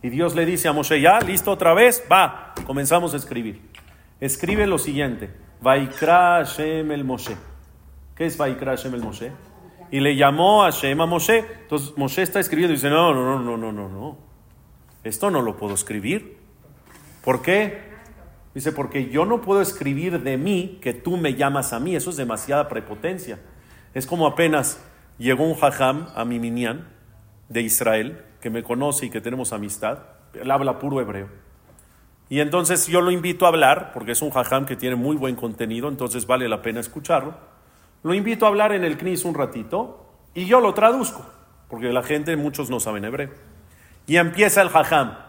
y 0.01 0.09
Dios 0.09 0.33
le 0.35 0.45
dice 0.45 0.67
a 0.67 0.73
Moshe, 0.73 0.99
ya, 1.01 1.19
listo 1.19 1.51
otra 1.51 1.73
vez, 1.73 2.03
va, 2.11 2.53
comenzamos 2.65 3.13
a 3.13 3.17
escribir. 3.17 3.61
Escribe 4.19 4.65
lo 4.65 4.77
siguiente, 4.77 5.29
Vaikra 5.61 6.43
Hashem 6.43 6.91
el 6.91 7.03
Moshe. 7.03 7.35
¿Qué 8.15 8.25
es 8.25 8.37
Vaikra 8.37 8.75
Hashem 8.75 8.93
el 8.95 9.01
Moshe? 9.01 9.31
Y 9.91 9.99
le 9.99 10.15
llamó 10.15 10.63
a 10.63 10.71
Hashem 10.71 10.99
a 10.99 11.05
Moshe. 11.05 11.45
Entonces 11.61 11.95
Moshe 11.97 12.21
está 12.21 12.39
escribiendo 12.39 12.73
y 12.73 12.77
dice, 12.77 12.89
no, 12.89 13.13
no, 13.13 13.23
no, 13.23 13.39
no, 13.39 13.57
no, 13.57 13.71
no, 13.71 13.89
no. 13.89 14.17
Esto 15.03 15.29
no 15.29 15.41
lo 15.41 15.57
puedo 15.57 15.75
escribir. 15.75 16.44
¿Por 17.25 17.41
qué? 17.41 17.81
Dice, 18.53 18.71
porque 18.71 19.09
yo 19.09 19.25
no 19.25 19.41
puedo 19.41 19.61
escribir 19.61 20.21
de 20.21 20.37
mí 20.37 20.79
que 20.81 20.93
tú 20.93 21.17
me 21.17 21.33
llamas 21.33 21.73
a 21.73 21.79
mí. 21.79 21.95
Eso 21.95 22.11
es 22.11 22.15
demasiada 22.15 22.69
prepotencia. 22.69 23.39
Es 23.93 24.05
como 24.05 24.27
apenas 24.27 24.79
llegó 25.17 25.43
un 25.43 25.55
jajam 25.55 26.07
a 26.15 26.23
mi 26.23 26.39
minyan 26.39 26.87
de 27.49 27.63
Israel, 27.63 28.23
que 28.39 28.49
me 28.49 28.63
conoce 28.63 29.07
y 29.07 29.09
que 29.09 29.21
tenemos 29.21 29.53
amistad. 29.53 29.99
Él 30.33 30.49
habla 30.51 30.77
puro 30.77 31.01
hebreo. 31.01 31.27
Y 32.29 32.39
entonces 32.39 32.87
yo 32.87 33.01
lo 33.01 33.11
invito 33.11 33.45
a 33.45 33.49
hablar, 33.49 33.91
porque 33.91 34.11
es 34.11 34.21
un 34.21 34.29
jajam 34.29 34.65
que 34.65 34.75
tiene 34.75 34.95
muy 34.95 35.15
buen 35.15 35.35
contenido, 35.35 35.89
entonces 35.89 36.27
vale 36.27 36.47
la 36.47 36.61
pena 36.61 36.79
escucharlo. 36.79 37.35
Lo 38.03 38.13
invito 38.13 38.45
a 38.45 38.49
hablar 38.49 38.71
en 38.71 38.83
el 38.83 38.97
CNIS 38.97 39.25
un 39.25 39.33
ratito 39.33 40.11
y 40.35 40.45
yo 40.45 40.61
lo 40.61 40.73
traduzco, 40.73 41.25
porque 41.69 41.91
la 41.91 42.03
gente, 42.03 42.35
muchos 42.35 42.69
no 42.69 42.79
saben 42.79 43.03
hebreo. 43.05 43.31
Y 44.05 44.17
empieza 44.17 44.61
el 44.61 44.69
jajam. 44.69 45.24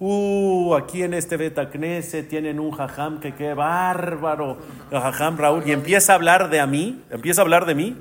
Uh, 0.00 0.76
aquí 0.76 1.02
en 1.02 1.12
este 1.12 1.36
Betacnese 1.36 2.22
tienen 2.22 2.60
un 2.60 2.70
jajam 2.70 3.18
que 3.18 3.34
qué 3.34 3.52
bárbaro, 3.52 4.58
el 4.92 5.00
jajam 5.00 5.36
Raúl, 5.36 5.64
y 5.66 5.72
empieza 5.72 6.12
a 6.12 6.14
hablar 6.14 6.50
de 6.50 6.60
a 6.60 6.66
mí, 6.66 7.02
empieza 7.10 7.40
a 7.40 7.42
hablar 7.42 7.66
de 7.66 7.74
mí. 7.74 7.96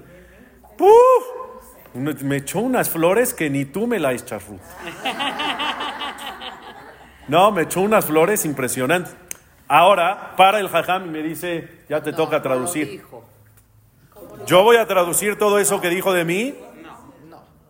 ¡Puf! 0.78 0.92
Me 1.96 2.38
echó 2.38 2.60
unas 2.60 2.90
flores 2.90 3.34
que 3.34 3.50
ni 3.50 3.66
tú 3.66 3.88
me 3.88 4.00
la 4.00 4.14
echas, 4.14 4.46
Ruth. 4.48 4.60
No, 7.28 7.52
me 7.52 7.64
echó 7.64 7.82
unas 7.82 8.06
flores 8.06 8.46
impresionantes. 8.46 9.16
Ahora 9.68 10.36
para 10.38 10.60
el 10.60 10.70
jajam 10.70 11.08
y 11.08 11.10
me 11.10 11.24
dice, 11.24 11.82
ya 11.90 12.04
te 12.04 12.14
toca 12.14 12.44
traducir. 12.44 13.04
¿Yo 14.46 14.64
voy 14.64 14.78
a 14.78 14.86
traducir 14.86 15.38
todo 15.38 15.58
eso 15.58 15.82
que 15.82 15.90
dijo 15.90 16.14
de 16.14 16.24
mí? 16.24 16.56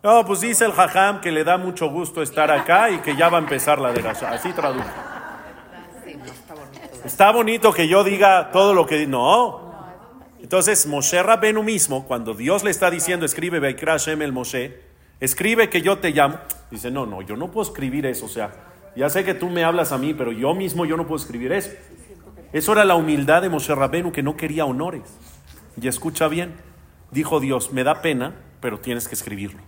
No, 0.02 0.24
pues 0.24 0.40
dice 0.40 0.64
el 0.64 0.72
jajam 0.72 1.20
que 1.20 1.32
le 1.32 1.42
da 1.42 1.58
mucho 1.58 1.88
gusto 1.88 2.22
estar 2.22 2.50
acá 2.50 2.90
y 2.90 2.98
que 2.98 3.16
ya 3.16 3.28
va 3.28 3.38
a 3.38 3.40
empezar 3.40 3.80
la 3.80 3.92
derasha. 3.92 4.30
Así 4.30 4.52
tradujo. 4.52 4.88
Está 7.04 7.32
bonito 7.32 7.72
que 7.72 7.88
yo 7.88 8.04
diga 8.04 8.50
todo 8.52 8.74
lo 8.74 8.86
que... 8.86 9.06
No. 9.06 9.68
Entonces, 10.40 10.86
Moshe 10.86 11.20
Rabbenu 11.22 11.62
mismo, 11.62 12.06
cuando 12.06 12.32
Dios 12.32 12.62
le 12.62 12.70
está 12.70 12.90
diciendo, 12.90 13.26
escribe 13.26 13.58
Beikra 13.58 13.96
el 13.96 14.32
Moshe, 14.32 14.80
escribe 15.18 15.68
que 15.68 15.82
yo 15.82 15.98
te 15.98 16.10
llamo, 16.10 16.38
dice, 16.70 16.90
no, 16.90 17.04
no, 17.04 17.20
yo 17.22 17.36
no 17.36 17.50
puedo 17.50 17.68
escribir 17.68 18.06
eso. 18.06 18.26
O 18.26 18.28
sea, 18.28 18.52
ya 18.94 19.10
sé 19.10 19.24
que 19.24 19.34
tú 19.34 19.50
me 19.50 19.64
hablas 19.64 19.90
a 19.90 19.98
mí, 19.98 20.14
pero 20.14 20.30
yo 20.30 20.54
mismo 20.54 20.86
yo 20.86 20.96
no 20.96 21.06
puedo 21.06 21.20
escribir 21.20 21.52
eso. 21.52 21.70
Eso 22.52 22.72
era 22.72 22.84
la 22.84 22.94
humildad 22.94 23.42
de 23.42 23.48
Moshe 23.48 23.74
Rabbenu 23.74 24.12
que 24.12 24.22
no 24.22 24.36
quería 24.36 24.64
honores. 24.64 25.02
Y 25.80 25.88
escucha 25.88 26.28
bien, 26.28 26.54
dijo 27.10 27.40
Dios, 27.40 27.72
me 27.72 27.84
da 27.84 28.00
pena, 28.00 28.34
pero 28.60 28.78
tienes 28.78 29.08
que 29.08 29.14
escribirlo. 29.16 29.60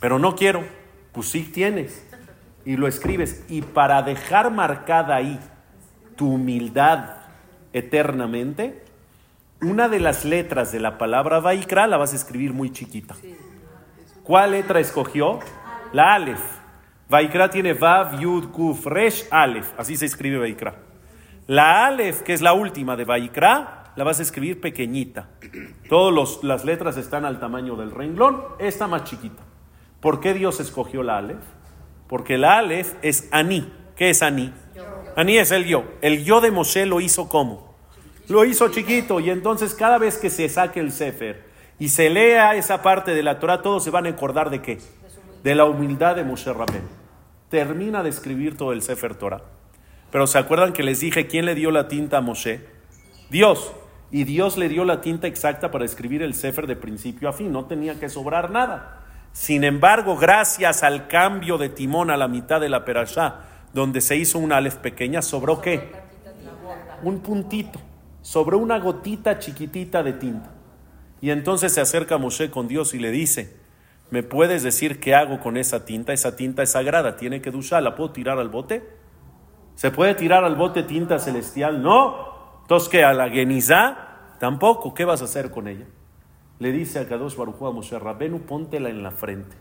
Pero 0.00 0.18
no 0.18 0.34
quiero, 0.34 0.64
pues 1.12 1.28
sí 1.28 1.42
tienes. 1.42 2.06
Y 2.64 2.76
lo 2.76 2.88
escribes. 2.88 3.44
Y 3.48 3.62
para 3.62 4.02
dejar 4.02 4.50
marcada 4.50 5.16
ahí 5.16 5.38
tu 6.16 6.34
humildad 6.34 7.16
eternamente, 7.72 8.84
una 9.62 9.88
de 9.88 10.00
las 10.00 10.24
letras 10.24 10.72
de 10.72 10.80
la 10.80 10.98
palabra 10.98 11.40
Vaikra 11.40 11.86
la 11.86 11.98
vas 11.98 12.12
a 12.12 12.16
escribir 12.16 12.52
muy 12.52 12.72
chiquita. 12.72 13.14
¿Cuál 14.24 14.52
letra 14.52 14.80
escogió? 14.80 15.38
La 15.92 16.14
Aleph. 16.14 16.40
Vaikra 17.08 17.50
tiene 17.50 17.74
Vav, 17.74 18.20
Yud, 18.20 18.50
Kuf, 18.50 18.86
Resh, 18.86 19.26
Aleph. 19.30 19.68
Así 19.76 19.96
se 19.96 20.06
escribe 20.06 20.38
Vaikra. 20.38 20.76
La 21.46 21.86
Aleph, 21.86 22.22
que 22.22 22.32
es 22.32 22.40
la 22.40 22.52
última 22.52 22.96
de 22.96 23.04
Vaikra, 23.04 23.92
la 23.96 24.04
vas 24.04 24.20
a 24.20 24.22
escribir 24.22 24.60
pequeñita. 24.60 25.28
Todas 25.88 26.42
las 26.44 26.64
letras 26.64 26.96
están 26.96 27.24
al 27.24 27.40
tamaño 27.40 27.76
del 27.76 27.90
renglón, 27.90 28.44
esta 28.58 28.86
más 28.86 29.04
chiquita. 29.04 29.42
¿Por 30.00 30.20
qué 30.20 30.34
Dios 30.34 30.60
escogió 30.60 31.02
la 31.02 31.18
Aleph? 31.18 31.42
Porque 32.08 32.38
la 32.38 32.58
Aleph 32.58 32.94
es 33.02 33.28
Ani. 33.30 33.70
¿Qué 33.96 34.10
es 34.10 34.22
Ani? 34.22 34.52
Ani 35.16 35.38
es 35.38 35.50
el 35.50 35.66
yo. 35.66 35.84
El 36.00 36.24
yo 36.24 36.40
de 36.40 36.50
Moshe 36.50 36.86
lo 36.86 37.00
hizo 37.00 37.28
como? 37.28 37.74
Lo 38.28 38.44
hizo 38.44 38.68
chiquito 38.68 39.20
y 39.20 39.28
entonces 39.28 39.74
cada 39.74 39.98
vez 39.98 40.16
que 40.16 40.30
se 40.30 40.48
saque 40.48 40.80
el 40.80 40.92
Sefer 40.92 41.44
y 41.78 41.88
se 41.88 42.10
lea 42.10 42.54
esa 42.54 42.80
parte 42.80 43.14
de 43.14 43.22
la 43.22 43.38
Torah, 43.40 43.60
todos 43.60 43.82
se 43.84 43.90
van 43.90 44.06
a 44.06 44.10
acordar 44.10 44.50
de 44.50 44.62
qué? 44.62 44.78
De 45.42 45.54
la 45.54 45.64
humildad 45.64 46.16
de 46.16 46.24
Moshe 46.24 46.52
Rabén. 46.52 46.88
Termina 47.48 48.02
de 48.02 48.10
escribir 48.10 48.56
todo 48.56 48.72
el 48.72 48.82
Sefer 48.82 49.16
Torah. 49.16 49.42
Pero 50.10 50.26
¿se 50.26 50.38
acuerdan 50.38 50.72
que 50.72 50.82
les 50.82 51.00
dije 51.00 51.26
quién 51.26 51.44
le 51.44 51.54
dio 51.54 51.70
la 51.70 51.88
tinta 51.88 52.18
a 52.18 52.20
Moshe? 52.20 52.64
Dios. 53.30 53.72
Y 54.12 54.24
Dios 54.24 54.56
le 54.56 54.68
dio 54.68 54.84
la 54.84 55.00
tinta 55.00 55.26
exacta 55.26 55.70
para 55.70 55.84
escribir 55.84 56.22
el 56.22 56.34
Sefer 56.34 56.66
de 56.66 56.76
principio 56.76 57.28
a 57.28 57.32
fin. 57.32 57.52
No 57.52 57.66
tenía 57.66 57.98
que 57.98 58.08
sobrar 58.08 58.50
nada. 58.50 58.99
Sin 59.32 59.64
embargo, 59.64 60.16
gracias 60.16 60.82
al 60.82 61.06
cambio 61.08 61.56
de 61.58 61.68
timón 61.68 62.10
a 62.10 62.16
la 62.16 62.28
mitad 62.28 62.60
de 62.60 62.68
la 62.68 62.84
perashá, 62.84 63.40
donde 63.72 64.00
se 64.00 64.16
hizo 64.16 64.38
una 64.38 64.56
alef 64.56 64.76
pequeña, 64.76 65.22
sobró 65.22 65.60
qué? 65.60 65.92
Un 67.02 67.20
puntito. 67.20 67.78
Sobró 68.22 68.58
una 68.58 68.78
gotita 68.78 69.38
chiquitita 69.38 70.02
de 70.02 70.12
tinta. 70.12 70.50
Y 71.20 71.30
entonces 71.30 71.72
se 71.72 71.80
acerca 71.80 72.18
Moshe 72.18 72.50
con 72.50 72.68
Dios 72.68 72.92
y 72.94 72.98
le 72.98 73.10
dice, 73.10 73.56
¿me 74.10 74.22
puedes 74.22 74.62
decir 74.62 75.00
qué 75.00 75.14
hago 75.14 75.40
con 75.40 75.56
esa 75.56 75.84
tinta? 75.84 76.12
Esa 76.12 76.36
tinta 76.36 76.62
es 76.62 76.72
sagrada, 76.72 77.16
tiene 77.16 77.40
que 77.40 77.50
duchar, 77.50 77.82
¿la 77.82 77.94
puedo 77.94 78.10
tirar 78.10 78.38
al 78.38 78.48
bote? 78.48 79.00
¿Se 79.74 79.90
puede 79.90 80.14
tirar 80.14 80.44
al 80.44 80.56
bote 80.56 80.82
tinta 80.82 81.18
celestial? 81.18 81.82
No. 81.82 82.60
Entonces. 82.62 83.02
¿A 83.02 83.14
la 83.14 83.30
genizá? 83.30 83.96
Tampoco. 84.38 84.92
¿Qué 84.92 85.06
vas 85.06 85.22
a 85.22 85.24
hacer 85.24 85.50
con 85.50 85.68
ella? 85.68 85.86
Le 86.60 86.72
dice 86.72 86.98
a 87.00 87.08
Kadosh 87.08 87.36
Baruj 87.36 87.66
a 87.66 87.72
Moshe 87.72 87.98
Rabenu, 87.98 88.40
póntela 88.40 88.88
en 88.90 89.02
la 89.02 89.10
frente. 89.10 89.56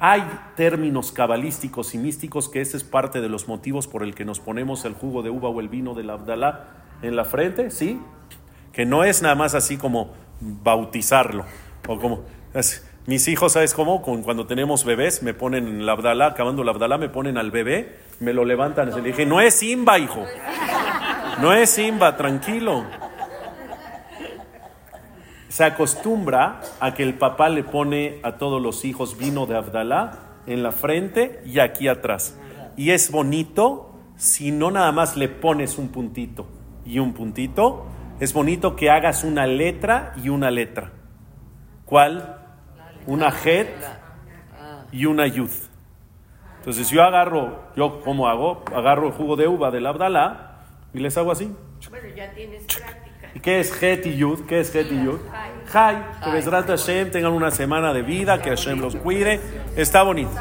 Hay 0.00 0.22
términos 0.56 1.10
cabalísticos 1.12 1.94
y 1.94 1.98
místicos 1.98 2.48
que 2.48 2.60
ese 2.60 2.76
es 2.76 2.84
parte 2.84 3.20
de 3.20 3.28
los 3.28 3.48
motivos 3.48 3.88
por 3.88 4.02
el 4.02 4.14
que 4.14 4.24
nos 4.24 4.38
ponemos 4.40 4.84
el 4.84 4.94
jugo 4.94 5.22
de 5.22 5.30
uva 5.30 5.48
o 5.48 5.60
el 5.60 5.68
vino 5.68 5.94
del 5.94 6.10
Abdalá 6.10 6.66
en 7.02 7.16
la 7.16 7.24
frente, 7.24 7.70
¿sí? 7.70 8.00
Que 8.72 8.84
no 8.84 9.04
es 9.04 9.22
nada 9.22 9.34
más 9.34 9.54
así 9.54 9.76
como 9.76 10.12
bautizarlo 10.40 11.44
o 11.88 11.98
como 11.98 12.24
mis 13.06 13.26
hijos, 13.28 13.52
¿sabes 13.52 13.72
cómo? 13.72 14.02
Con- 14.02 14.22
cuando 14.22 14.46
tenemos 14.46 14.84
bebés, 14.84 15.22
me 15.22 15.34
ponen 15.34 15.66
en 15.66 15.86
la 15.86 15.92
Abdalá, 15.92 16.26
acabando 16.26 16.62
la 16.62 16.72
Abdalá, 16.72 16.98
me 16.98 17.08
ponen 17.08 17.38
al 17.38 17.50
bebé, 17.50 17.96
me 18.20 18.32
lo 18.32 18.44
levantan. 18.44 18.90
Le 18.94 19.00
dije, 19.02 19.24
no 19.24 19.40
es 19.40 19.54
Simba, 19.54 19.98
hijo. 19.98 20.24
No 21.40 21.52
es 21.54 21.70
Simba, 21.70 22.16
tranquilo. 22.16 22.84
Se 25.48 25.64
acostumbra 25.64 26.60
a 26.80 26.94
que 26.94 27.02
el 27.02 27.14
papá 27.14 27.48
le 27.48 27.64
pone 27.64 28.20
a 28.22 28.32
todos 28.32 28.60
los 28.60 28.84
hijos 28.84 29.16
vino 29.16 29.46
de 29.46 29.56
Abdalá 29.56 30.18
en 30.46 30.62
la 30.62 30.72
frente 30.72 31.42
y 31.44 31.58
aquí 31.58 31.88
atrás. 31.88 32.38
Y 32.76 32.90
es 32.90 33.10
bonito 33.10 33.88
si 34.16 34.50
no 34.50 34.70
nada 34.70 34.92
más 34.92 35.16
le 35.16 35.28
pones 35.28 35.78
un 35.78 35.88
puntito 35.88 36.46
y 36.84 36.98
un 36.98 37.12
puntito, 37.12 37.86
es 38.20 38.32
bonito 38.32 38.74
que 38.74 38.90
hagas 38.90 39.24
una 39.24 39.46
letra 39.46 40.12
y 40.22 40.28
una 40.28 40.50
letra. 40.50 40.92
¿Cuál? 41.84 42.36
Una 43.06 43.28
het 43.28 43.68
y 44.90 45.06
una 45.06 45.26
yud. 45.26 45.50
Entonces 46.58 46.90
yo 46.90 47.02
agarro, 47.02 47.62
yo 47.76 48.00
como 48.00 48.28
hago, 48.28 48.64
agarro 48.74 49.06
el 49.06 49.12
jugo 49.12 49.36
de 49.36 49.46
uva 49.46 49.70
del 49.70 49.86
Abdalá 49.86 50.64
y 50.92 50.98
les 50.98 51.16
hago 51.16 51.30
así. 51.30 51.54
Bueno, 51.88 52.08
ya 52.14 52.32
tienes 52.32 52.64
práctica. 52.64 53.07
¿Y 53.38 53.40
qué 53.40 53.60
es 53.60 53.80
Het 53.80 54.04
y 54.04 54.16
Yud? 54.16 54.46
¿Qué 54.46 54.58
es 54.58 54.74
Het 54.74 54.90
y 54.90 55.04
Yud? 55.04 55.20
Jai. 55.66 55.96
Que 56.24 56.30
Bezrat 56.32 56.66
Hashem 56.66 57.12
tengan 57.12 57.32
una 57.32 57.52
semana 57.52 57.92
de 57.92 58.02
vida, 58.02 58.42
que 58.42 58.50
Hashem 58.50 58.80
los 58.80 58.96
cuide. 58.96 59.38
Está 59.76 60.02
bonito. 60.02 60.32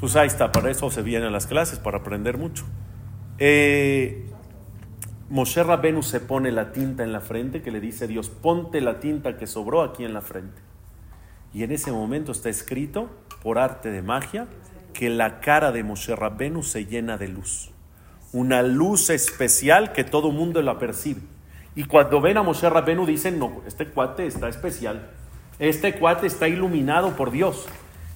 Pues 0.00 0.16
ahí 0.16 0.26
está, 0.26 0.50
para 0.50 0.72
eso 0.72 0.90
se 0.90 1.02
vienen 1.02 1.30
las 1.30 1.46
clases, 1.46 1.78
para 1.78 1.98
aprender 1.98 2.36
mucho. 2.36 2.64
Eh, 3.38 4.28
Moshe 5.28 5.62
Rabenu 5.62 6.02
se 6.02 6.18
pone 6.18 6.50
la 6.50 6.72
tinta 6.72 7.04
en 7.04 7.12
la 7.12 7.20
frente, 7.20 7.62
que 7.62 7.70
le 7.70 7.78
dice 7.78 8.08
Dios, 8.08 8.28
ponte 8.28 8.80
la 8.80 8.98
tinta 8.98 9.36
que 9.36 9.46
sobró 9.46 9.82
aquí 9.82 10.04
en 10.04 10.14
la 10.14 10.22
frente. 10.22 10.60
Y 11.54 11.62
en 11.62 11.70
ese 11.70 11.92
momento 11.92 12.32
está 12.32 12.48
escrito, 12.48 13.08
por 13.40 13.60
arte 13.60 13.92
de 13.92 14.02
magia, 14.02 14.48
que 14.92 15.08
la 15.08 15.38
cara 15.38 15.70
de 15.70 15.84
Moshe 15.84 16.16
Rabenu 16.16 16.64
se 16.64 16.86
llena 16.86 17.18
de 17.18 17.28
luz. 17.28 17.70
Una 18.32 18.62
luz 18.62 19.10
especial 19.10 19.92
que 19.92 20.04
todo 20.04 20.30
mundo 20.30 20.62
la 20.62 20.78
percibe. 20.78 21.20
Y 21.74 21.84
cuando 21.84 22.20
ven 22.20 22.36
a 22.36 22.42
Moshe 22.42 22.68
Rabenu 22.68 23.06
dicen, 23.06 23.38
no, 23.38 23.62
este 23.66 23.86
cuate 23.86 24.26
está 24.26 24.48
especial. 24.48 25.10
Este 25.58 25.94
cuate 25.94 26.26
está 26.26 26.48
iluminado 26.48 27.16
por 27.16 27.30
Dios. 27.30 27.66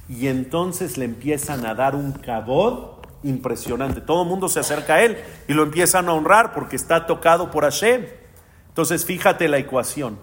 Y 0.09 0.29
entonces 0.29 0.99
le 0.99 1.05
empiezan 1.05 1.65
a 1.67 1.75
dar 1.75 1.95
un 1.95 2.13
cabod 2.13 2.95
impresionante. 3.23 4.01
Todo 4.01 4.23
el 4.23 4.29
mundo 4.29 4.49
se 4.49 4.61
acerca 4.61 4.95
a 4.95 5.03
él 5.03 5.19
y 5.49 5.55
lo 5.55 5.63
empiezan 5.63 6.09
a 6.09 6.13
honrar 6.13 6.53
porque 6.53 6.77
está 6.77 7.07
tocado 7.07 7.51
por 7.51 7.65
Hashem. 7.65 8.07
Entonces 8.69 9.05
fíjate 9.05 9.49
la 9.49 9.59
ecuación. 9.59 10.19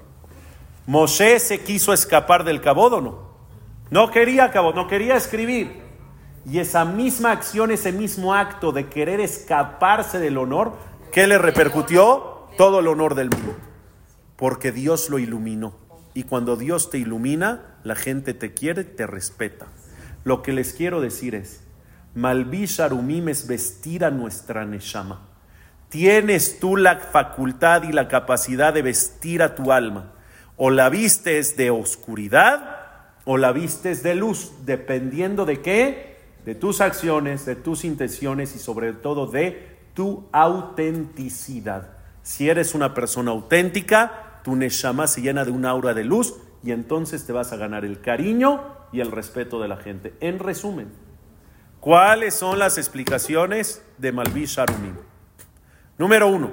Moshe 0.85 1.39
se 1.39 1.61
quiso 1.61 1.93
escapar 1.93 2.43
del 2.43 2.61
cabod 2.61 2.93
o 2.93 3.01
no. 3.01 3.31
No 3.89 4.11
quería 4.11 4.51
cabod, 4.51 4.75
no 4.75 4.87
quería 4.87 5.15
escribir. 5.15 5.80
Y 6.45 6.59
esa 6.59 6.85
misma 6.85 7.31
acción, 7.31 7.71
ese 7.71 7.91
mismo 7.91 8.33
acto 8.33 8.71
de 8.71 8.87
querer 8.87 9.19
escaparse 9.19 10.19
del 10.19 10.37
honor, 10.37 10.73
¿qué 11.11 11.27
le 11.27 11.37
repercutió? 11.37 12.47
Todo 12.57 12.79
el 12.79 12.87
honor 12.87 13.15
del 13.15 13.29
mundo. 13.29 13.55
Porque 14.35 14.71
Dios 14.71 15.09
lo 15.09 15.19
iluminó. 15.19 15.75
Y 16.13 16.23
cuando 16.23 16.55
Dios 16.55 16.89
te 16.89 16.97
ilumina, 16.97 17.77
la 17.83 17.95
gente 17.95 18.33
te 18.33 18.53
quiere, 18.53 18.83
te 18.83 19.07
respeta. 19.07 19.67
Lo 20.23 20.41
que 20.41 20.51
les 20.51 20.73
quiero 20.73 20.99
decir 20.99 21.35
es, 21.35 21.61
Malvish 22.15 22.81
Arumim 22.81 23.29
es 23.29 23.47
vestir 23.47 24.03
a 24.03 24.11
nuestra 24.11 24.65
Neshama. 24.65 25.27
Tienes 25.89 26.59
tú 26.59 26.75
la 26.75 26.97
facultad 26.97 27.83
y 27.83 27.91
la 27.91 28.07
capacidad 28.07 28.73
de 28.73 28.81
vestir 28.81 29.41
a 29.43 29.55
tu 29.55 29.71
alma. 29.71 30.13
O 30.57 30.69
la 30.69 30.89
vistes 30.89 31.55
de 31.55 31.69
oscuridad 31.69 32.81
o 33.25 33.37
la 33.37 33.51
vistes 33.51 34.03
de 34.03 34.15
luz, 34.15 34.51
dependiendo 34.65 35.45
de 35.45 35.61
qué, 35.61 36.10
de 36.45 36.55
tus 36.55 36.81
acciones, 36.81 37.45
de 37.45 37.55
tus 37.55 37.83
intenciones 37.85 38.55
y 38.55 38.59
sobre 38.59 38.93
todo 38.93 39.27
de 39.27 39.77
tu 39.93 40.27
autenticidad. 40.31 41.89
Si 42.23 42.49
eres 42.49 42.75
una 42.75 42.93
persona 42.93 43.31
auténtica, 43.31 44.39
tu 44.43 44.55
neshama 44.55 45.07
se 45.07 45.21
llena 45.21 45.45
de 45.45 45.51
un 45.51 45.65
aura 45.65 45.93
de 45.93 46.03
luz 46.03 46.35
y 46.63 46.71
entonces 46.71 47.25
te 47.25 47.33
vas 47.33 47.51
a 47.51 47.57
ganar 47.57 47.85
el 47.85 48.01
cariño 48.01 48.61
y 48.91 49.01
el 49.01 49.11
respeto 49.11 49.61
de 49.61 49.67
la 49.67 49.77
gente. 49.77 50.13
En 50.19 50.39
resumen, 50.39 50.89
¿cuáles 51.79 52.35
son 52.35 52.59
las 52.59 52.77
explicaciones 52.77 53.83
de 53.97 54.11
Malvish 54.11 54.59
Arumim? 54.59 54.95
Número 55.97 56.27
uno, 56.27 56.51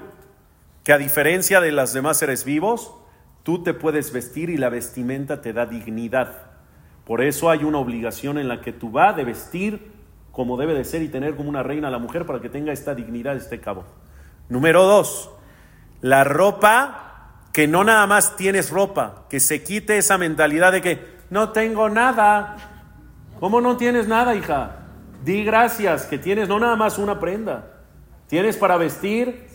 que 0.85 0.93
a 0.93 0.99
diferencia 0.99 1.61
de 1.61 1.73
las 1.73 1.93
demás 1.93 2.19
seres 2.19 2.45
vivos, 2.45 2.95
tú 3.43 3.63
te 3.63 3.75
puedes 3.75 4.13
vestir 4.13 4.51
y 4.51 4.57
la 4.57 4.69
vestimenta 4.69 5.41
te 5.41 5.53
da 5.53 5.67
dignidad. 5.67 6.48
Por 7.09 7.23
eso 7.23 7.49
hay 7.51 7.65
una 7.65 7.79
obligación 7.79 8.37
en 8.37 8.49
la 8.49 8.61
que 8.61 8.73
tú 8.73 8.91
vas 8.91 9.17
de 9.17 9.25
vestir 9.25 9.93
como 10.31 10.59
debe 10.59 10.75
de 10.75 10.85
ser 10.85 11.01
y 11.03 11.09
tener 11.09 11.35
como 11.35 11.49
una 11.49 11.63
reina 11.63 11.89
a 11.89 11.91
la 11.91 11.99
mujer 11.99 12.27
para 12.27 12.41
que 12.41 12.51
tenga 12.51 12.71
esta 12.71 12.95
dignidad, 12.95 13.35
este 13.35 13.61
cabo. 13.61 13.85
Número 14.51 14.85
dos, 14.85 15.31
la 16.03 16.23
ropa, 16.23 17.41
que 17.53 17.67
no 17.67 17.83
nada 17.83 18.07
más 18.07 18.37
tienes 18.37 18.71
ropa, 18.71 19.25
que 19.31 19.41
se 19.41 19.65
quite 19.65 19.97
esa 19.97 20.19
mentalidad 20.19 20.71
de 20.71 20.83
que 20.83 21.19
no 21.31 21.49
tengo 21.49 21.89
nada. 21.89 22.57
¿Cómo 23.41 23.63
no 23.63 23.79
tienes 23.79 24.07
nada, 24.07 24.35
hija? 24.35 24.77
Di 25.25 25.45
gracias, 25.45 26.05
que 26.05 26.19
tienes 26.19 26.49
no 26.49 26.61
nada 26.61 26.77
más 26.77 26.99
una 26.99 27.19
prenda. 27.19 27.73
Tienes 28.29 28.59
para 28.59 28.77
vestir 28.77 29.49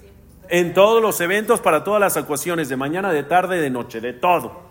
en 0.49 0.73
todos 0.73 1.01
los 1.01 1.21
eventos, 1.21 1.61
para 1.61 1.83
todas 1.83 2.01
las 2.01 2.17
ecuaciones, 2.17 2.67
de 2.67 2.77
mañana, 2.77 3.11
de 3.11 3.23
tarde, 3.23 3.61
de 3.61 3.69
noche, 3.69 4.01
de 4.01 4.13
todo. 4.13 4.63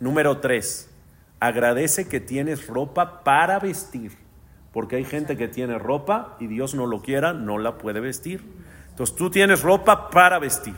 Número 0.00 0.38
tres, 0.38 0.93
agradece 1.46 2.08
que 2.08 2.20
tienes 2.20 2.66
ropa 2.66 3.22
para 3.22 3.58
vestir. 3.58 4.12
Porque 4.72 4.96
hay 4.96 5.04
gente 5.04 5.36
que 5.36 5.46
tiene 5.46 5.78
ropa 5.78 6.36
y 6.40 6.46
Dios 6.46 6.74
no 6.74 6.86
lo 6.86 7.02
quiera, 7.02 7.32
no 7.32 7.58
la 7.58 7.78
puede 7.78 8.00
vestir. 8.00 8.42
Entonces 8.90 9.14
tú 9.14 9.30
tienes 9.30 9.62
ropa 9.62 10.10
para 10.10 10.38
vestir. 10.38 10.74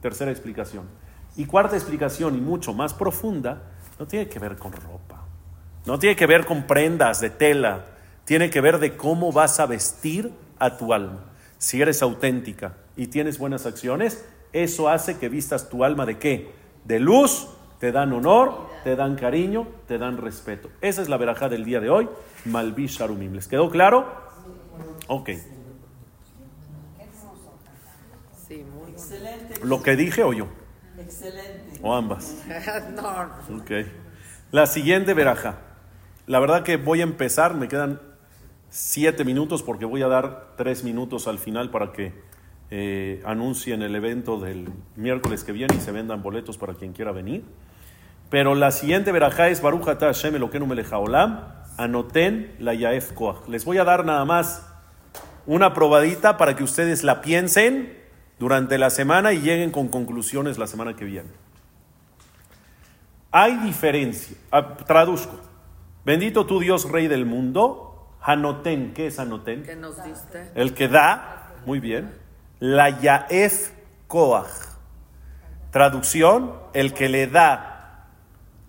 Tercera 0.00 0.30
explicación. 0.30 0.84
Y 1.36 1.46
cuarta 1.46 1.76
explicación, 1.76 2.36
y 2.36 2.40
mucho 2.40 2.74
más 2.74 2.92
profunda, 2.94 3.62
no 3.98 4.06
tiene 4.06 4.28
que 4.28 4.38
ver 4.38 4.56
con 4.56 4.72
ropa. 4.72 5.24
No 5.86 5.98
tiene 5.98 6.16
que 6.16 6.26
ver 6.26 6.44
con 6.44 6.66
prendas 6.66 7.20
de 7.20 7.30
tela. 7.30 7.84
Tiene 8.24 8.50
que 8.50 8.60
ver 8.60 8.78
de 8.78 8.96
cómo 8.96 9.32
vas 9.32 9.60
a 9.60 9.66
vestir 9.66 10.32
a 10.58 10.76
tu 10.76 10.92
alma. 10.92 11.20
Si 11.58 11.80
eres 11.80 12.02
auténtica 12.02 12.74
y 12.96 13.06
tienes 13.06 13.38
buenas 13.38 13.64
acciones, 13.64 14.24
eso 14.52 14.88
hace 14.88 15.18
que 15.18 15.28
vistas 15.28 15.68
tu 15.68 15.84
alma 15.84 16.06
de 16.06 16.18
qué? 16.18 16.52
De 16.84 17.00
luz, 17.00 17.48
te 17.84 17.92
dan 17.92 18.14
honor, 18.14 18.70
te 18.82 18.96
dan 18.96 19.14
cariño, 19.14 19.68
te 19.86 19.98
dan 19.98 20.16
respeto. 20.16 20.70
Esa 20.80 21.02
es 21.02 21.10
la 21.10 21.18
verajá 21.18 21.50
del 21.50 21.66
día 21.66 21.80
de 21.80 21.90
hoy. 21.90 22.08
Malvi 22.46 22.86
Sharumim. 22.86 23.34
¿Les 23.34 23.46
quedó 23.46 23.68
claro? 23.68 24.06
Ok. 25.06 25.28
Sí, 28.48 28.64
muy 28.64 28.90
Excelente, 28.90 29.60
¿Lo 29.62 29.82
que 29.82 29.96
dije 29.96 30.22
o 30.22 30.32
yo? 30.32 30.46
excelente. 30.98 31.78
O 31.82 31.94
ambas. 31.94 32.42
no, 32.94 33.58
Ok. 33.60 33.70
La 34.50 34.64
siguiente 34.64 35.12
veraja. 35.12 35.58
La 36.26 36.40
verdad 36.40 36.62
que 36.62 36.78
voy 36.78 37.00
a 37.00 37.04
empezar, 37.04 37.52
me 37.52 37.68
quedan 37.68 38.00
siete 38.70 39.26
minutos 39.26 39.62
porque 39.62 39.84
voy 39.84 40.00
a 40.00 40.08
dar 40.08 40.54
tres 40.56 40.84
minutos 40.84 41.28
al 41.28 41.38
final 41.38 41.70
para 41.70 41.92
que 41.92 42.14
eh, 42.70 43.20
anuncien 43.26 43.82
el 43.82 43.94
evento 43.94 44.40
del 44.40 44.70
miércoles 44.96 45.44
que 45.44 45.52
viene 45.52 45.74
y 45.76 45.80
se 45.80 45.92
vendan 45.92 46.22
boletos 46.22 46.56
para 46.56 46.72
quien 46.72 46.94
quiera 46.94 47.12
venir. 47.12 47.44
Pero 48.34 48.56
la 48.56 48.72
siguiente 48.72 49.12
verajá 49.12 49.46
es 49.46 49.62
Baruch 49.62 49.86
Ata 49.86 50.06
Hashem 50.06 50.34
Elokeinu 50.34 50.66
Melech 50.66 50.92
Haolam, 50.92 51.52
Anoten 51.76 52.56
la 52.58 52.74
Yaef 52.74 53.12
Koach. 53.12 53.46
Les 53.46 53.64
voy 53.64 53.78
a 53.78 53.84
dar 53.84 54.04
nada 54.04 54.24
más 54.24 54.66
una 55.46 55.72
probadita 55.72 56.36
para 56.36 56.56
que 56.56 56.64
ustedes 56.64 57.04
la 57.04 57.20
piensen 57.20 57.96
durante 58.40 58.76
la 58.76 58.90
semana 58.90 59.32
y 59.32 59.38
lleguen 59.38 59.70
con 59.70 59.86
conclusiones 59.86 60.58
la 60.58 60.66
semana 60.66 60.96
que 60.96 61.04
viene. 61.04 61.28
Hay 63.30 63.56
diferencia. 63.58 64.36
Ah, 64.50 64.78
traduzco. 64.78 65.38
Bendito 66.04 66.44
tu 66.44 66.58
Dios, 66.58 66.90
Rey 66.90 67.06
del 67.06 67.26
mundo. 67.26 68.16
Hanoten, 68.20 68.94
¿qué 68.94 69.06
es 69.06 69.20
Hanoten? 69.20 69.62
¿Qué 69.62 69.76
nos 69.76 70.02
diste? 70.02 70.50
El 70.56 70.74
que 70.74 70.88
da, 70.88 71.52
muy 71.66 71.78
bien. 71.78 72.10
La 72.58 72.90
Yaef 72.90 73.70
Koach. 74.08 74.50
Traducción, 75.70 76.52
el 76.72 76.94
que 76.94 77.08
le 77.08 77.28
da 77.28 77.73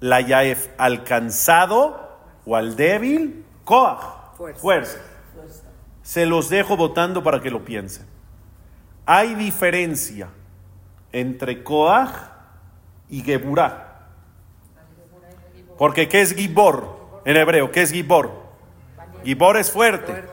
la 0.06 0.22
Yaef 0.22 0.70
al 0.78 1.04
cansado 1.04 2.20
o 2.46 2.56
al 2.56 2.76
débil, 2.76 3.44
Koach. 3.64 4.36
Fuerza. 4.38 4.62
Fuerza. 4.62 5.00
Se 6.04 6.28
los 6.28 6.50
dejo 6.50 6.78
votando 6.78 7.24
para 7.24 7.42
que 7.42 7.50
lo 7.50 7.66
piensen. 7.66 8.06
Hay 9.08 9.34
diferencia 9.34 10.30
entre 11.12 11.64
Koach 11.64 12.12
y 13.10 13.22
Geburah. 13.22 13.82
Porque 15.76 16.08
¿qué 16.08 16.22
es 16.22 16.36
Gibor 16.36 17.22
en 17.26 17.38
hebreo? 17.38 17.72
¿Qué 17.72 17.82
es 17.82 17.92
Gibor? 17.92 18.32
Gibor 19.24 19.58
es 19.58 19.72
fuerte. 19.72 20.24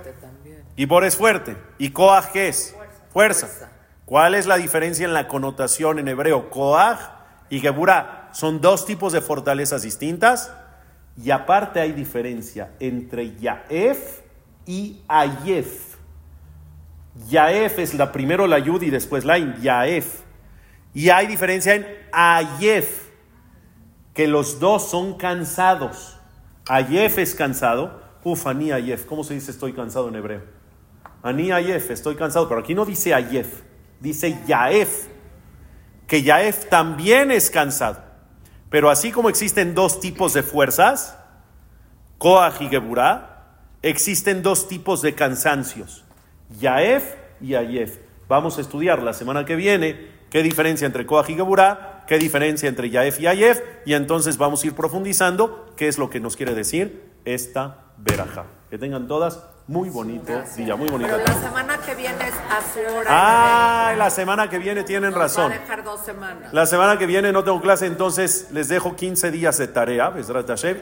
Gibor 0.76 1.04
es 1.04 1.16
fuerte. 1.16 1.56
¿Y 1.78 1.90
Koach 1.90 2.26
qué 2.26 2.48
es? 2.48 2.76
Fuerza. 3.10 3.46
Fuerza. 3.46 3.70
¿Cuál 4.04 4.34
es 4.34 4.44
la 4.44 4.58
diferencia 4.58 5.06
en 5.06 5.14
la 5.14 5.28
connotación 5.28 5.98
en 5.98 6.08
hebreo? 6.08 6.50
Koach 6.50 7.00
y 7.48 7.60
Geburah 7.60 8.21
son 8.32 8.60
dos 8.60 8.86
tipos 8.86 9.12
de 9.12 9.20
fortalezas 9.20 9.82
distintas. 9.82 10.52
Y 11.22 11.30
aparte 11.30 11.80
hay 11.80 11.92
diferencia 11.92 12.72
entre 12.80 13.36
Yaef 13.36 14.20
y 14.66 15.02
Ayef. 15.08 15.96
Yaef 17.28 17.78
es 17.78 17.94
la 17.94 18.12
primero 18.12 18.46
la 18.46 18.58
Yud 18.58 18.82
y 18.82 18.90
después 18.90 19.24
la 19.24 19.38
Yaef. 19.38 20.20
Y 20.94 21.10
hay 21.10 21.26
diferencia 21.26 21.74
en 21.74 21.86
Ayef, 22.12 23.08
que 24.14 24.26
los 24.26 24.60
dos 24.60 24.90
son 24.90 25.16
cansados. 25.16 26.18
Ayef 26.68 27.18
es 27.18 27.34
cansado. 27.34 28.00
Uf, 28.24 28.46
Ani 28.46 28.72
Ayef. 28.72 29.04
¿Cómo 29.06 29.24
se 29.24 29.34
dice 29.34 29.50
estoy 29.50 29.72
cansado 29.72 30.08
en 30.08 30.16
hebreo? 30.16 30.42
Ani 31.22 31.50
Ayef, 31.50 31.90
estoy 31.90 32.14
cansado. 32.14 32.48
Pero 32.48 32.60
aquí 32.60 32.74
no 32.74 32.84
dice 32.84 33.14
Ayef, 33.14 33.62
dice 34.00 34.38
Yaef. 34.46 35.08
Que 36.06 36.22
Yaef 36.22 36.68
también 36.68 37.30
es 37.30 37.50
cansado. 37.50 38.11
Pero 38.72 38.88
así 38.88 39.12
como 39.12 39.28
existen 39.28 39.74
dos 39.74 40.00
tipos 40.00 40.32
de 40.32 40.42
fuerzas, 40.42 41.18
Koach 42.16 42.62
y 42.62 42.70
existen 43.82 44.42
dos 44.42 44.66
tipos 44.66 45.02
de 45.02 45.14
cansancios, 45.14 46.04
Yaef 46.58 47.04
y 47.42 47.54
Ayef. 47.54 47.98
Vamos 48.28 48.56
a 48.56 48.62
estudiar 48.62 49.02
la 49.02 49.12
semana 49.12 49.44
que 49.44 49.56
viene 49.56 50.08
qué 50.30 50.42
diferencia 50.42 50.86
entre 50.86 51.04
Koach 51.04 51.28
y 51.28 51.36
qué 52.06 52.18
diferencia 52.18 52.66
entre 52.66 52.88
Yaef 52.88 53.20
y 53.20 53.26
Ayef, 53.26 53.60
y 53.84 53.92
entonces 53.92 54.38
vamos 54.38 54.64
a 54.64 54.68
ir 54.68 54.74
profundizando 54.74 55.70
qué 55.76 55.88
es 55.88 55.98
lo 55.98 56.08
que 56.08 56.20
nos 56.20 56.36
quiere 56.36 56.54
decir 56.54 57.10
esta 57.26 57.91
veraja. 58.04 58.44
Que 58.70 58.78
tengan 58.78 59.06
todas 59.06 59.38
muy 59.68 59.90
bonito 59.90 60.32
día, 60.56 60.74
muy 60.74 60.88
bonita 60.88 61.16
Pero 61.16 61.24
la 61.24 61.48
semana 61.48 61.78
que 61.78 61.94
viene 61.94 62.28
es 62.28 62.34
a 62.34 62.60
su 62.72 62.96
hora. 62.96 63.06
Ah, 63.08 63.94
la 63.96 64.10
semana 64.10 64.50
que 64.50 64.58
viene 64.58 64.82
tienen 64.82 65.10
Nos 65.10 65.18
razón. 65.18 65.50
Va 65.50 65.54
a 65.54 65.58
dejar 65.58 65.84
dos 65.84 66.00
semanas. 66.00 66.52
La 66.52 66.66
semana 66.66 66.98
que 66.98 67.06
viene 67.06 67.32
no 67.32 67.44
tengo 67.44 67.60
clase, 67.60 67.86
entonces 67.86 68.48
les 68.50 68.68
dejo 68.68 68.96
15 68.96 69.30
días 69.30 69.58
de 69.58 69.68
tarea. 69.68 70.12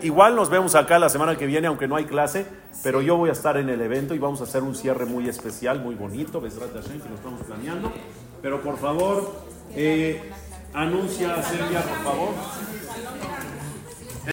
Igual 0.02 0.34
nos 0.34 0.48
vemos 0.48 0.74
acá 0.74 0.98
la 0.98 1.08
semana 1.08 1.36
que 1.36 1.46
viene, 1.46 1.66
aunque 1.66 1.88
no 1.88 1.96
hay 1.96 2.06
clase, 2.06 2.46
pero 2.82 3.02
yo 3.02 3.16
voy 3.16 3.28
a 3.28 3.32
estar 3.32 3.56
en 3.58 3.68
el 3.68 3.80
evento 3.80 4.14
y 4.14 4.18
vamos 4.18 4.40
a 4.40 4.44
hacer 4.44 4.62
un 4.62 4.74
cierre 4.74 5.04
muy 5.04 5.28
especial, 5.28 5.80
muy 5.80 5.94
bonito, 5.94 6.40
Bezrat 6.40 6.72
Hashem, 6.72 7.00
que 7.00 7.08
lo 7.08 7.16
estamos 7.16 7.42
planeando. 7.42 7.92
Pero 8.40 8.62
por 8.62 8.78
favor, 8.78 9.30
eh, 9.74 10.32
anuncia 10.72 11.34
a 11.34 11.42
Celia, 11.42 11.82
por 11.82 12.02
favor. 12.02 12.34